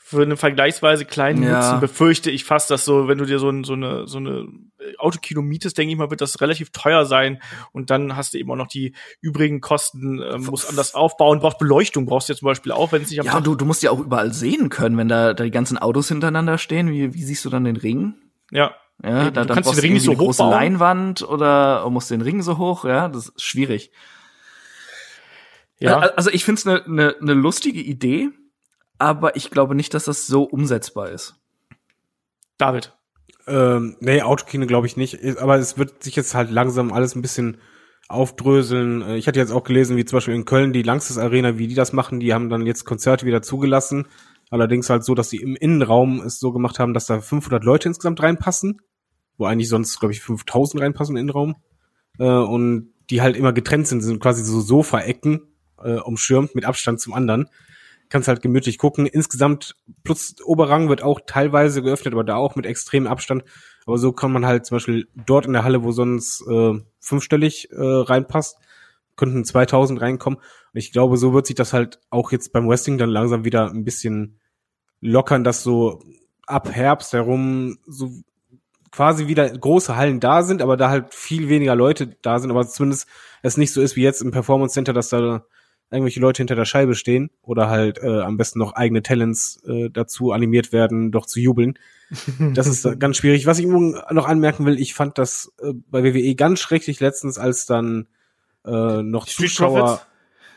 [0.10, 1.58] für einen vergleichsweise kleinen Ja.
[1.60, 4.48] Nutzen, befürchte ich fast, dass so, wenn du dir so, ein, so eine, so eine
[5.00, 7.42] Autokino mietest, denke ich mal, wird das relativ teuer sein.
[7.74, 11.58] Und dann hast du eben auch noch die übrigen Kosten, ähm, musst anders aufbauen, brauchst
[11.58, 13.66] Beleuchtung, brauchst du ja zum Beispiel auch, wenn es nicht am Ja, Tag du, du
[13.66, 16.90] musst ja auch überall sehen können, wenn da, da die ganzen Autos hintereinander stehen.
[16.90, 18.14] Wie, wie siehst du dann den Ring?
[18.50, 18.76] Ja.
[19.04, 20.58] Ja, Eben, da, du dann kannst den brauchst Ring nicht so eine große hochbauen.
[20.58, 23.92] Leinwand oder musst den Ring so hoch, ja, das ist schwierig.
[25.80, 26.02] Ja.
[26.06, 28.30] Äh, Also ich finde es eine ne, ne lustige Idee,
[28.98, 31.36] aber ich glaube nicht, dass das so umsetzbar ist.
[32.58, 32.94] David.
[33.46, 35.38] Ähm, nee, Autokino glaube ich nicht.
[35.38, 37.58] Aber es wird sich jetzt halt langsam alles ein bisschen
[38.10, 39.02] aufdröseln.
[39.02, 41.68] Äh, Ich hatte jetzt auch gelesen, wie zum Beispiel in Köln die Langsys Arena, wie
[41.68, 42.20] die das machen.
[42.20, 44.08] Die haben dann jetzt Konzerte wieder zugelassen.
[44.50, 47.90] Allerdings halt so, dass sie im Innenraum es so gemacht haben, dass da 500 Leute
[47.90, 48.82] insgesamt reinpassen.
[49.38, 51.56] Wo eigentlich sonst, glaube ich, 5000 reinpassen im Innenraum.
[52.18, 55.42] Äh, und die halt immer getrennt sind, sind quasi so Sofaecken
[55.82, 57.50] äh, umschirmt mit Abstand zum anderen.
[58.10, 59.06] Kannst halt gemütlich gucken.
[59.06, 63.44] Insgesamt plus Oberrang wird auch teilweise geöffnet, aber da auch mit extremem Abstand.
[63.86, 67.70] Aber so kann man halt zum Beispiel dort in der Halle, wo sonst äh, fünfstellig
[67.72, 68.58] äh, reinpasst,
[69.16, 70.40] könnten 2000 reinkommen.
[70.40, 73.70] Und ich glaube, so wird sich das halt auch jetzt beim Wrestling dann langsam wieder
[73.70, 74.40] ein bisschen
[75.02, 76.02] lockern, dass so
[76.46, 78.12] ab Herbst herum so
[78.92, 82.68] quasi wieder große Hallen da sind, aber da halt viel weniger Leute da sind, aber
[82.68, 83.08] zumindest
[83.42, 85.46] es nicht so ist wie jetzt im Performance Center, dass da
[85.92, 89.90] irgendwelche Leute hinter der Scheibe stehen oder halt äh, am besten noch eigene Talents äh,
[89.90, 91.78] dazu animiert werden, doch zu jubeln.
[92.54, 93.48] Das ist ganz schwierig.
[93.48, 97.66] Was ich noch anmerken will, ich fand das äh, bei WWE ganz schrecklich letztens, als
[97.66, 98.08] dann
[98.66, 100.02] äh, noch Street Zuschauer.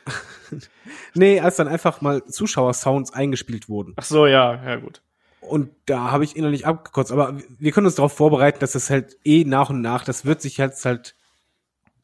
[1.15, 3.95] nee, als dann einfach mal Zuschauer-Sounds eingespielt wurden.
[3.97, 5.03] Ach so, ja, ja gut.
[5.41, 7.11] Und da habe ich innerlich abgekotzt.
[7.11, 10.41] Aber wir können uns darauf vorbereiten, dass das halt eh nach und nach, das wird
[10.41, 11.17] sich jetzt halt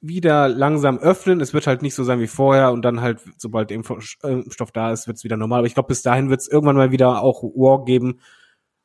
[0.08, 1.40] wieder langsam öffnen.
[1.40, 4.92] Es wird halt nicht so sein wie vorher und dann halt, sobald der Impfstoff da
[4.92, 5.60] ist, wird es wieder normal.
[5.60, 8.20] Aber ich glaube, bis dahin wird es irgendwann mal wieder auch War geben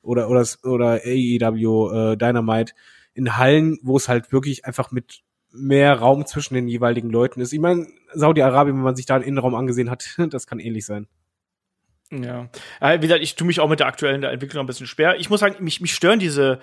[0.02, 2.74] oder oder oder AEW äh, Dynamite
[3.14, 5.22] in Hallen, wo es halt wirklich einfach mit
[5.52, 7.54] mehr Raum zwischen den jeweiligen Leuten ist.
[7.54, 11.08] Ich meine, Saudi-Arabien, wenn man sich da den Innenraum angesehen hat, das kann ähnlich sein.
[12.12, 12.50] Ja.
[12.82, 15.18] Äh, wie gesagt, ich tue mich auch mit der aktuellen Entwicklung ein bisschen schwer.
[15.20, 16.60] Ich muss sagen, mich, mich stören diese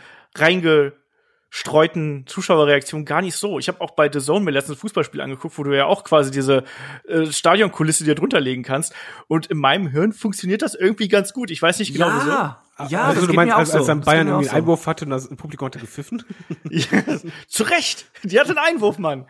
[1.50, 3.58] reingestreuten Zuschauerreaktionen gar nicht so.
[3.58, 6.04] Ich habe auch bei The Zone mir letztens ein Fußballspiel angeguckt, wo du ja auch
[6.04, 6.64] quasi diese
[7.06, 8.94] äh, Stadionkulisse dir drunter legen kannst.
[9.26, 11.50] Und in meinem Hirn funktioniert das irgendwie ganz gut.
[11.50, 12.16] Ich weiß nicht genau ja.
[12.16, 12.67] wieso.
[12.88, 13.78] Ja, also das du meinst, als, so.
[13.78, 16.22] als dann Bayern irgendwie einen Einwurf hatte und das Publikum hatte gepfiffen?
[16.70, 16.86] Ja,
[17.48, 18.06] zu Recht.
[18.24, 19.26] Die hatte einen Einwurf, Mann.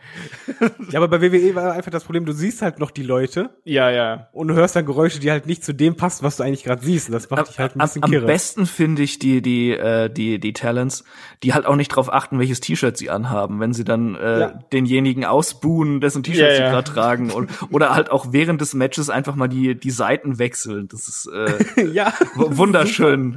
[0.90, 3.90] ja, aber bei WWE war einfach das Problem, du siehst halt noch die Leute Ja,
[3.90, 4.28] ja.
[4.32, 6.82] und du hörst dann Geräusche, die halt nicht zu dem passen, was du eigentlich gerade
[6.84, 7.08] siehst.
[7.08, 8.26] Und das macht dich halt ein am, bisschen am kirre.
[8.26, 11.04] besten finde ich die die äh, die die Talents,
[11.42, 14.48] die halt auch nicht drauf achten, welches T-Shirt sie anhaben, wenn sie dann äh, Ja.
[14.72, 16.70] denjenigen ausbuhen, dessen T-Shirt Ja, sie ja.
[16.70, 20.88] gerade tragen und, oder halt auch während des Matches einfach mal die die Seiten wechseln.
[20.88, 22.12] Das ist äh, ja.
[22.34, 22.56] w-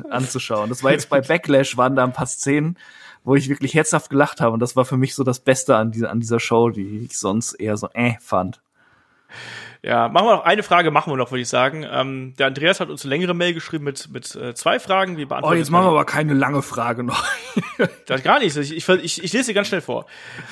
[0.10, 0.70] anzuschauen.
[0.70, 2.78] Das war jetzt bei Backlash waren da ein paar Szenen,
[3.24, 5.92] wo ich wirklich herzhaft gelacht habe und das war für mich so das Beste an
[5.92, 8.62] dieser an dieser Show, die ich sonst eher so äh fand.
[9.84, 11.84] Ja, machen wir noch eine Frage, machen wir noch, würde ich sagen.
[11.90, 15.18] Ähm, der Andreas hat uns eine längere Mail geschrieben mit, mit äh, zwei Fragen.
[15.18, 17.26] Wir Oh, beantworten jetzt machen wir aber keine lange Frage noch.
[18.06, 18.56] Das gar nicht.
[18.56, 20.06] Ich, ich, ich, ich lese sie ganz schnell vor.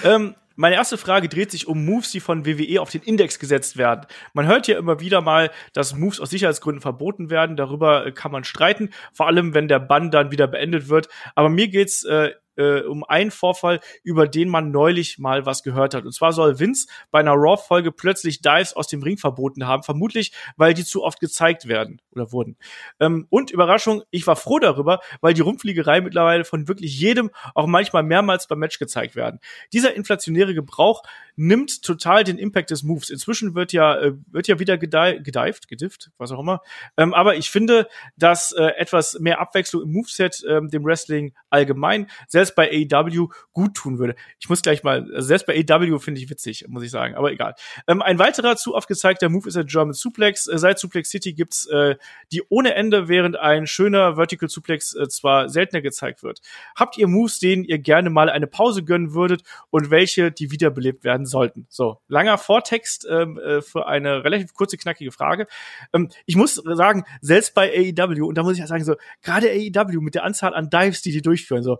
[0.03, 3.77] Ähm, meine erste Frage dreht sich um Moves, die von WWE auf den Index gesetzt
[3.77, 4.05] werden.
[4.33, 7.55] Man hört ja immer wieder mal, dass Moves aus Sicherheitsgründen verboten werden.
[7.55, 11.07] Darüber äh, kann man streiten, vor allem wenn der Bann dann wieder beendet wird.
[11.33, 15.93] Aber mir geht's äh, äh, um einen Vorfall, über den man neulich mal was gehört
[15.93, 16.05] hat.
[16.05, 20.33] Und zwar soll Vince bei einer Raw-Folge plötzlich Dives aus dem Ring verboten haben, vermutlich,
[20.57, 22.57] weil die zu oft gezeigt werden oder wurden.
[22.99, 27.67] Ähm, und Überraschung, ich war froh darüber, weil die Rumfliegerei mittlerweile von wirklich jedem, auch
[27.67, 29.39] manchmal mehrmals beim Match gezeigt werden.
[29.73, 31.03] Dieser inflationäre Gebrauch
[31.35, 33.09] nimmt total den Impact des Moves.
[33.09, 36.61] Inzwischen wird ja äh, wird ja wieder gedei gedived, gedifft, was auch immer.
[36.97, 37.87] Ähm, aber ich finde,
[38.17, 43.75] dass äh, etwas mehr Abwechslung im Moveset ähm, dem Wrestling allgemein, selbst bei AEW, gut
[43.75, 44.15] tun würde.
[44.39, 47.31] Ich muss gleich mal, also selbst bei AEW finde ich witzig, muss ich sagen, aber
[47.31, 47.55] egal.
[47.87, 50.47] Ähm, ein weiterer zu oft gezeigter Move ist der German Suplex.
[50.47, 51.95] Äh, seit Suplex City gibt's äh,
[52.31, 56.41] die ohne Ende, während ein schöner Vertical Suplex äh, zwar seltener gezeigt wird.
[56.75, 61.03] Habt ihr Moves, denen ihr gerne mal eine Pause gönnen würdet und welche, die wiederbelebt
[61.03, 61.65] werden sollten?
[61.69, 65.47] So, langer Vortext ähm, äh, für eine relativ kurze, knackige Frage.
[65.93, 69.49] Ähm, ich muss sagen, selbst bei AEW, und da muss ich ja sagen, so, gerade
[69.49, 71.79] AEW mit der Anzahl an Dives, die die durchführen, so,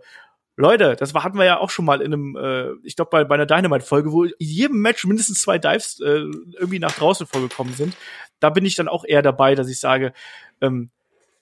[0.60, 3.34] Leute, das hatten wir ja auch schon mal in einem, äh, ich glaube bei, bei
[3.34, 7.96] einer Dynamite-Folge, wo in jedem Match mindestens zwei Dives äh, irgendwie nach draußen vorgekommen sind.
[8.38, 10.12] Da bin ich dann auch eher dabei, dass ich sage,
[10.60, 10.90] ähm,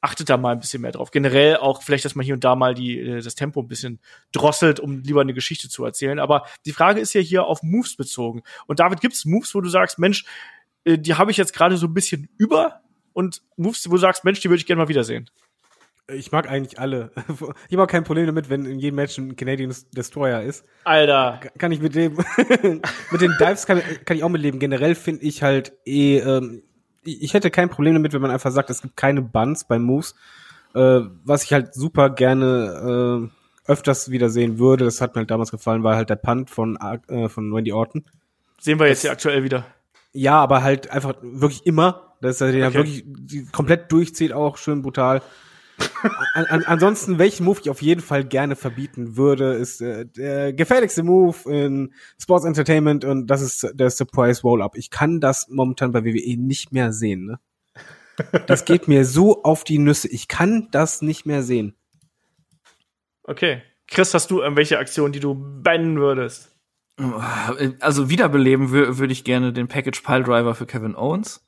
[0.01, 1.11] achtet da mal ein bisschen mehr drauf.
[1.11, 4.01] Generell auch vielleicht, dass man hier und da mal die, äh, das Tempo ein bisschen
[4.33, 6.19] drosselt, um lieber eine Geschichte zu erzählen.
[6.19, 8.43] Aber die Frage ist ja hier auf Moves bezogen.
[8.67, 10.25] Und David, gibt's Moves, wo du sagst, Mensch,
[10.85, 12.81] äh, die habe ich jetzt gerade so ein bisschen über
[13.13, 15.29] und Moves, wo du sagst, Mensch, die würde ich gerne mal wiedersehen.
[16.11, 17.11] Ich mag eigentlich alle.
[17.69, 20.65] Ich habe auch kein Problem damit, wenn in jedem Match ein Canadian Destroyer ist.
[20.85, 21.41] Alter.
[21.59, 22.15] Kann ich mit dem,
[23.11, 24.59] mit den Dives kann, kann ich auch mitleben.
[24.59, 26.63] Generell finde ich halt eh, ähm,
[27.05, 30.15] ich hätte kein Problem damit, wenn man einfach sagt, es gibt keine Buns bei Moves.
[30.75, 33.29] Äh, was ich halt super gerne
[33.67, 36.49] äh, öfters wieder sehen würde, das hat mir halt damals gefallen, war halt der Punt
[36.51, 36.77] von,
[37.09, 38.05] äh, von Randy Orton.
[38.61, 39.67] Sehen wir jetzt hier aktuell wieder.
[40.13, 42.77] Ja, aber halt einfach wirklich immer, dass er den ja Okay.
[42.79, 45.21] wirklich die- komplett durchzieht, auch schön brutal.
[46.35, 50.53] An, an, ansonsten, welchen Move ich auf jeden Fall gerne verbieten würde, ist äh, der
[50.53, 54.77] gefährlichste Move in Sports Entertainment und das ist der Surprise Roll-Up.
[54.77, 57.27] Ich kann das momentan bei WWE nicht mehr sehen.
[57.27, 57.41] Ne?
[58.47, 60.09] Das geht mir so auf die Nüsse.
[60.09, 61.75] Ich kann das nicht mehr sehen.
[63.23, 63.63] Okay.
[63.87, 66.55] Chris, hast du irgendwelche Aktionen, die du bannen würdest?
[67.81, 71.47] Also wiederbeleben wür würde ich gerne den Package Pile Driver für Kevin Owens.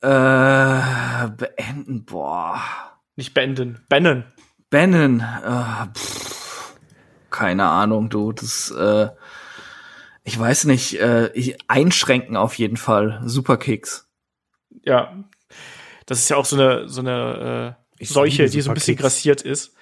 [0.00, 2.60] Äh, beenden, boah.
[3.16, 3.80] Nicht beenden.
[3.88, 4.24] Bannen.
[4.70, 6.74] Bannon, äh, pff,
[7.30, 9.08] keine Ahnung, du, das, äh,
[10.24, 13.20] ich weiß nicht, äh, ich, einschränken auf jeden Fall.
[13.24, 14.08] Superkicks.
[14.84, 15.24] Ja.
[16.06, 18.96] Das ist ja auch so eine, so eine äh, Ich Seuche, die so ein bisschen
[18.96, 19.74] grassiert ist.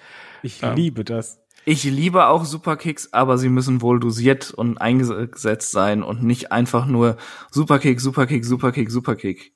[0.43, 0.73] Ich Ja.
[0.73, 1.39] liebe das.
[1.65, 6.85] Ich liebe auch Superkicks, aber sie müssen wohl dosiert und eingesetzt sein und nicht einfach
[6.85, 7.17] nur
[7.49, 9.53] Superkick, Superkick, Superkick, Superkick.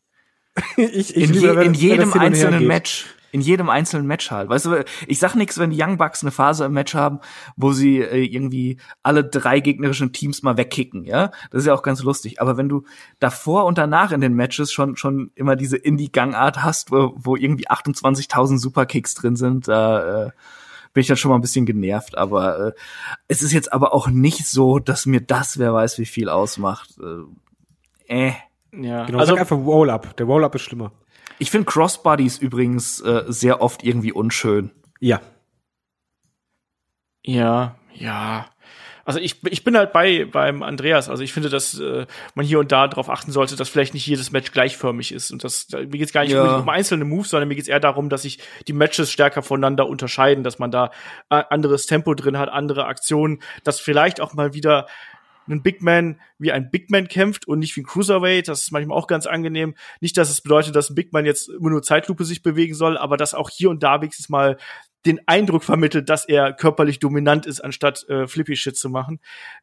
[0.76, 2.68] ich, ich In, liebe, je, wenn- in jedem einzelnen geht.
[2.68, 3.06] Match.
[3.32, 4.50] In jedem einzelnen Match halt.
[4.50, 7.20] Weißt du, ich sag nichts, wenn die Young Bucks eine Phase im Match haben,
[7.56, 11.32] wo sie äh, irgendwie alle drei gegnerischen Teams mal wegkicken, ja?
[11.52, 12.42] Das ist ja auch ganz lustig.
[12.42, 12.84] Aber wenn du
[13.20, 17.68] davor und danach in den Matches schon, schon immer diese Indie-Gangart hast, wo, wo irgendwie
[17.70, 20.32] 28.000 Superkicks drin sind, da, äh,
[20.94, 22.72] bin ich dann schon mal ein bisschen genervt, aber äh,
[23.28, 26.90] es ist jetzt aber auch nicht so, dass mir das, wer weiß, wie viel ausmacht.
[28.08, 28.34] Äh, äh.
[28.72, 30.16] Ja, Genau, also sag einfach Roll-Up.
[30.18, 30.92] Der Roll-Up ist schlimmer.
[31.40, 34.72] Ich finde Crossbodies übrigens äh, sehr oft irgendwie unschön.
[35.00, 35.22] Ja.
[37.24, 38.46] Ja, ja.
[39.06, 41.10] Also ich, ich bin halt bei beim Andreas.
[41.10, 42.06] Also ich finde, dass äh,
[42.36, 45.32] man hier und da darauf achten sollte, dass vielleicht nicht jedes Match gleichförmig ist.
[45.32, 46.58] Und das da- mir geht's gar nicht Ja.
[46.58, 48.38] um einzelne Moves, sondern mir geht's eher darum, dass sich
[48.68, 50.92] die Matches stärker voneinander unterscheiden, dass man da
[51.32, 54.86] äh, anderes Tempo drin hat, andere Aktionen, dass vielleicht auch mal wieder
[55.50, 58.48] ein Big Man wie ein Big Man kämpft und nicht wie ein Cruiserweight.
[58.48, 59.76] Das ist manchmal auch ganz angenehm.
[60.02, 62.98] Nicht, dass es bedeutet, dass ein Big Man jetzt immer nur Zeitlupe sich bewegen soll,
[62.98, 64.58] aber dass auch hier und da wenigstens mal
[65.06, 69.20] den Eindruck vermittelt, dass er körperlich dominant ist, anstatt äh, Flippy Shit zu machen.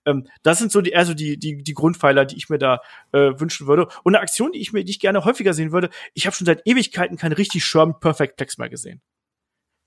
[0.06, 2.80] Ähm, das sind so die, also die, die, die Grundpfeiler, die ich mir da
[3.12, 3.88] äh, wünschen würde.
[4.02, 6.46] Und eine Aktion, die ich mir, die ich gerne häufiger sehen würde, ich habe schon
[6.46, 9.02] seit Ewigkeiten keinen richtig Sherman Perfect Plex mehr gesehen.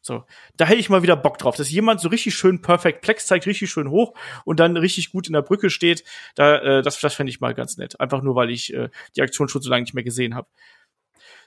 [0.02, 0.24] So,
[0.56, 3.46] da hätte ich mal wieder Bock drauf, dass jemand so richtig schön Perfect Plex zeigt,
[3.48, 4.14] richtig schön hoch
[4.46, 6.04] und dann richtig gut in der Brücke steht.
[6.36, 8.00] Da, äh, das, das fände ich mal ganz nett.
[8.00, 10.48] Einfach nur, weil ich äh, die Aktion schon so lange nicht mehr gesehen habe.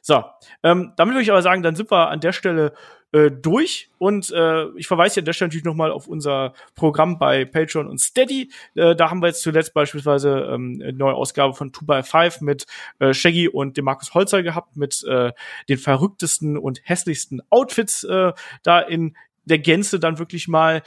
[0.04, 0.24] So,
[0.64, 2.74] ähm, damit würde ich aber sagen, dann sind wir an der Stelle
[3.12, 7.18] äh, durch und äh, ich verweise hier an der Stelle natürlich nochmal auf unser Programm
[7.18, 8.50] bei Patreon und Steady.
[8.74, 12.66] Äh, da haben wir jetzt zuletzt beispielsweise ähm, eine neue Ausgabe von 2x5 mit
[12.98, 15.32] äh, Shaggy und dem Markus Holzer gehabt, mit äh,
[15.68, 18.32] den verrücktesten und hässlichsten Outfits äh,
[18.64, 20.82] da in der Gänze dann wirklich mal.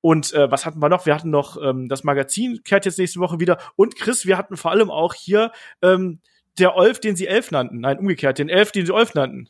[0.00, 1.06] Und äh, was hatten wir noch?
[1.06, 3.58] Wir hatten noch ähm, das Magazin kehrt jetzt nächste Woche wieder.
[3.74, 6.20] Und Chris, wir hatten vor allem auch hier ähm,
[6.58, 7.80] der Olf, den sie Elf nannten.
[7.80, 9.48] Nein, umgekehrt, den Elf, den sie Olf nannten.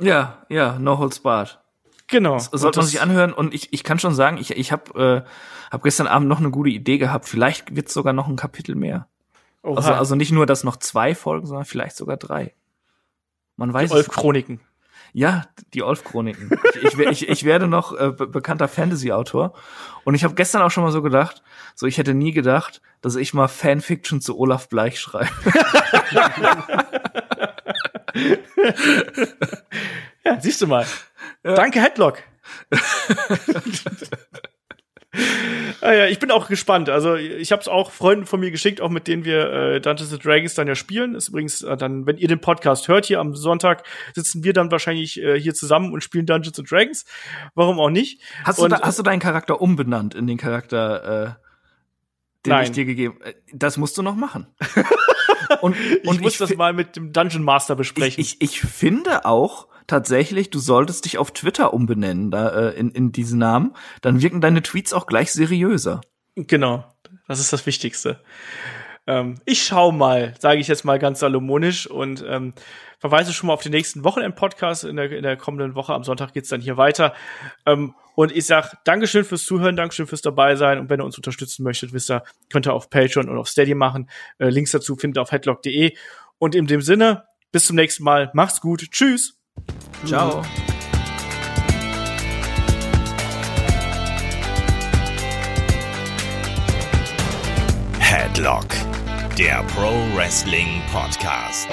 [0.00, 1.60] Ja, ja, No Holds Barred.
[2.06, 2.34] Genau.
[2.34, 5.70] Das sollte man sich anhören und ich, ich kann schon sagen, ich, ich habe äh,
[5.70, 7.28] hab gestern Abend noch eine gute Idee gehabt.
[7.28, 9.06] Vielleicht wird sogar noch ein Kapitel mehr.
[9.62, 12.54] Oha, Also, also nicht nur, dass noch zwei Folgen, sondern vielleicht sogar drei.
[13.56, 13.96] Man weiß die.
[13.96, 14.60] Olf-Chroniken.
[15.12, 16.50] Ja, die Olf-Chroniken.
[16.82, 19.54] ich, ich, ich, ich werde noch äh, be bekannter Fantasy-Autor.
[20.04, 21.42] Und ich habe gestern auch schon mal so gedacht,
[21.74, 25.30] so ich hätte nie gedacht, dass ich mal Fanfiction zu Olaf Bleich schreibe.
[30.24, 30.86] Ja, siehst du mal.
[31.42, 32.22] Danke, Headlock.
[35.80, 36.88] ah ja, ich bin auch gespannt.
[36.88, 40.12] Also ich habe es auch Freunden von mir geschickt, auch mit denen wir äh, Dungeons
[40.12, 41.14] and Dragons dann ja spielen.
[41.14, 43.84] Ist übrigens äh, dann, wenn ihr den Podcast hört, hier am Sonntag
[44.14, 47.04] sitzen wir dann wahrscheinlich äh, hier zusammen und spielen Dungeons and Dragons.
[47.54, 48.20] Warum auch nicht?
[48.44, 51.46] Hast du, Und, da, hast du deinen Charakter umbenannt in den Charakter, äh,
[52.46, 52.64] den Nein.
[52.64, 54.46] ich dir gegeben äh, Das musst du noch machen.
[55.60, 58.20] und ich und muss ich, das mal mit dem Dungeon Master ich, besprechen.
[58.20, 63.12] ich, ich finde auch tatsächlich, du solltest dich auf Twitter umbenennen, da, äh, in, in
[63.12, 63.74] diesen Namen.
[64.00, 66.00] Dann wirken deine Tweets auch gleich seriöser.
[66.36, 66.84] Genau,
[67.28, 68.20] das ist das Wichtigste.
[69.06, 72.54] Ähm, ich schau mal, sage ich jetzt mal ganz salomonisch und ähm,
[72.98, 74.84] verweise schon mal auf den nächsten Wochenend-Podcast.
[74.84, 77.14] In der, in der kommenden Woche am Sonntag geht's dann hier weiter.
[77.66, 80.78] Ähm, und ich sag Dankeschön fürs Zuhören, Dankeschön fürs dabei sein.
[80.78, 83.74] Und wenn ihr uns unterstützen möchtet, wisst ihr, könnt ihr auf Patreon und auf Steady
[83.74, 84.08] machen.
[84.38, 85.96] Äh, Links dazu findet ihr auf headlock.de.
[86.38, 88.30] Und in dem Sinne, bis zum nächsten Mal.
[88.34, 88.90] Macht's gut.
[88.90, 89.39] Tschüss.
[90.06, 90.42] Ciao.
[97.98, 98.66] Headlock,
[99.38, 101.68] der Pro Wrestling Podcast.